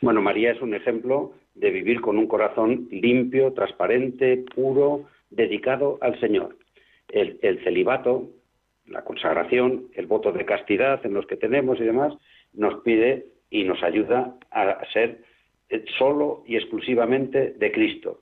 Bueno, 0.00 0.20
María 0.22 0.52
es 0.52 0.60
un 0.60 0.74
ejemplo 0.74 1.32
de 1.54 1.70
vivir 1.70 2.00
con 2.00 2.18
un 2.18 2.28
corazón 2.28 2.88
limpio, 2.90 3.52
transparente, 3.52 4.44
puro, 4.54 5.06
dedicado 5.30 5.98
al 6.00 6.18
Señor. 6.20 6.56
El, 7.08 7.62
celibato, 7.64 8.28
la 8.86 9.02
consagración, 9.02 9.86
el 9.94 10.06
voto 10.06 10.32
de 10.32 10.44
castidad 10.44 11.04
en 11.04 11.14
los 11.14 11.26
que 11.26 11.36
tenemos 11.36 11.80
y 11.80 11.84
demás, 11.84 12.14
nos 12.52 12.82
pide 12.82 13.26
y 13.50 13.64
nos 13.64 13.82
ayuda 13.82 14.34
a 14.50 14.84
ser 14.92 15.22
solo 15.98 16.44
y 16.46 16.56
exclusivamente 16.56 17.52
de 17.52 17.72
Cristo. 17.72 18.20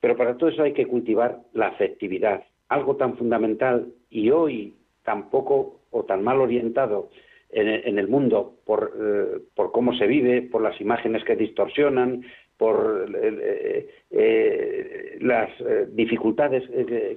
Pero 0.00 0.16
para 0.16 0.36
todo 0.36 0.50
eso 0.50 0.62
hay 0.62 0.72
que 0.72 0.86
cultivar 0.86 1.40
la 1.52 1.68
afectividad, 1.68 2.44
algo 2.68 2.96
tan 2.96 3.16
fundamental 3.16 3.92
y 4.10 4.30
hoy 4.30 4.74
tan 5.04 5.30
poco 5.30 5.80
o 5.96 6.04
tan 6.04 6.22
mal 6.22 6.40
orientado 6.40 7.10
en, 7.50 7.98
el 7.98 8.08
mundo 8.08 8.56
por, 8.64 8.92
eh, 9.00 9.40
por 9.54 9.72
cómo 9.72 9.94
se 9.94 10.06
vive, 10.06 10.42
por 10.42 10.62
las 10.62 10.78
imágenes 10.80 11.24
que 11.24 11.36
distorsionan, 11.36 12.22
por 12.58 13.08
eh, 13.22 13.88
eh, 14.10 15.18
las 15.20 15.50
dificultades 15.88 16.64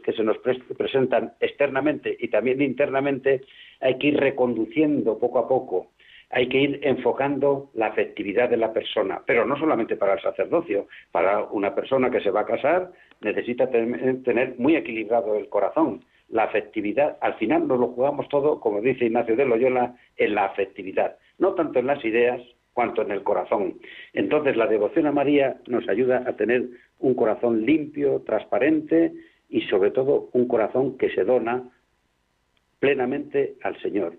que 0.03 0.13
se 0.13 0.23
nos 0.23 0.37
presentan 0.77 1.33
externamente 1.39 2.15
y 2.19 2.27
también 2.27 2.61
internamente, 2.61 3.41
hay 3.79 3.97
que 3.97 4.07
ir 4.07 4.17
reconduciendo 4.17 5.17
poco 5.17 5.39
a 5.39 5.47
poco, 5.47 5.91
hay 6.29 6.47
que 6.47 6.59
ir 6.59 6.79
enfocando 6.83 7.69
la 7.73 7.87
afectividad 7.87 8.49
de 8.49 8.57
la 8.57 8.71
persona, 8.71 9.21
pero 9.25 9.45
no 9.45 9.57
solamente 9.57 9.95
para 9.95 10.13
el 10.13 10.21
sacerdocio, 10.21 10.87
para 11.11 11.45
una 11.45 11.73
persona 11.73 12.11
que 12.11 12.21
se 12.21 12.31
va 12.31 12.41
a 12.41 12.45
casar 12.45 12.91
necesita 13.21 13.69
tener 13.69 14.55
muy 14.57 14.75
equilibrado 14.75 15.35
el 15.35 15.49
corazón. 15.49 16.03
La 16.29 16.43
afectividad, 16.43 17.17
al 17.21 17.35
final 17.35 17.67
nos 17.67 17.79
lo 17.79 17.87
jugamos 17.87 18.29
todo, 18.29 18.59
como 18.59 18.81
dice 18.81 19.05
Ignacio 19.05 19.35
de 19.35 19.45
Loyola, 19.45 19.95
en 20.17 20.35
la 20.35 20.45
afectividad, 20.45 21.17
no 21.37 21.53
tanto 21.55 21.79
en 21.79 21.87
las 21.87 22.03
ideas, 22.05 22.41
cuanto 22.73 23.01
en 23.01 23.11
el 23.11 23.23
corazón. 23.23 23.79
Entonces 24.13 24.55
la 24.55 24.67
devoción 24.67 25.05
a 25.05 25.11
María 25.11 25.57
nos 25.67 25.89
ayuda 25.89 26.23
a 26.25 26.37
tener 26.37 26.69
un 26.99 27.13
corazón 27.13 27.65
limpio, 27.65 28.21
transparente 28.25 29.11
y 29.49 29.61
sobre 29.63 29.91
todo 29.91 30.29
un 30.31 30.47
corazón 30.47 30.97
que 30.97 31.09
se 31.09 31.25
dona 31.25 31.69
plenamente 32.79 33.55
al 33.63 33.77
Señor. 33.81 34.13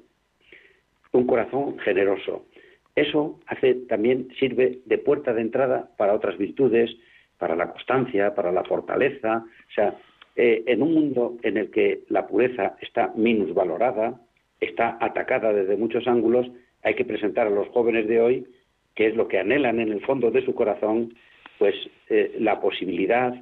Un 1.12 1.26
corazón 1.26 1.78
generoso. 1.78 2.46
Eso 2.94 3.40
hace 3.46 3.74
también 3.88 4.28
sirve 4.38 4.80
de 4.84 4.98
puerta 4.98 5.32
de 5.32 5.40
entrada 5.40 5.88
para 5.96 6.12
otras 6.12 6.36
virtudes, 6.36 6.90
para 7.38 7.56
la 7.56 7.70
constancia, 7.70 8.34
para 8.34 8.52
la 8.52 8.64
fortaleza. 8.64 9.42
O 9.42 9.72
sea, 9.74 9.96
eh, 10.36 10.62
en 10.66 10.82
un 10.82 10.94
mundo 10.94 11.36
en 11.42 11.56
el 11.56 11.70
que 11.70 12.00
la 12.08 12.26
pureza 12.26 12.76
está 12.80 13.12
minusvalorada, 13.16 14.20
está 14.60 14.96
atacada 15.00 15.52
desde 15.52 15.76
muchos 15.76 16.06
ángulos, 16.06 16.50
hay 16.82 16.94
que 16.94 17.04
presentar 17.04 17.46
a 17.46 17.50
los 17.50 17.68
jóvenes 17.68 18.06
de 18.08 18.20
hoy, 18.20 18.46
que 18.94 19.06
es 19.06 19.16
lo 19.16 19.28
que 19.28 19.38
anhelan 19.38 19.80
en 19.80 19.92
el 19.92 20.00
fondo 20.02 20.30
de 20.30 20.44
su 20.44 20.54
corazón, 20.54 21.14
pues 21.58 21.74
eh, 22.08 22.36
la 22.38 22.60
posibilidad, 22.60 23.34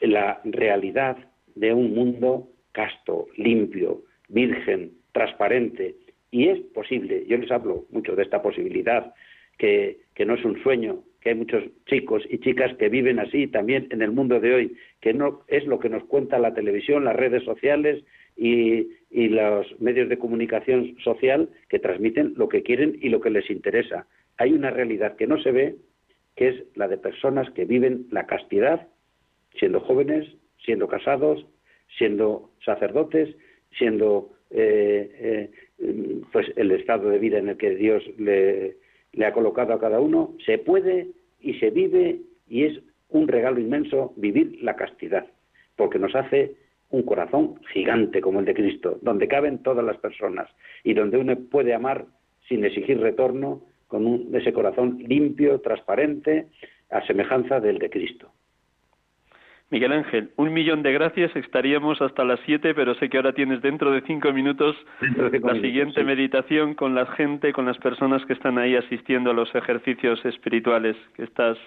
la 0.00 0.40
realidad 0.44 1.16
de 1.54 1.72
un 1.72 1.94
mundo 1.94 2.48
casto, 2.72 3.26
limpio, 3.36 4.02
virgen, 4.28 4.92
transparente. 5.12 5.96
Y 6.30 6.48
es 6.48 6.60
posible, 6.74 7.24
yo 7.26 7.36
les 7.36 7.50
hablo 7.50 7.86
mucho 7.90 8.14
de 8.14 8.22
esta 8.22 8.42
posibilidad, 8.42 9.12
que, 9.56 9.98
que 10.14 10.24
no 10.24 10.34
es 10.34 10.44
un 10.44 10.62
sueño, 10.62 11.02
que 11.20 11.30
hay 11.30 11.34
muchos 11.34 11.64
chicos 11.86 12.22
y 12.28 12.38
chicas 12.38 12.74
que 12.76 12.88
viven 12.88 13.18
así 13.18 13.48
también 13.48 13.88
en 13.90 14.02
el 14.02 14.12
mundo 14.12 14.40
de 14.40 14.54
hoy, 14.54 14.76
que 15.00 15.12
no 15.12 15.42
es 15.48 15.66
lo 15.66 15.78
que 15.78 15.88
nos 15.88 16.04
cuenta 16.04 16.38
la 16.38 16.54
televisión, 16.54 17.04
las 17.04 17.16
redes 17.16 17.44
sociales 17.44 18.04
y, 18.36 18.88
los 19.10 19.80
medios 19.80 20.08
de 20.08 20.18
comunicación 20.18 20.96
social 21.02 21.48
que 21.68 21.78
transmiten 21.78 22.34
lo 22.36 22.48
que 22.48 22.62
quieren 22.62 22.98
y 23.00 23.08
lo 23.08 23.20
que 23.20 23.30
les 23.30 23.50
interesa. 23.50 24.06
Hay 24.36 24.52
una 24.52 24.70
realidad 24.70 25.16
que 25.16 25.26
no 25.26 25.40
se 25.42 25.50
ve, 25.50 25.76
que 26.36 26.48
es 26.48 26.64
la 26.74 26.88
de 26.88 26.98
personas 26.98 27.50
que 27.50 27.64
viven 27.64 28.06
la 28.10 28.26
castidad, 28.26 28.88
siendo 29.58 29.80
jóvenes, 29.80 30.26
siendo 30.64 30.88
casados, 30.88 31.46
siendo 31.98 32.50
sacerdotes, 32.64 33.34
siendo 33.76 34.30
eh, 34.50 35.50
eh, 35.78 36.20
pues 36.32 36.46
el 36.56 36.70
estado 36.72 37.10
de 37.10 37.18
vida 37.18 37.38
en 37.38 37.48
el 37.48 37.56
que 37.56 37.74
Dios 37.74 38.02
le, 38.18 38.76
le 39.12 39.26
ha 39.26 39.32
colocado 39.32 39.72
a 39.72 39.80
cada 39.80 40.00
uno. 40.00 40.34
Se 40.44 40.58
puede 40.58 41.08
y 41.40 41.54
se 41.54 41.70
vive 41.70 42.20
y 42.48 42.64
es 42.64 42.80
un 43.08 43.28
regalo 43.28 43.60
inmenso 43.60 44.12
vivir 44.16 44.58
la 44.62 44.76
castidad, 44.76 45.26
porque 45.76 45.98
nos 45.98 46.14
hace 46.14 46.56
un 46.90 47.02
corazón 47.02 47.60
gigante 47.72 48.20
como 48.20 48.40
el 48.40 48.46
de 48.46 48.54
Cristo, 48.54 48.98
donde 49.02 49.28
caben 49.28 49.62
todas 49.62 49.84
las 49.84 49.98
personas 49.98 50.48
y 50.84 50.94
donde 50.94 51.18
uno 51.18 51.36
puede 51.50 51.74
amar 51.74 52.06
sin 52.48 52.64
exigir 52.64 53.00
retorno 53.00 53.62
con 53.86 54.06
un, 54.06 54.34
ese 54.34 54.52
corazón 54.52 54.98
limpio, 55.06 55.60
transparente, 55.60 56.48
a 56.90 57.06
semejanza 57.06 57.60
del 57.60 57.78
de 57.78 57.90
Cristo. 57.90 58.32
Miguel 59.70 59.92
Ángel, 59.92 60.30
un 60.36 60.54
millón 60.54 60.82
de 60.82 60.92
gracias. 60.92 61.34
Estaríamos 61.36 62.00
hasta 62.00 62.24
las 62.24 62.40
siete, 62.46 62.74
pero 62.74 62.94
sé 62.94 63.10
que 63.10 63.18
ahora 63.18 63.34
tienes 63.34 63.60
dentro 63.60 63.90
de 63.92 64.00
cinco 64.02 64.32
minutos 64.32 64.74
la 65.42 65.54
siguiente 65.60 66.02
meditación 66.04 66.72
con 66.74 66.94
la 66.94 67.04
gente, 67.04 67.52
con 67.52 67.66
las 67.66 67.76
personas 67.76 68.24
que 68.24 68.32
están 68.32 68.56
ahí 68.56 68.76
asistiendo 68.76 69.30
a 69.30 69.34
los 69.34 69.54
ejercicios 69.54 70.24
espirituales 70.24 70.96
que 71.14 71.24
estás 71.24 71.58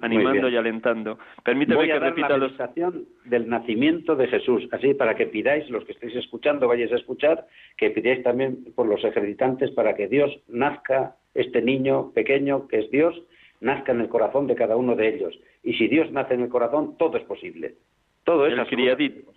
animando 0.00 0.48
y 0.48 0.56
alentando. 0.56 1.20
Permíteme 1.44 1.86
que 1.86 1.98
repita 2.00 2.36
la 2.36 2.48
meditación 2.48 3.04
del 3.24 3.48
nacimiento 3.48 4.16
de 4.16 4.26
Jesús, 4.26 4.68
así 4.72 4.94
para 4.94 5.14
que 5.14 5.26
pidáis, 5.26 5.70
los 5.70 5.84
que 5.84 5.92
estéis 5.92 6.16
escuchando, 6.16 6.66
vayáis 6.66 6.92
a 6.92 6.96
escuchar, 6.96 7.46
que 7.76 7.90
pidáis 7.90 8.24
también 8.24 8.64
por 8.74 8.88
los 8.88 9.04
ejercitantes 9.04 9.70
para 9.70 9.94
que 9.94 10.08
Dios 10.08 10.36
nazca, 10.48 11.14
este 11.34 11.62
niño 11.62 12.12
pequeño 12.12 12.66
que 12.66 12.78
es 12.78 12.90
Dios, 12.90 13.14
nazca 13.60 13.92
en 13.92 14.00
el 14.00 14.08
corazón 14.08 14.46
de 14.46 14.54
cada 14.54 14.76
uno 14.76 14.94
de 14.94 15.08
ellos. 15.08 15.38
Y 15.62 15.74
si 15.74 15.88
Dios 15.88 16.10
nace 16.12 16.34
en 16.34 16.42
el 16.42 16.48
corazón, 16.48 16.96
todo 16.98 17.16
es 17.16 17.24
posible. 17.24 17.74
Todo 18.24 18.46
es 18.46 18.58
el 18.58 18.66
criadito. 18.66 19.32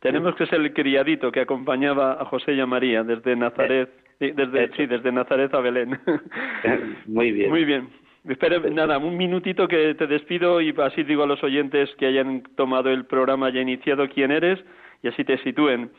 Tenemos 0.00 0.34
que 0.34 0.46
ser 0.46 0.60
el 0.60 0.72
criadito 0.72 1.30
que 1.30 1.40
acompañaba 1.40 2.14
a 2.14 2.24
José 2.24 2.54
y 2.54 2.60
a 2.60 2.66
María 2.66 3.04
desde 3.04 3.36
Nazaret, 3.36 3.88
desde, 4.18 4.68
sí, 4.76 4.86
desde 4.86 5.12
Nazaret 5.12 5.54
a 5.54 5.60
Belén. 5.60 5.96
Muy 7.06 7.30
bien. 7.30 7.50
Muy 7.50 7.64
bien. 7.64 7.88
Espera, 8.28 8.58
nada, 8.58 8.98
un 8.98 9.16
minutito 9.16 9.66
que 9.68 9.94
te 9.94 10.06
despido 10.08 10.60
y 10.60 10.74
así 10.78 11.04
digo 11.04 11.22
a 11.22 11.26
los 11.26 11.42
oyentes 11.42 11.90
que 11.98 12.06
hayan 12.06 12.42
tomado 12.56 12.90
el 12.90 13.04
programa 13.04 13.50
y 13.50 13.58
iniciado 13.58 14.08
quién 14.08 14.32
eres 14.32 14.58
y 15.02 15.08
así 15.08 15.24
te 15.24 15.38
sitúen. 15.38 15.90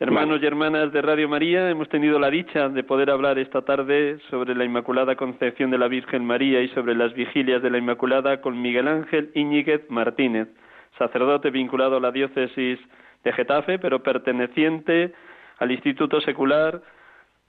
Hermanos 0.00 0.40
y 0.42 0.46
hermanas 0.46 0.92
de 0.92 1.02
Radio 1.02 1.28
María, 1.28 1.70
hemos 1.70 1.88
tenido 1.88 2.18
la 2.18 2.28
dicha 2.28 2.68
de 2.68 2.82
poder 2.82 3.10
hablar 3.10 3.38
esta 3.38 3.62
tarde 3.62 4.18
sobre 4.28 4.56
la 4.56 4.64
Inmaculada 4.64 5.14
Concepción 5.14 5.70
de 5.70 5.78
la 5.78 5.86
Virgen 5.86 6.24
María 6.24 6.60
y 6.62 6.68
sobre 6.70 6.96
las 6.96 7.14
vigilias 7.14 7.62
de 7.62 7.70
la 7.70 7.78
Inmaculada 7.78 8.40
con 8.40 8.60
Miguel 8.60 8.88
Ángel 8.88 9.30
Íñiguez 9.34 9.88
Martínez, 9.90 10.48
sacerdote 10.98 11.50
vinculado 11.50 11.98
a 11.98 12.00
la 12.00 12.10
diócesis 12.10 12.80
de 13.22 13.32
Getafe, 13.34 13.78
pero 13.78 14.02
perteneciente 14.02 15.12
al 15.60 15.70
Instituto 15.70 16.20
Secular 16.22 16.82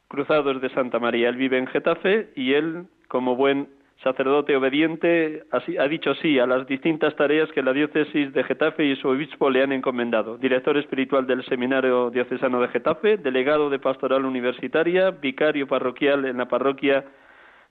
Cruzados 0.08 0.62
de 0.62 0.70
Santa 0.70 1.00
María. 1.00 1.30
Él 1.30 1.38
vive 1.38 1.58
en 1.58 1.66
Getafe 1.66 2.30
y 2.36 2.54
él, 2.54 2.86
como 3.08 3.36
buen 3.36 3.70
sacerdote 4.04 4.56
obediente, 4.56 5.44
ha 5.52 5.88
dicho 5.88 6.14
sí 6.16 6.38
a 6.38 6.46
las 6.46 6.68
distintas 6.68 7.16
tareas 7.16 7.52
que 7.52 7.64
la 7.64 7.74
diócesis 7.74 8.34
de 8.34 8.44
Getafe 8.44 8.86
y 8.86 8.96
su 8.98 9.08
obispo 9.08 9.50
le 9.50 9.64
han 9.64 9.72
encomendado. 9.72 10.38
Director 10.38 10.78
espiritual 10.78 11.26
del 11.26 11.44
Seminario 11.46 12.10
Diocesano 12.12 12.62
de 12.62 12.68
Getafe, 12.68 13.18
delegado 13.18 13.70
de 13.70 13.80
Pastoral 13.80 14.26
Universitaria, 14.26 15.12
vicario 15.12 15.68
parroquial 15.68 16.26
en 16.26 16.38
la 16.38 16.48
parroquia 16.48 17.06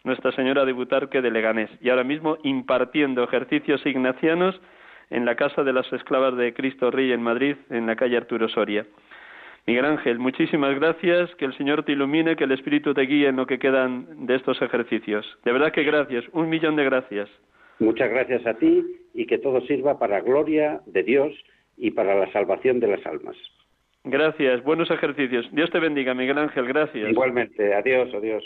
Nuestra 0.02 0.32
Señora 0.32 0.64
de 0.64 0.72
Butarque 0.72 1.22
de 1.22 1.30
Leganés 1.30 1.70
y 1.80 1.88
ahora 1.88 2.04
mismo 2.04 2.36
impartiendo 2.42 3.22
ejercicios 3.22 3.84
ignacianos 3.86 4.60
en 5.10 5.24
la 5.24 5.36
Casa 5.36 5.62
de 5.62 5.72
las 5.72 5.90
Esclavas 5.92 6.36
de 6.36 6.52
Cristo 6.52 6.90
Rey 6.90 7.12
en 7.12 7.22
Madrid, 7.22 7.56
en 7.70 7.86
la 7.86 7.96
calle 7.96 8.16
Arturo 8.16 8.48
Soria. 8.48 8.84
Miguel 9.66 9.86
Ángel, 9.86 10.18
muchísimas 10.18 10.74
gracias, 10.74 11.34
que 11.36 11.46
el 11.46 11.56
Señor 11.56 11.84
te 11.84 11.92
ilumine, 11.92 12.36
que 12.36 12.44
el 12.44 12.52
Espíritu 12.52 12.92
te 12.92 13.02
guíe 13.02 13.28
en 13.28 13.36
lo 13.36 13.46
que 13.46 13.58
quedan 13.58 14.26
de 14.26 14.36
estos 14.36 14.60
ejercicios. 14.60 15.24
De 15.42 15.52
verdad 15.52 15.72
que 15.72 15.84
gracias, 15.84 16.24
un 16.32 16.50
millón 16.50 16.76
de 16.76 16.84
gracias. 16.84 17.30
Muchas 17.78 18.10
gracias 18.10 18.46
a 18.46 18.54
ti 18.54 18.84
y 19.14 19.26
que 19.26 19.38
todo 19.38 19.62
sirva 19.62 19.98
para 19.98 20.20
gloria 20.20 20.80
de 20.86 21.02
Dios 21.02 21.32
y 21.78 21.92
para 21.92 22.14
la 22.14 22.30
salvación 22.32 22.78
de 22.78 22.88
las 22.88 23.06
almas. 23.06 23.36
Gracias, 24.04 24.62
buenos 24.64 24.90
ejercicios. 24.90 25.48
Dios 25.52 25.70
te 25.70 25.80
bendiga, 25.80 26.12
Miguel 26.12 26.36
Ángel, 26.36 26.66
gracias. 26.66 27.10
Igualmente, 27.10 27.74
adiós, 27.74 28.12
adiós. 28.12 28.44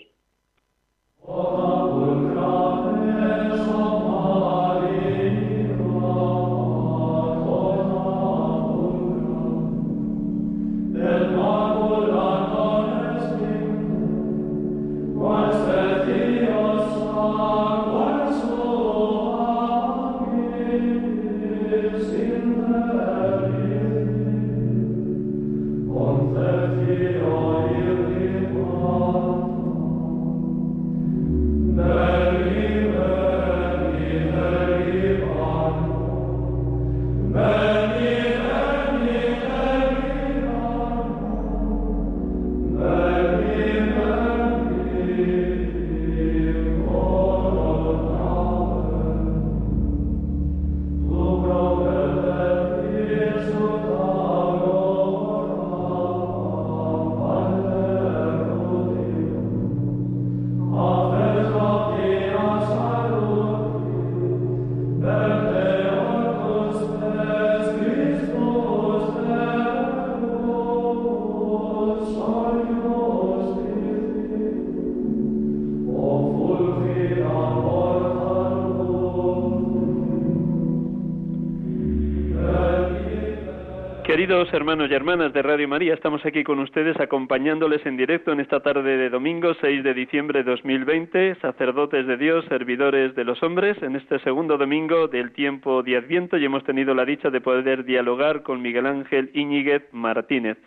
Queridos 84.28 84.52
hermanos 84.52 84.90
y 84.90 84.94
hermanas 84.94 85.32
de 85.32 85.40
Radio 85.40 85.66
María, 85.66 85.94
estamos 85.94 86.22
aquí 86.26 86.44
con 86.44 86.58
ustedes 86.58 87.00
acompañándoles 87.00 87.86
en 87.86 87.96
directo 87.96 88.30
en 88.30 88.40
esta 88.40 88.60
tarde 88.60 88.98
de 88.98 89.08
domingo 89.08 89.54
6 89.58 89.82
de 89.82 89.94
diciembre 89.94 90.42
de 90.42 90.50
2020, 90.50 91.36
sacerdotes 91.36 92.06
de 92.06 92.18
Dios, 92.18 92.44
servidores 92.50 93.14
de 93.14 93.24
los 93.24 93.42
hombres, 93.42 93.82
en 93.82 93.96
este 93.96 94.18
segundo 94.18 94.58
domingo 94.58 95.08
del 95.08 95.32
tiempo 95.32 95.82
de 95.82 95.96
Adviento 95.96 96.36
y 96.36 96.44
hemos 96.44 96.62
tenido 96.64 96.94
la 96.94 97.06
dicha 97.06 97.30
de 97.30 97.40
poder 97.40 97.86
dialogar 97.86 98.42
con 98.42 98.60
Miguel 98.60 98.84
Ángel 98.84 99.30
Íñiguez 99.32 99.84
Martínez, 99.92 100.58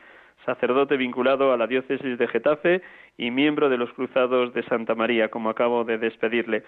sacerdote 0.43 0.97
vinculado 0.97 1.53
a 1.53 1.57
la 1.57 1.68
diócesis 1.68 2.18
de 2.18 2.28
Getafe 2.30 2.82
y 3.16 3.30
miembro 3.30 3.70
de 3.70 3.78
los 3.78 3.93
Cruzados 3.93 4.55
de 4.55 4.64
Santa 4.64 4.95
María, 4.95 5.30
como 5.30 5.51
acabo 5.51 5.84
de 5.84 5.99
despedirle. 5.99 6.64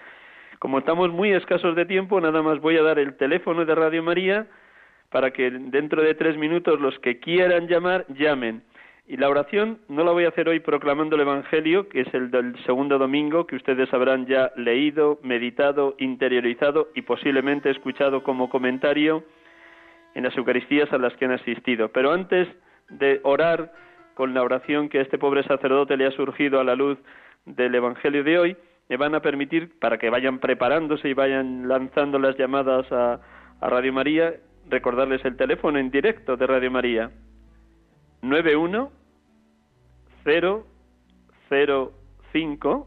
Como 0.60 0.78
estamos 0.78 1.10
muy 1.10 1.32
escasos 1.32 1.74
de 1.74 1.86
tiempo, 1.86 2.20
nada 2.20 2.40
más 2.40 2.60
voy 2.60 2.76
a 2.76 2.82
dar 2.82 3.00
el 3.00 3.16
teléfono 3.16 3.64
de 3.64 3.74
Radio 3.74 4.04
María 4.04 4.46
para 5.14 5.30
que 5.30 5.48
dentro 5.48 6.02
de 6.02 6.16
tres 6.16 6.36
minutos 6.36 6.80
los 6.80 6.98
que 6.98 7.20
quieran 7.20 7.68
llamar 7.68 8.04
llamen. 8.08 8.64
Y 9.06 9.16
la 9.16 9.28
oración 9.28 9.78
no 9.88 10.02
la 10.02 10.10
voy 10.10 10.24
a 10.24 10.30
hacer 10.30 10.48
hoy 10.48 10.58
proclamando 10.58 11.14
el 11.14 11.22
Evangelio, 11.22 11.88
que 11.88 12.00
es 12.00 12.12
el 12.12 12.32
del 12.32 12.60
segundo 12.64 12.98
domingo, 12.98 13.46
que 13.46 13.54
ustedes 13.54 13.94
habrán 13.94 14.26
ya 14.26 14.50
leído, 14.56 15.20
meditado, 15.22 15.94
interiorizado 16.00 16.88
y 16.96 17.02
posiblemente 17.02 17.70
escuchado 17.70 18.24
como 18.24 18.48
comentario 18.48 19.22
en 20.16 20.24
las 20.24 20.36
Eucaristías 20.36 20.92
a 20.92 20.98
las 20.98 21.14
que 21.14 21.26
han 21.26 21.30
asistido. 21.30 21.90
Pero 21.90 22.10
antes 22.10 22.48
de 22.88 23.20
orar 23.22 23.72
con 24.14 24.34
la 24.34 24.42
oración 24.42 24.88
que 24.88 24.98
a 24.98 25.02
este 25.02 25.16
pobre 25.16 25.44
sacerdote 25.44 25.96
le 25.96 26.06
ha 26.06 26.10
surgido 26.10 26.58
a 26.58 26.64
la 26.64 26.74
luz 26.74 26.98
del 27.44 27.72
Evangelio 27.72 28.24
de 28.24 28.36
hoy, 28.36 28.56
me 28.88 28.96
van 28.96 29.14
a 29.14 29.22
permitir, 29.22 29.78
para 29.78 29.96
que 29.96 30.10
vayan 30.10 30.40
preparándose 30.40 31.08
y 31.08 31.14
vayan 31.14 31.68
lanzando 31.68 32.18
las 32.18 32.36
llamadas 32.36 32.90
a, 32.90 33.20
a 33.60 33.70
Radio 33.70 33.92
María, 33.92 34.34
recordarles 34.68 35.24
el 35.24 35.36
teléfono 35.36 35.78
en 35.78 35.90
directo 35.90 36.36
de 36.36 36.46
Radio 36.46 36.70
María. 36.70 37.10
91 38.22 38.90
005 40.24 42.86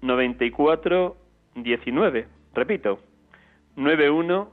94 0.00 1.16
19. 1.54 2.28
Repito, 2.54 3.00
91 3.76 4.50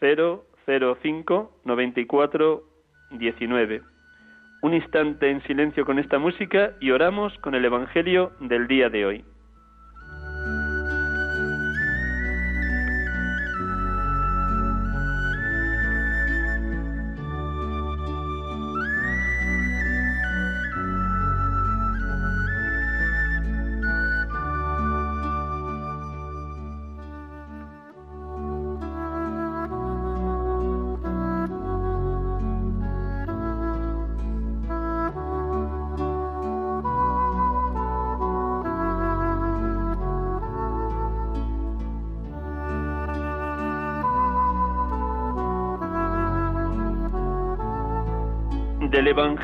005 0.00 1.60
94 1.64 2.64
19. 3.10 3.82
Un 4.62 4.74
instante 4.74 5.30
en 5.30 5.42
silencio 5.42 5.84
con 5.84 5.98
esta 5.98 6.18
música 6.18 6.72
y 6.80 6.90
oramos 6.90 7.36
con 7.38 7.54
el 7.54 7.64
Evangelio 7.64 8.32
del 8.40 8.66
día 8.66 8.88
de 8.88 9.06
hoy. 9.06 9.24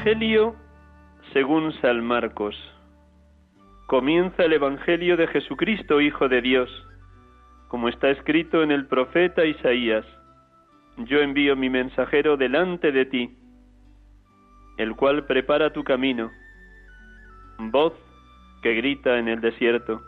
Evangelio 0.00 0.56
según 1.34 1.74
San 1.82 2.02
Marcos. 2.02 2.56
Comienza 3.86 4.44
el 4.44 4.54
Evangelio 4.54 5.18
de 5.18 5.26
Jesucristo, 5.26 6.00
Hijo 6.00 6.26
de 6.26 6.40
Dios, 6.40 6.70
como 7.68 7.86
está 7.90 8.08
escrito 8.08 8.62
en 8.62 8.70
el 8.70 8.86
profeta 8.86 9.44
Isaías. 9.44 10.06
Yo 10.96 11.18
envío 11.18 11.54
mi 11.54 11.68
mensajero 11.68 12.38
delante 12.38 12.92
de 12.92 13.04
ti, 13.04 13.36
el 14.78 14.96
cual 14.96 15.26
prepara 15.26 15.74
tu 15.74 15.84
camino. 15.84 16.30
Voz 17.58 17.92
que 18.62 18.72
grita 18.76 19.18
en 19.18 19.28
el 19.28 19.42
desierto. 19.42 20.00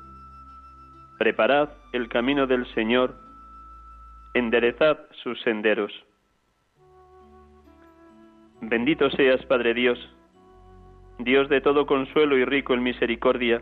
Preparad 1.19 1.69
el 1.93 2.09
camino 2.09 2.47
del 2.47 2.65
Señor, 2.73 3.15
enderezad 4.33 5.01
sus 5.23 5.39
senderos. 5.43 5.93
Bendito 8.65 9.11
seas, 9.11 9.45
Padre 9.47 9.75
Dios, 9.75 9.99
Dios 11.19 11.49
de 11.49 11.61
todo 11.61 11.85
consuelo 11.85 12.39
y 12.39 12.45
rico 12.45 12.75
en 12.75 12.83
misericordia, 12.85 13.61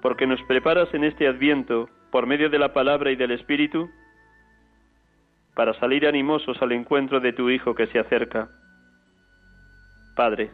porque 0.00 0.24
nos 0.24 0.40
preparas 0.44 0.92
en 0.94 1.02
este 1.02 1.26
adviento, 1.26 1.90
por 2.12 2.28
medio 2.28 2.48
de 2.48 2.60
la 2.60 2.72
palabra 2.72 3.10
y 3.10 3.16
del 3.16 3.32
Espíritu, 3.32 3.90
para 5.56 5.74
salir 5.80 6.06
animosos 6.06 6.62
al 6.62 6.70
encuentro 6.70 7.18
de 7.18 7.32
tu 7.32 7.50
Hijo 7.50 7.74
que 7.74 7.88
se 7.88 7.98
acerca. 7.98 8.48
Padre, 10.14 10.52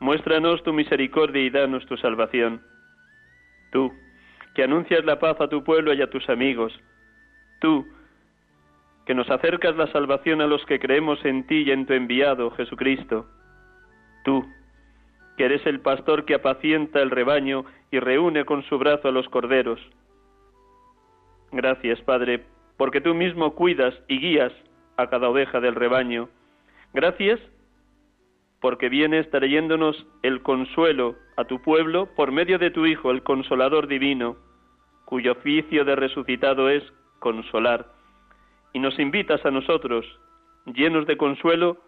muéstranos 0.00 0.64
tu 0.64 0.72
misericordia 0.72 1.40
y 1.40 1.50
danos 1.50 1.86
tu 1.86 1.96
salvación. 1.96 2.62
Tú, 3.70 3.92
que 4.56 4.64
anuncias 4.64 5.04
la 5.04 5.20
paz 5.20 5.40
a 5.40 5.48
tu 5.48 5.62
pueblo 5.62 5.94
y 5.94 6.02
a 6.02 6.10
tus 6.10 6.28
amigos. 6.28 6.72
Tú, 7.60 7.86
que 9.10 9.14
nos 9.16 9.28
acercas 9.28 9.74
la 9.74 9.88
salvación 9.88 10.40
a 10.40 10.46
los 10.46 10.64
que 10.66 10.78
creemos 10.78 11.24
en 11.24 11.44
ti 11.44 11.64
y 11.66 11.72
en 11.72 11.84
tu 11.84 11.94
enviado, 11.94 12.52
Jesucristo. 12.52 13.26
Tú, 14.24 14.46
que 15.36 15.46
eres 15.46 15.66
el 15.66 15.80
pastor 15.80 16.24
que 16.24 16.34
apacienta 16.34 17.02
el 17.02 17.10
rebaño 17.10 17.64
y 17.90 17.98
reúne 17.98 18.44
con 18.44 18.62
su 18.62 18.78
brazo 18.78 19.08
a 19.08 19.10
los 19.10 19.28
corderos. 19.28 19.80
Gracias, 21.50 22.00
Padre, 22.02 22.44
porque 22.76 23.00
tú 23.00 23.12
mismo 23.12 23.56
cuidas 23.56 23.94
y 24.06 24.20
guías 24.20 24.52
a 24.96 25.08
cada 25.08 25.28
oveja 25.28 25.58
del 25.58 25.74
rebaño. 25.74 26.28
Gracias 26.94 27.40
porque 28.60 28.88
vienes 28.88 29.28
trayéndonos 29.30 30.06
el 30.22 30.40
consuelo 30.42 31.16
a 31.36 31.46
tu 31.46 31.60
pueblo 31.60 32.14
por 32.14 32.30
medio 32.30 32.60
de 32.60 32.70
tu 32.70 32.86
Hijo, 32.86 33.10
el 33.10 33.24
Consolador 33.24 33.88
Divino, 33.88 34.36
cuyo 35.04 35.32
oficio 35.32 35.84
de 35.84 35.96
resucitado 35.96 36.68
es 36.68 36.84
consolar, 37.18 37.98
y 38.72 38.78
nos 38.78 38.98
invitas 38.98 39.44
a 39.44 39.50
nosotros, 39.50 40.06
llenos 40.66 41.06
de 41.06 41.16
consuelo, 41.16 41.78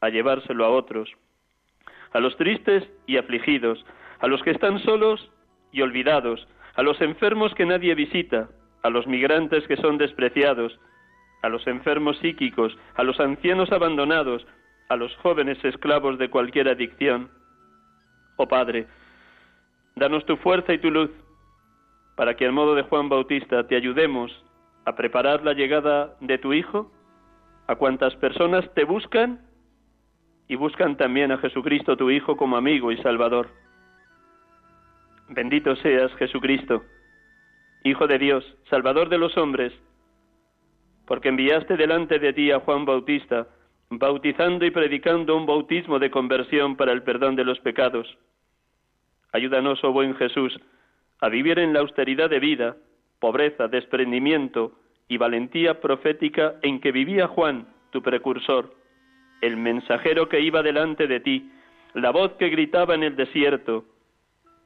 a 0.00 0.08
llevárselo 0.08 0.64
a 0.64 0.70
otros, 0.70 1.10
a 2.12 2.20
los 2.20 2.36
tristes 2.36 2.88
y 3.06 3.16
afligidos, 3.16 3.84
a 4.20 4.26
los 4.26 4.42
que 4.42 4.50
están 4.50 4.78
solos 4.80 5.30
y 5.72 5.82
olvidados, 5.82 6.46
a 6.74 6.82
los 6.82 7.00
enfermos 7.00 7.54
que 7.54 7.66
nadie 7.66 7.94
visita, 7.94 8.48
a 8.82 8.90
los 8.90 9.06
migrantes 9.06 9.66
que 9.66 9.76
son 9.76 9.98
despreciados, 9.98 10.78
a 11.42 11.48
los 11.48 11.66
enfermos 11.66 12.18
psíquicos, 12.18 12.76
a 12.94 13.02
los 13.02 13.18
ancianos 13.20 13.72
abandonados, 13.72 14.46
a 14.88 14.96
los 14.96 15.14
jóvenes 15.16 15.62
esclavos 15.64 16.18
de 16.18 16.30
cualquier 16.30 16.68
adicción. 16.68 17.30
Oh 18.36 18.48
Padre, 18.48 18.86
danos 19.96 20.24
tu 20.26 20.36
fuerza 20.36 20.72
y 20.72 20.78
tu 20.78 20.90
luz, 20.90 21.10
para 22.16 22.36
que 22.36 22.46
al 22.46 22.52
modo 22.52 22.74
de 22.74 22.82
Juan 22.82 23.08
Bautista 23.08 23.66
te 23.66 23.76
ayudemos 23.76 24.32
a 24.84 24.94
preparar 24.94 25.44
la 25.44 25.52
llegada 25.52 26.16
de 26.20 26.38
tu 26.38 26.52
Hijo 26.52 26.90
a 27.66 27.76
cuantas 27.76 28.14
personas 28.16 28.68
te 28.74 28.84
buscan 28.84 29.40
y 30.48 30.56
buscan 30.56 30.96
también 30.96 31.32
a 31.32 31.38
Jesucristo 31.38 31.96
tu 31.96 32.10
Hijo 32.10 32.36
como 32.36 32.56
amigo 32.56 32.92
y 32.92 32.96
Salvador. 32.98 33.48
Bendito 35.28 35.76
seas 35.76 36.12
Jesucristo, 36.16 36.82
Hijo 37.84 38.06
de 38.06 38.18
Dios, 38.18 38.44
Salvador 38.68 39.08
de 39.08 39.18
los 39.18 39.36
hombres, 39.36 39.72
porque 41.06 41.28
enviaste 41.28 41.76
delante 41.76 42.18
de 42.18 42.32
ti 42.32 42.50
a 42.50 42.60
Juan 42.60 42.84
Bautista, 42.84 43.46
bautizando 43.90 44.64
y 44.64 44.70
predicando 44.70 45.36
un 45.36 45.46
bautismo 45.46 45.98
de 45.98 46.10
conversión 46.10 46.76
para 46.76 46.92
el 46.92 47.02
perdón 47.02 47.36
de 47.36 47.44
los 47.44 47.58
pecados. 47.60 48.18
Ayúdanos, 49.32 49.82
oh 49.84 49.92
buen 49.92 50.14
Jesús, 50.16 50.58
a 51.20 51.28
vivir 51.28 51.58
en 51.58 51.72
la 51.72 51.80
austeridad 51.80 52.28
de 52.28 52.40
vida, 52.40 52.76
pobreza, 53.22 53.68
desprendimiento 53.68 54.72
y 55.06 55.16
valentía 55.16 55.80
profética 55.80 56.56
en 56.60 56.80
que 56.80 56.90
vivía 56.90 57.28
Juan, 57.28 57.68
tu 57.92 58.02
precursor, 58.02 58.74
el 59.40 59.56
mensajero 59.56 60.28
que 60.28 60.40
iba 60.40 60.60
delante 60.60 61.06
de 61.06 61.20
ti, 61.20 61.48
la 61.94 62.10
voz 62.10 62.32
que 62.32 62.48
gritaba 62.48 62.96
en 62.96 63.04
el 63.04 63.14
desierto, 63.14 63.84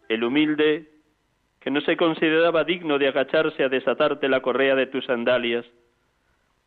el 0.09 0.25
humilde 0.25 0.89
que 1.61 1.71
no 1.71 1.83
se 1.83 1.99
consideraba 1.99 2.65
digno 2.65 2.99
de 2.99 3.09
agacharse 3.09 3.63
a 3.63 3.69
desatarte 3.69 4.27
la 4.27 4.41
correa 4.41 4.75
de 4.75 4.87
tus 4.87 5.05
sandalias. 5.05 5.67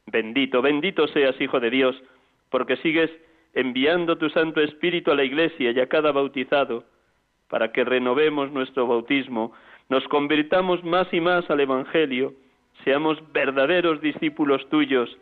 Bendito, 0.05 0.61
bendito 0.61 1.07
seas, 1.07 1.41
Hijo 1.41 1.59
de 1.59 1.71
Dios, 1.71 1.95
porque 2.51 2.77
sigues 2.77 3.09
enviando 3.55 4.15
tu 4.19 4.29
Santo 4.29 4.61
Espíritu 4.61 5.09
a 5.09 5.15
la 5.15 5.23
Iglesia 5.23 5.71
y 5.71 5.79
a 5.79 5.89
cada 5.89 6.11
bautizado, 6.11 6.83
para 7.47 7.71
que 7.71 7.83
renovemos 7.83 8.51
nuestro 8.51 8.85
bautismo, 8.85 9.53
nos 9.89 10.07
convirtamos 10.07 10.83
más 10.83 11.11
y 11.11 11.19
más 11.19 11.49
al 11.49 11.59
Evangelio, 11.59 12.33
seamos 12.83 13.17
verdaderos 13.33 13.99
discípulos 14.01 14.67
tuyos 14.69 15.17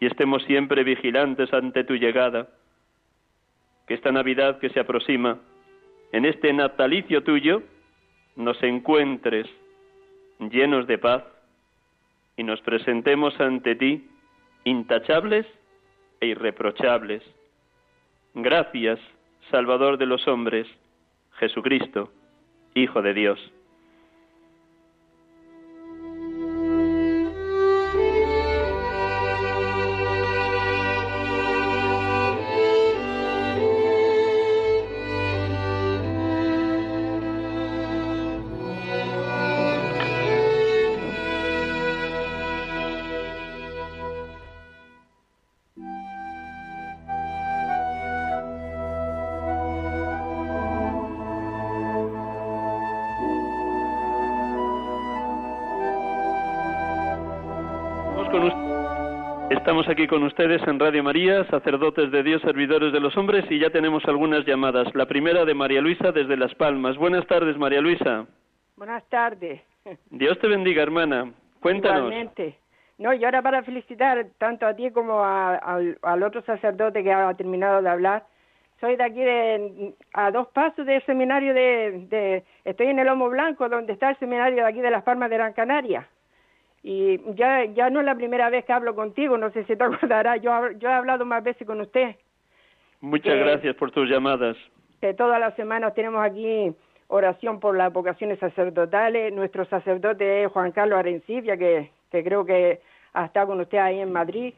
y 0.00 0.06
estemos 0.06 0.42
siempre 0.44 0.84
vigilantes 0.84 1.52
ante 1.52 1.84
tu 1.84 1.94
llegada. 1.94 2.48
Que 3.86 3.94
esta 3.94 4.12
Navidad 4.12 4.60
que 4.60 4.70
se 4.70 4.80
aproxima, 4.80 5.40
en 6.12 6.24
este 6.24 6.52
natalicio 6.52 7.24
tuyo, 7.24 7.62
nos 8.36 8.62
encuentres 8.62 9.46
llenos 10.38 10.86
de 10.86 10.98
paz 10.98 11.24
y 12.36 12.44
nos 12.44 12.60
presentemos 12.62 13.38
ante 13.40 13.74
ti 13.74 14.08
intachables 14.64 15.46
e 16.20 16.28
irreprochables. 16.28 17.22
Gracias, 18.34 19.00
Salvador 19.50 19.98
de 19.98 20.06
los 20.06 20.26
hombres, 20.28 20.68
Jesucristo, 21.32 22.12
Hijo 22.74 23.02
de 23.02 23.12
Dios. 23.12 23.52
Aquí 59.92 60.06
con 60.06 60.22
ustedes 60.22 60.66
en 60.66 60.80
Radio 60.80 61.04
María, 61.04 61.44
sacerdotes 61.48 62.10
de 62.10 62.22
Dios, 62.22 62.40
servidores 62.40 62.94
de 62.94 63.00
los 63.00 63.14
hombres, 63.18 63.44
y 63.50 63.58
ya 63.58 63.68
tenemos 63.68 64.02
algunas 64.06 64.46
llamadas. 64.46 64.88
La 64.94 65.04
primera 65.04 65.44
de 65.44 65.52
María 65.52 65.82
Luisa 65.82 66.12
desde 66.12 66.38
Las 66.38 66.54
Palmas. 66.54 66.96
Buenas 66.96 67.26
tardes, 67.26 67.58
María 67.58 67.82
Luisa. 67.82 68.26
Buenas 68.76 69.06
tardes. 69.10 69.60
Dios 70.10 70.38
te 70.38 70.48
bendiga, 70.48 70.82
hermana. 70.82 71.30
Cuéntanos. 71.60 72.10
Igualmente. 72.10 72.56
No, 72.96 73.12
y 73.12 73.22
ahora 73.22 73.42
para 73.42 73.62
felicitar 73.64 74.26
tanto 74.38 74.66
a 74.66 74.74
ti 74.74 74.90
como 74.92 75.22
al 75.22 76.22
otro 76.22 76.40
sacerdote 76.42 77.02
que 77.02 77.12
ha 77.12 77.34
terminado 77.34 77.82
de 77.82 77.90
hablar. 77.90 78.24
Soy 78.80 78.96
de 78.96 79.04
aquí 79.04 79.20
de, 79.20 79.92
a 80.14 80.30
dos 80.30 80.48
pasos 80.48 80.86
del 80.86 81.04
seminario 81.04 81.52
de, 81.52 82.06
de, 82.08 82.44
Estoy 82.64 82.86
en 82.86 82.98
el 82.98 83.06
Lomo 83.06 83.28
Blanco, 83.28 83.68
donde 83.68 83.92
está 83.92 84.08
el 84.08 84.18
seminario 84.18 84.56
de 84.56 84.70
aquí 84.70 84.80
de 84.80 84.90
Las 84.90 85.02
Palmas 85.02 85.28
de 85.28 85.36
Gran 85.36 85.52
Canaria 85.52 86.08
y 86.82 87.20
ya 87.34 87.64
ya 87.66 87.90
no 87.90 88.00
es 88.00 88.06
la 88.06 88.14
primera 88.14 88.50
vez 88.50 88.64
que 88.64 88.72
hablo 88.72 88.94
contigo, 88.94 89.38
no 89.38 89.50
sé 89.50 89.64
si 89.64 89.76
te 89.76 89.84
acordarás, 89.84 90.40
yo, 90.40 90.72
yo 90.72 90.88
he 90.88 90.92
hablado 90.92 91.24
más 91.24 91.42
veces 91.42 91.66
con 91.66 91.80
usted. 91.80 92.16
Muchas 93.00 93.36
gracias 93.36 93.74
por 93.76 93.90
tus 93.90 94.08
llamadas. 94.08 94.56
Que 95.00 95.14
todas 95.14 95.40
las 95.40 95.54
semanas 95.56 95.94
tenemos 95.94 96.24
aquí 96.24 96.72
oración 97.08 97.60
por 97.60 97.76
las 97.76 97.92
vocaciones 97.92 98.38
sacerdotales. 98.38 99.32
Nuestro 99.32 99.64
sacerdote 99.64 100.44
es 100.44 100.52
Juan 100.52 100.70
Carlos 100.70 100.98
Arencibia, 100.98 101.56
que, 101.56 101.90
que 102.10 102.22
creo 102.22 102.44
que 102.44 102.80
ha 103.12 103.26
estado 103.26 103.48
con 103.48 103.60
usted 103.60 103.78
ahí 103.78 103.98
en 103.98 104.12
Madrid. 104.12 104.54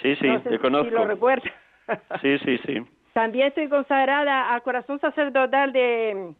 Sí, 0.00 0.14
sí, 0.16 0.28
te 0.48 0.58
conozco. 0.58 0.88
Si 0.88 0.94
lo 0.94 1.04
recuerda. 1.04 1.50
sí, 2.22 2.38
sí, 2.38 2.58
sí. 2.58 2.86
También 3.12 3.48
estoy 3.48 3.68
consagrada 3.68 4.52
al 4.52 4.62
corazón 4.62 5.00
sacerdotal 5.00 5.72
de 5.72 6.34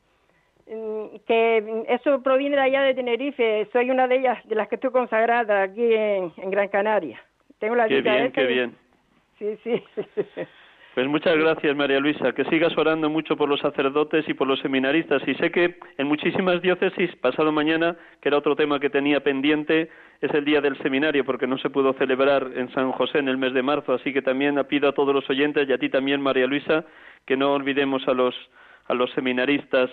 que 0.67 1.85
eso 1.89 2.23
proviene 2.23 2.57
de 2.57 2.63
allá 2.63 2.83
de 2.83 2.95
Tenerife. 2.95 3.69
Soy 3.73 3.91
una 3.91 4.09
de 4.09 4.17
ellas, 4.17 4.47
de 4.49 4.55
las 4.55 4.69
que 4.69 4.75
estoy 4.75 4.91
consagrada 4.91 5.63
aquí 5.63 5.95
en, 5.95 6.33
Gran 6.51 6.69
Canaria. 6.69 7.23
Tengo 7.59 7.77
la 7.77 7.89
qué 7.89 8.01
bien, 8.01 8.33
qué 8.33 8.47
bien. 8.47 8.77
Sí, 9.39 9.59
sí. 9.63 9.83
Pues 10.97 11.09
muchas 11.09 11.37
gracias, 11.37 11.77
María 11.77 12.01
Luisa. 12.01 12.33
Que 12.33 12.47
sigas 12.47 12.73
orando 12.79 13.11
mucho 13.11 13.37
por 13.37 13.51
los 13.51 13.61
sacerdotes 13.61 14.27
y 14.31 14.33
por 14.33 14.49
los 14.49 14.59
seminaristas. 14.61 15.21
Y 15.29 15.35
sé 15.35 15.51
que 15.51 15.77
en 15.99 16.07
muchísimas 16.07 16.63
diócesis, 16.63 17.15
pasado 17.17 17.53
mañana, 17.53 17.99
que 18.23 18.31
era 18.31 18.39
otro 18.39 18.57
tema 18.57 18.81
que 18.81 18.89
tenía 18.89 19.21
pendiente, 19.21 19.91
es 20.23 20.33
el 20.33 20.47
día 20.47 20.63
del 20.63 20.79
seminario, 20.79 21.23
porque 21.27 21.47
no 21.47 21.59
se 21.59 21.69
pudo 21.69 21.93
celebrar 21.99 22.51
en 22.57 22.73
San 22.73 22.93
José 22.93 23.19
en 23.19 23.29
el 23.29 23.37
mes 23.37 23.53
de 23.53 23.61
marzo. 23.61 23.93
Así 23.93 24.11
que 24.15 24.23
también 24.23 24.59
pido 24.71 24.89
a 24.89 24.95
todos 24.95 25.15
los 25.15 25.29
oyentes 25.29 25.69
y 25.69 25.73
a 25.75 25.77
ti 25.77 25.91
también, 25.91 26.23
María 26.23 26.47
Luisa, 26.47 26.87
que 27.27 27.37
no 27.37 27.53
olvidemos 27.53 28.09
a 28.09 28.15
los, 28.15 28.35
a 28.87 28.95
los 28.95 29.11
seminaristas 29.11 29.91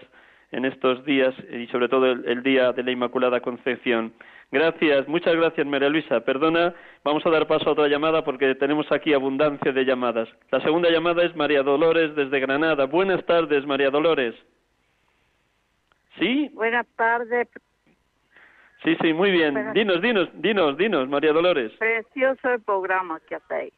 en 0.54 0.66
estos 0.66 1.04
días 1.04 1.34
y 1.52 1.66
sobre 1.68 1.90
todo 1.90 2.06
el, 2.06 2.44
día 2.44 2.72
de 2.72 2.84
la 2.84 2.92
Inmaculada 2.92 3.42
Concepción. 3.42 4.14
Gracias, 4.52 5.08
muchas 5.08 5.36
gracias 5.36 5.66
María 5.66 5.90
Luisa. 5.90 6.20
Perdona, 6.22 6.76
vamos 7.04 7.26
a 7.26 7.32
dar 7.32 7.48
paso 7.48 7.70
a 7.70 7.74
otra 7.74 7.88
llamada 7.88 8.24
porque 8.24 8.54
tenemos 8.56 8.90
aquí 8.92 9.14
abundancia 9.14 9.72
de 9.72 9.84
llamadas. 9.84 10.30
La 10.52 10.62
segunda 10.62 10.92
llamada 10.92 11.24
es 11.24 11.36
María 11.36 11.64
Dolores 11.64 12.16
desde 12.16 12.40
Granada. 12.40 12.86
Buenas 12.86 13.26
tardes, 13.26 13.66
María 13.66 13.90
Dolores. 13.90 14.36
¿Sí? 16.20 16.52
Buenas 16.54 16.86
tardes. 16.96 17.48
Sí, 18.84 18.96
sí, 19.02 19.12
muy 19.12 19.32
bien. 19.32 19.74
Dinos, 19.74 20.02
dinos, 20.02 20.30
dinos, 20.36 20.78
dinos, 20.78 21.10
María 21.10 21.34
Dolores. 21.34 21.72
Precioso 21.80 22.52
el 22.52 22.62
programa 22.62 23.20
que 23.28 23.36
hacéis. 23.36 23.74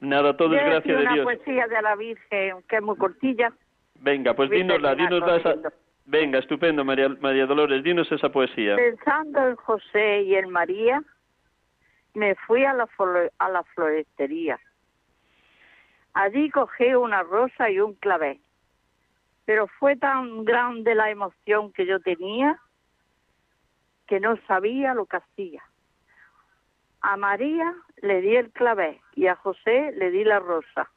Nada, 0.00 0.34
todo 0.34 0.54
es 0.54 0.64
gracias 0.64 0.96
de 0.96 1.02
Dios. 1.02 1.12
una 1.12 1.24
poesía 1.24 1.66
de 1.66 1.82
la 1.82 1.94
Virgen 1.96 2.62
que 2.68 2.76
es 2.76 2.82
muy 2.82 2.96
cortilla. 2.96 3.52
Venga, 4.00 4.34
pues 4.34 4.50
dinosla, 4.50 4.94
dinosla 4.94 5.36
esa... 5.36 5.54
Venga, 6.06 6.38
estupendo, 6.38 6.84
María, 6.84 7.10
María 7.20 7.44
Dolores, 7.44 7.82
dinos 7.82 8.10
esa 8.10 8.30
poesía. 8.30 8.76
Pensando 8.76 9.46
en 9.46 9.56
José 9.56 10.22
y 10.22 10.36
en 10.36 10.48
María, 10.48 11.02
me 12.14 12.34
fui 12.34 12.64
a 12.64 12.72
la, 12.72 12.88
a 13.38 13.48
la 13.50 13.62
florestería. 13.74 14.58
Allí 16.14 16.48
cogí 16.50 16.94
una 16.94 17.22
rosa 17.22 17.70
y 17.70 17.80
un 17.80 17.94
clavel. 17.94 18.40
Pero 19.44 19.66
fue 19.66 19.96
tan 19.96 20.44
grande 20.44 20.94
la 20.94 21.10
emoción 21.10 21.72
que 21.72 21.84
yo 21.84 22.00
tenía 22.00 22.58
que 24.06 24.18
no 24.18 24.36
sabía 24.46 24.94
lo 24.94 25.06
que 25.06 25.18
hacía. 25.18 25.62
A 27.02 27.16
María 27.16 27.74
le 28.02 28.20
di 28.22 28.34
el 28.34 28.50
clavel 28.50 28.98
y 29.14 29.26
a 29.26 29.36
José 29.36 29.92
le 29.96 30.10
di 30.10 30.24
la 30.24 30.40
rosa. 30.40 30.90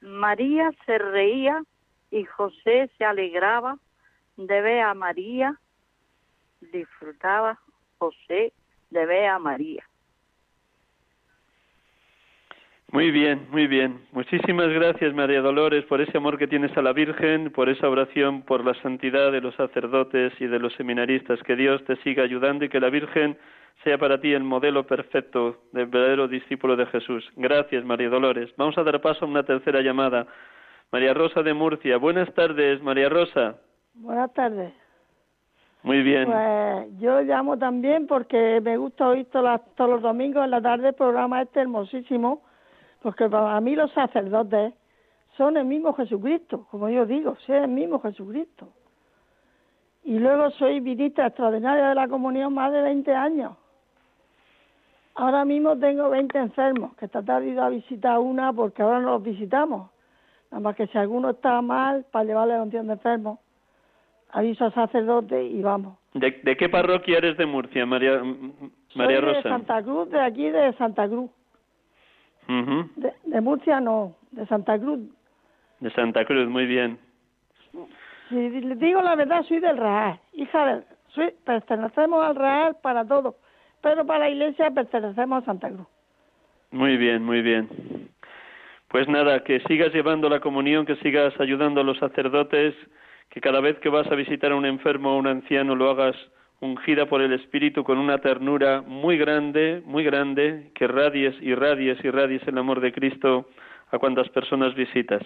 María 0.00 0.70
se 0.86 0.98
reía 0.98 1.62
y 2.10 2.24
José 2.24 2.90
se 2.96 3.04
alegraba 3.04 3.78
de 4.36 4.60
ver 4.60 4.80
a 4.80 4.94
María, 4.94 5.58
disfrutaba 6.60 7.58
José 7.98 8.52
de 8.90 9.06
ver 9.06 9.26
a 9.26 9.38
María. 9.38 9.84
Muy 12.90 13.10
bien, 13.10 13.46
muy 13.50 13.66
bien. 13.66 14.00
Muchísimas 14.12 14.70
gracias, 14.70 15.12
María 15.12 15.42
Dolores, 15.42 15.84
por 15.84 16.00
ese 16.00 16.16
amor 16.16 16.38
que 16.38 16.46
tienes 16.46 16.74
a 16.74 16.80
la 16.80 16.94
Virgen, 16.94 17.50
por 17.50 17.68
esa 17.68 17.86
oración 17.86 18.42
por 18.42 18.64
la 18.64 18.72
santidad 18.80 19.30
de 19.30 19.42
los 19.42 19.54
sacerdotes 19.56 20.32
y 20.40 20.46
de 20.46 20.58
los 20.58 20.72
seminaristas. 20.72 21.42
Que 21.42 21.54
Dios 21.54 21.84
te 21.84 21.96
siga 21.96 22.22
ayudando 22.22 22.64
y 22.64 22.70
que 22.70 22.80
la 22.80 22.88
Virgen 22.88 23.36
sea 23.84 23.98
para 23.98 24.20
ti 24.20 24.32
el 24.32 24.44
modelo 24.44 24.86
perfecto 24.86 25.58
del 25.72 25.86
verdadero 25.86 26.28
discípulo 26.28 26.76
de 26.76 26.86
Jesús. 26.86 27.28
Gracias, 27.36 27.84
María 27.84 28.08
Dolores. 28.08 28.50
Vamos 28.56 28.76
a 28.78 28.82
dar 28.82 29.00
paso 29.00 29.24
a 29.24 29.28
una 29.28 29.44
tercera 29.44 29.80
llamada. 29.80 30.26
María 30.90 31.14
Rosa 31.14 31.42
de 31.42 31.54
Murcia. 31.54 31.96
Buenas 31.98 32.32
tardes, 32.34 32.82
María 32.82 33.08
Rosa. 33.08 33.56
Buenas 33.94 34.32
tardes. 34.32 34.72
Muy 35.82 36.02
bien. 36.02 36.26
Pues 36.26 36.98
yo 36.98 37.20
llamo 37.22 37.56
también 37.56 38.06
porque 38.06 38.60
me 38.62 38.76
gusta 38.76 39.08
oír 39.08 39.26
todos 39.26 39.90
los 39.90 40.02
domingos 40.02 40.44
en 40.44 40.50
la 40.50 40.60
tarde 40.60 40.88
el 40.88 40.94
programa 40.94 41.42
este 41.42 41.60
hermosísimo 41.60 42.42
porque 43.02 43.28
para 43.28 43.60
mí 43.60 43.76
los 43.76 43.92
sacerdotes 43.92 44.74
son 45.36 45.56
el 45.56 45.64
mismo 45.64 45.92
Jesucristo, 45.94 46.66
como 46.70 46.88
yo 46.88 47.06
digo, 47.06 47.36
son 47.46 47.56
el 47.56 47.68
mismo 47.68 48.00
Jesucristo. 48.00 48.68
Y 50.04 50.18
luego 50.18 50.50
soy 50.52 50.80
ministra 50.80 51.26
extraordinaria 51.26 51.88
de 51.90 51.94
la 51.94 52.08
comunión 52.08 52.54
más 52.54 52.72
de 52.72 52.82
20 52.82 53.14
años. 53.14 53.52
Ahora 55.14 55.44
mismo 55.44 55.76
tengo 55.76 56.08
20 56.10 56.38
enfermos, 56.38 56.96
que 56.96 57.06
esta 57.06 57.22
tarde 57.22 57.48
he 57.48 57.50
ido 57.50 57.62
a 57.62 57.68
visitar 57.68 58.18
una 58.18 58.52
porque 58.52 58.82
ahora 58.82 59.00
no 59.00 59.10
los 59.10 59.22
visitamos. 59.22 59.90
Nada 60.50 60.60
más 60.60 60.76
que 60.76 60.86
si 60.86 60.96
alguno 60.96 61.30
está 61.30 61.60
mal, 61.60 62.06
para 62.10 62.24
llevarle 62.24 62.54
a 62.54 62.62
un 62.62 62.70
de 62.70 62.78
enfermos, 62.78 63.38
aviso 64.30 64.64
al 64.64 64.74
sacerdote 64.74 65.42
y 65.42 65.60
vamos. 65.60 65.98
¿De, 66.14 66.56
qué 66.56 66.68
parroquia 66.68 67.18
eres 67.18 67.36
de 67.36 67.46
Murcia, 67.46 67.84
María, 67.84 68.22
María 68.94 69.20
Rosa? 69.20 69.36
de 69.38 69.42
Santa 69.42 69.82
Cruz, 69.82 70.08
de 70.10 70.20
aquí 70.20 70.48
de 70.48 70.72
Santa 70.74 71.06
Cruz 71.08 71.30
de, 72.48 73.40
Murcia 73.40 73.80
no, 73.80 74.14
de 74.30 74.46
Santa 74.46 74.78
Cruz. 74.78 75.00
De 75.80 75.90
Santa 75.90 76.24
Cruz, 76.24 76.48
muy 76.48 76.66
bien. 76.66 76.98
Si 78.28 78.34
le 78.34 78.74
digo 78.76 79.00
la 79.02 79.14
verdad, 79.14 79.42
soy 79.44 79.60
del 79.60 79.76
Real, 79.76 80.20
hija. 80.34 80.82
Soy, 81.14 81.32
pertenecemos 81.44 82.22
al 82.24 82.36
Real 82.36 82.76
para 82.82 83.04
todo, 83.06 83.36
pero 83.82 84.06
para 84.06 84.20
la 84.20 84.30
iglesia 84.30 84.70
pertenecemos 84.70 85.42
a 85.42 85.46
Santa 85.46 85.70
Cruz. 85.70 85.86
Muy 86.70 86.96
bien, 86.98 87.24
muy 87.24 87.40
bien. 87.40 87.68
Pues 88.88 89.08
nada, 89.08 89.42
que 89.44 89.60
sigas 89.60 89.92
llevando 89.92 90.28
la 90.28 90.40
comunión, 90.40 90.84
que 90.86 90.96
sigas 90.96 91.38
ayudando 91.40 91.80
a 91.80 91.84
los 91.84 91.98
sacerdotes, 91.98 92.74
que 93.30 93.40
cada 93.40 93.60
vez 93.60 93.78
que 93.78 93.88
vas 93.88 94.06
a 94.10 94.14
visitar 94.14 94.52
a 94.52 94.56
un 94.56 94.66
enfermo 94.66 95.10
o 95.10 95.14
a 95.14 95.18
un 95.18 95.26
anciano 95.26 95.74
lo 95.74 95.90
hagas 95.90 96.16
ungida 96.60 97.06
por 97.06 97.22
el 97.22 97.32
Espíritu 97.32 97.84
con 97.84 97.98
una 97.98 98.18
ternura 98.18 98.82
muy 98.82 99.16
grande, 99.16 99.82
muy 99.84 100.04
grande, 100.04 100.70
que 100.74 100.86
radies 100.88 101.34
y 101.40 101.54
radies 101.54 102.02
y 102.02 102.10
radies 102.10 102.42
el 102.48 102.58
amor 102.58 102.80
de 102.80 102.92
Cristo 102.92 103.48
a 103.90 103.98
cuantas 103.98 104.28
personas 104.30 104.74
visitas. 104.74 105.22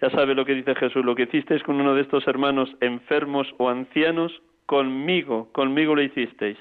Ya 0.00 0.10
sabe 0.10 0.34
lo 0.34 0.44
que 0.44 0.54
dice 0.54 0.74
Jesús, 0.74 1.04
lo 1.04 1.14
que 1.14 1.24
hicisteis 1.24 1.62
con 1.62 1.80
uno 1.80 1.94
de 1.94 2.02
estos 2.02 2.26
hermanos 2.28 2.70
enfermos 2.80 3.48
o 3.58 3.68
ancianos, 3.68 4.32
conmigo, 4.66 5.50
conmigo 5.52 5.94
lo 5.94 6.02
hicisteis. 6.02 6.58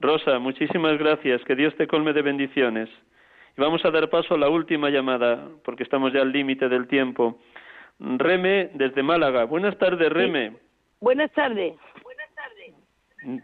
Rosa, 0.00 0.38
muchísimas 0.38 0.96
gracias, 0.98 1.42
que 1.44 1.56
Dios 1.56 1.74
te 1.76 1.86
colme 1.86 2.12
de 2.12 2.22
bendiciones. 2.22 2.88
Y 3.56 3.60
vamos 3.60 3.84
a 3.84 3.90
dar 3.90 4.08
paso 4.08 4.34
a 4.34 4.38
la 4.38 4.48
última 4.48 4.88
llamada, 4.88 5.48
porque 5.64 5.82
estamos 5.82 6.12
ya 6.12 6.22
al 6.22 6.32
límite 6.32 6.68
del 6.68 6.86
tiempo. 6.86 7.38
Reme, 7.98 8.70
desde 8.74 9.02
Málaga. 9.02 9.44
Buenas 9.44 9.76
tardes, 9.76 10.10
Reme. 10.10 10.56
Buenas 11.00 11.32
tardes. 11.32 11.74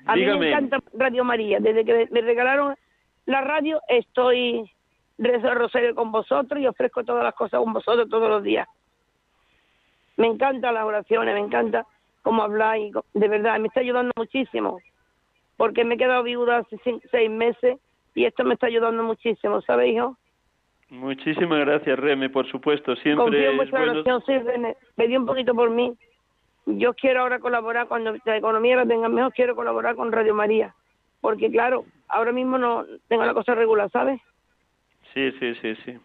A 0.06 0.16
mí 0.16 0.24
me 0.24 0.50
encanta 0.50 0.78
Radio 0.94 1.24
María. 1.24 1.58
Desde 1.60 1.84
que 1.84 2.08
me 2.10 2.20
regalaron 2.20 2.74
la 3.26 3.40
radio, 3.40 3.80
estoy 3.88 4.70
rezo 5.18 5.54
rosario 5.54 5.94
con 5.94 6.12
vosotros 6.12 6.60
y 6.60 6.66
ofrezco 6.66 7.04
todas 7.04 7.24
las 7.24 7.34
cosas 7.34 7.60
con 7.60 7.72
vosotros 7.72 8.08
todos 8.08 8.28
los 8.28 8.42
días. 8.42 8.68
Me 10.16 10.26
encantan 10.26 10.74
las 10.74 10.84
oraciones, 10.84 11.34
me 11.34 11.40
encanta 11.40 11.86
cómo 12.22 12.42
habláis. 12.42 12.94
De 13.12 13.28
verdad, 13.28 13.58
me 13.58 13.68
está 13.68 13.80
ayudando 13.80 14.12
muchísimo. 14.16 14.78
Porque 15.56 15.84
me 15.84 15.94
he 15.94 15.98
quedado 15.98 16.22
viuda 16.22 16.58
hace 16.58 16.78
seis 17.10 17.30
meses 17.30 17.78
y 18.14 18.24
esto 18.24 18.44
me 18.44 18.54
está 18.54 18.66
ayudando 18.66 19.02
muchísimo, 19.02 19.60
¿sabes, 19.62 19.92
hijo? 19.92 20.16
Muchísimas 20.90 21.60
gracias, 21.60 21.98
Reme, 21.98 22.30
por 22.30 22.48
supuesto. 22.48 22.94
Siempre 22.96 23.24
Confío 23.24 23.50
en 23.50 23.56
vuestra 23.56 23.82
oración, 23.82 24.22
sí, 24.26 24.38
Reme. 24.38 24.76
Pedí 24.96 25.16
un 25.16 25.26
poquito 25.26 25.54
por 25.54 25.70
mí 25.70 25.96
yo 26.66 26.94
quiero 26.94 27.20
ahora 27.20 27.38
colaborar 27.38 27.88
cuando 27.88 28.14
la 28.24 28.36
economía 28.36 28.76
la 28.76 28.86
tenga 28.86 29.08
mejor, 29.08 29.32
quiero 29.32 29.54
colaborar 29.54 29.96
con 29.96 30.12
Radio 30.12 30.34
María, 30.34 30.74
porque 31.20 31.50
claro, 31.50 31.84
ahora 32.08 32.32
mismo 32.32 32.58
no 32.58 32.84
tengo 33.08 33.24
la 33.24 33.34
cosa 33.34 33.54
regular, 33.54 33.90
¿sabes? 33.90 34.20
Sí, 35.12 35.30
sí, 35.38 35.54
sí, 35.56 35.74
sí. 35.84 35.98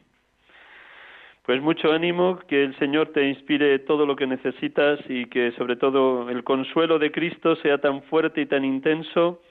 Pues 1.50 1.64
mucho 1.64 1.92
ánimo, 1.92 2.38
que 2.48 2.64
el 2.64 2.78
Señor 2.78 3.08
te 3.08 3.28
inspire 3.28 3.80
todo 3.80 4.06
lo 4.06 4.16
que 4.16 4.28
necesitas 4.28 5.00
y 5.10 5.26
que 5.26 5.52
sobre 5.54 5.78
todo 5.78 6.30
el 6.30 6.44
consuelo 6.44 7.00
de 7.00 7.12
Cristo 7.12 7.56
sea 7.56 7.80
tan 7.80 8.04
fuerte 8.04 8.42
y 8.42 8.46
tan 8.46 8.64
intenso 8.64 9.42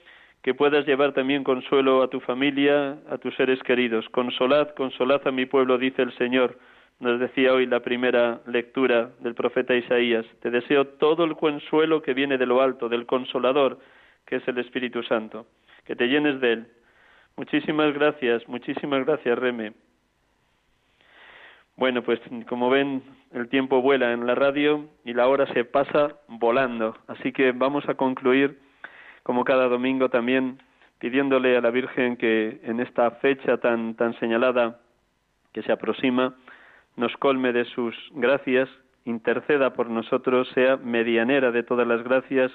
que 0.41 0.55
puedas 0.55 0.87
llevar 0.87 1.13
también 1.13 1.43
consuelo 1.43 2.05
a 2.05 2.09
tu 2.09 2.21
familia, 2.21 2.99
a 3.11 3.19
tus 3.19 3.35
seres 3.35 3.61
queridos. 3.65 4.09
Consolad, 4.11 4.69
consolad 4.77 5.27
a 5.27 5.33
mi 5.33 5.47
pueblo, 5.47 5.77
dice 5.77 6.03
el 6.03 6.17
Señor 6.19 6.57
nos 7.01 7.19
decía 7.19 7.53
hoy 7.53 7.67
la 7.67 7.81
primera 7.81 8.43
lectura 8.47 9.11
del 9.19 9.35
profeta 9.35 9.75
Isaías, 9.75 10.25
te 10.41 10.53
deseo 10.53 10.87
todo 10.87 11.25
el 11.25 11.35
consuelo 11.35 12.01
que 12.01 12.15
viene 12.15 12.39
de 12.39 12.47
lo 12.47 12.63
alto, 12.63 12.89
del 12.89 13.07
consolador, 13.07 13.81
que 14.25 14.37
es 14.37 14.47
el 14.47 14.59
Espíritu 14.59 15.03
Santo, 15.03 15.47
que 15.85 15.97
te 15.97 16.07
llenes 16.07 16.41
de 16.41 16.53
él. 16.53 16.67
Muchísimas 17.37 17.93
gracias, 17.93 18.47
muchísimas 18.47 19.05
gracias, 19.05 19.37
Reme. 19.37 19.73
Bueno, 21.79 22.03
pues 22.03 22.18
como 22.49 22.70
ven, 22.70 23.05
el 23.33 23.49
tiempo 23.49 23.81
vuela 23.81 24.12
en 24.12 24.26
la 24.26 24.35
radio 24.35 24.89
y 25.05 25.14
la 25.14 25.29
hora 25.29 25.47
se 25.55 25.64
pasa 25.64 26.16
volando. 26.26 26.97
Así 27.07 27.31
que 27.31 27.53
vamos 27.53 27.89
a 27.89 27.95
concluir, 27.95 28.59
como 29.22 29.45
cada 29.45 29.68
domingo 29.68 30.09
también, 30.09 30.59
pidiéndole 30.99 31.57
a 31.57 31.61
la 31.61 31.70
Virgen 31.70 32.16
que 32.16 32.59
en 32.64 32.81
esta 32.81 33.12
fecha 33.22 33.59
tan, 33.59 33.95
tan 33.95 34.18
señalada 34.18 34.81
que 35.53 35.62
se 35.62 35.70
aproxima, 35.70 36.35
nos 36.97 37.16
colme 37.18 37.53
de 37.53 37.64
sus 37.66 37.95
gracias, 38.11 38.68
interceda 39.05 39.72
por 39.72 39.89
nosotros, 39.89 40.49
sea 40.55 40.79
medianera 40.79 41.53
de 41.53 41.62
todas 41.62 41.87
las 41.87 42.03
gracias, 42.03 42.51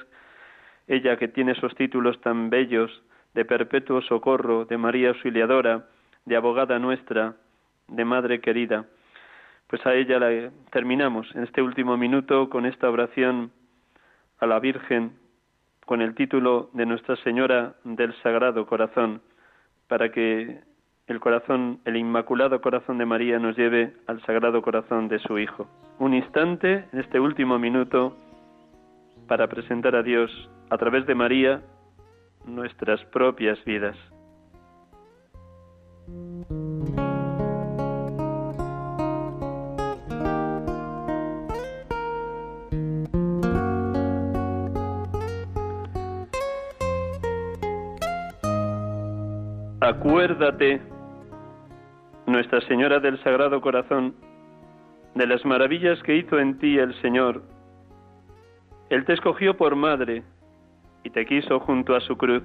ella 0.90 1.16
que 1.16 1.30
tiene 1.30 1.54
esos 1.54 1.74
títulos 1.76 2.20
tan 2.20 2.50
bellos 2.50 2.92
de 3.36 3.46
perpetuo 3.46 4.02
socorro, 4.02 4.66
de 4.66 4.78
María 4.78 5.12
Auxiliadora, 5.12 5.86
de 6.26 6.36
abogada 6.36 6.78
nuestra, 6.78 7.36
de 7.88 8.04
Madre 8.04 8.42
querida. 8.42 8.86
Pues 9.74 9.88
a 9.88 9.96
ella 9.96 10.20
la 10.20 10.52
terminamos 10.70 11.28
en 11.34 11.42
este 11.46 11.60
último 11.64 11.98
minuto 11.98 12.48
con 12.48 12.68
esta 12.68 12.92
oración 12.92 13.52
a 14.38 14.46
la 14.46 14.60
Virgen 14.60 15.14
con 15.88 16.00
el 16.04 16.14
título 16.14 16.70
de 16.74 16.86
Nuestra 16.86 17.16
Señora 17.24 17.74
del 17.84 18.14
Sagrado 18.22 18.68
Corazón, 18.68 19.24
para 19.88 20.12
que 20.12 20.60
el 21.08 21.20
corazón, 21.20 21.80
el 21.86 21.98
inmaculado 21.98 22.62
corazón 22.62 23.00
de 23.00 23.08
María 23.08 23.40
nos 23.40 23.58
lleve 23.58 23.96
al 24.06 24.22
sagrado 24.28 24.62
corazón 24.62 25.08
de 25.08 25.18
su 25.18 25.40
Hijo. 25.40 25.68
Un 25.98 26.14
instante, 26.14 26.86
en 26.94 27.00
este 27.00 27.20
último 27.20 27.58
minuto, 27.58 28.16
para 29.28 29.48
presentar 29.48 29.96
a 29.96 30.04
Dios 30.04 30.30
a 30.70 30.78
través 30.78 31.08
de 31.08 31.16
María 31.16 31.64
nuestras 32.46 33.04
propias 33.06 33.58
vidas. 33.66 33.98
Acuérdate 49.96 50.82
nuestra 52.26 52.62
Señora 52.62 53.00
del 53.00 53.22
Sagrado 53.24 53.62
Corazón, 53.62 54.16
de 55.14 55.28
las 55.28 55.46
maravillas 55.46 56.02
que 56.02 56.16
hizo 56.16 56.40
en 56.40 56.58
ti 56.58 56.80
el 56.80 57.00
Señor. 57.02 57.44
Él 58.90 59.06
te 59.06 59.14
escogió 59.14 59.56
por 59.56 59.76
madre 59.76 60.24
y 61.04 61.12
te 61.12 61.28
quiso 61.28 61.60
junto 61.60 61.96
a 61.96 62.02
su 62.02 62.18
cruz. 62.18 62.42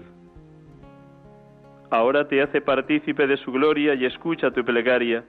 Ahora 1.90 2.28
te 2.28 2.42
hace 2.42 2.60
partícipe 2.60 3.26
de 3.26 3.38
su 3.38 3.50
gloria 3.50 3.94
y 3.94 4.04
escucha 4.04 4.50
tu 4.50 4.62
plegaria. 4.62 5.24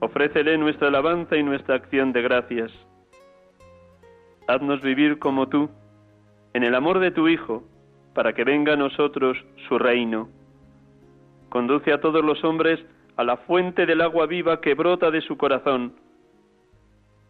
Ofrécele 0.00 0.58
nuestra 0.58 0.88
alabanza 0.88 1.36
y 1.36 1.44
nuestra 1.44 1.76
acción 1.76 2.12
de 2.12 2.20
gracias. 2.20 2.72
Haznos 4.48 4.82
vivir 4.82 5.20
como 5.20 5.48
tú, 5.48 5.70
en 6.52 6.64
el 6.64 6.74
amor 6.74 6.98
de 6.98 7.12
tu 7.12 7.28
Hijo, 7.28 7.62
para 8.14 8.32
que 8.32 8.44
venga 8.44 8.74
a 8.74 8.76
nosotros 8.76 9.36
su 9.68 9.78
reino 9.78 10.28
conduce 11.52 11.92
a 11.92 12.00
todos 12.00 12.24
los 12.24 12.42
hombres 12.44 12.80
a 13.18 13.24
la 13.24 13.36
fuente 13.36 13.84
del 13.84 14.00
agua 14.00 14.24
viva 14.24 14.62
que 14.62 14.72
brota 14.72 15.10
de 15.10 15.20
su 15.20 15.36
corazón. 15.36 15.92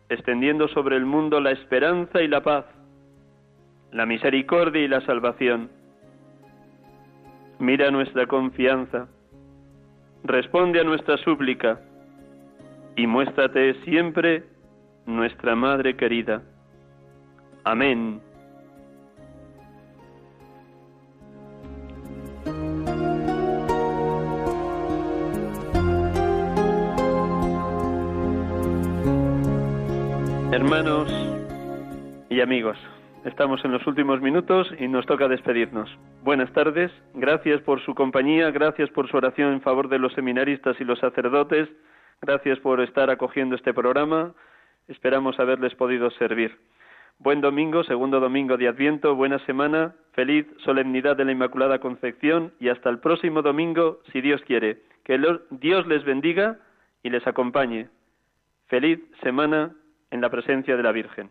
extendiendo 0.09 0.69
sobre 0.69 0.97
el 0.97 1.07
mundo 1.07 1.41
la 1.41 1.53
esperanza 1.53 2.21
y 2.21 2.29
la 2.29 2.43
paz, 2.43 2.67
la 3.93 4.05
misericordia 4.05 4.83
y 4.83 4.87
la 4.87 5.01
salvación. 5.07 5.71
Mira 7.59 7.91
nuestra 7.91 8.27
confianza, 8.27 9.09
responde 10.23 10.81
a 10.81 10.85
nuestra 10.85 11.17
súplica 11.17 11.81
y 12.95 13.07
muéstrate 13.07 13.75
siempre 13.85 14.45
nuestra 15.07 15.57
Madre 15.57 15.97
querida. 15.97 16.43
Amén. 17.65 18.21
Hermanos 30.63 31.09
y 32.31 32.41
amigos, 32.41 32.79
estamos 33.25 33.65
en 33.65 33.73
los 33.73 33.85
últimos 33.85 34.21
minutos 34.21 34.73
y 34.79 34.87
nos 34.87 35.05
toca 35.07 35.27
despedirnos. 35.27 35.91
Buenas 36.23 36.53
tardes, 36.53 36.93
gracias 37.15 37.61
por 37.63 37.85
su 37.85 37.97
compañía, 37.97 38.49
gracias 38.53 38.89
por 38.91 39.11
su 39.11 39.17
oración 39.17 39.55
en 39.55 39.61
favor 39.61 39.89
de 39.89 39.99
los 39.99 40.13
seminaristas 40.13 40.81
y 40.81 40.85
los 40.85 41.01
sacerdotes, 41.01 41.69
gracias 42.21 42.61
por 42.61 42.81
estar 42.81 43.11
acogiendo 43.11 43.57
este 43.57 43.75
programa, 43.75 44.35
esperamos 44.87 45.41
haberles 45.41 45.75
podido 45.75 46.13
servir. 46.13 46.57
Buen 47.19 47.41
domingo, 47.41 47.83
segundo 47.83 48.21
domingo 48.21 48.57
de 48.57 48.69
Adviento, 48.69 49.17
buena 49.17 49.41
semana, 49.41 49.97
feliz 50.13 50.47
solemnidad 50.65 51.17
de 51.17 51.25
la 51.25 51.33
Inmaculada 51.33 51.81
Concepción 51.81 52.53
y 52.61 52.69
hasta 52.69 52.89
el 52.89 53.01
próximo 53.01 53.43
domingo, 53.43 53.99
si 54.13 54.21
Dios 54.21 54.41
quiere. 54.43 54.79
Que 55.03 55.21
Dios 55.51 55.87
les 55.89 56.05
bendiga 56.05 56.61
y 57.03 57.11
les 57.11 57.27
acompañe. 57.27 57.89
Feliz 58.69 59.01
semana 59.25 59.75
en 60.13 60.21
la 60.21 60.31
presencia 60.31 60.77
de 60.77 60.83
la 60.83 60.93
Virgen. 60.93 61.31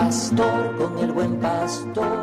pastor 0.00 0.76
con 0.76 0.96
el 1.00 1.10
buen 1.10 1.40
pastor. 1.40 2.08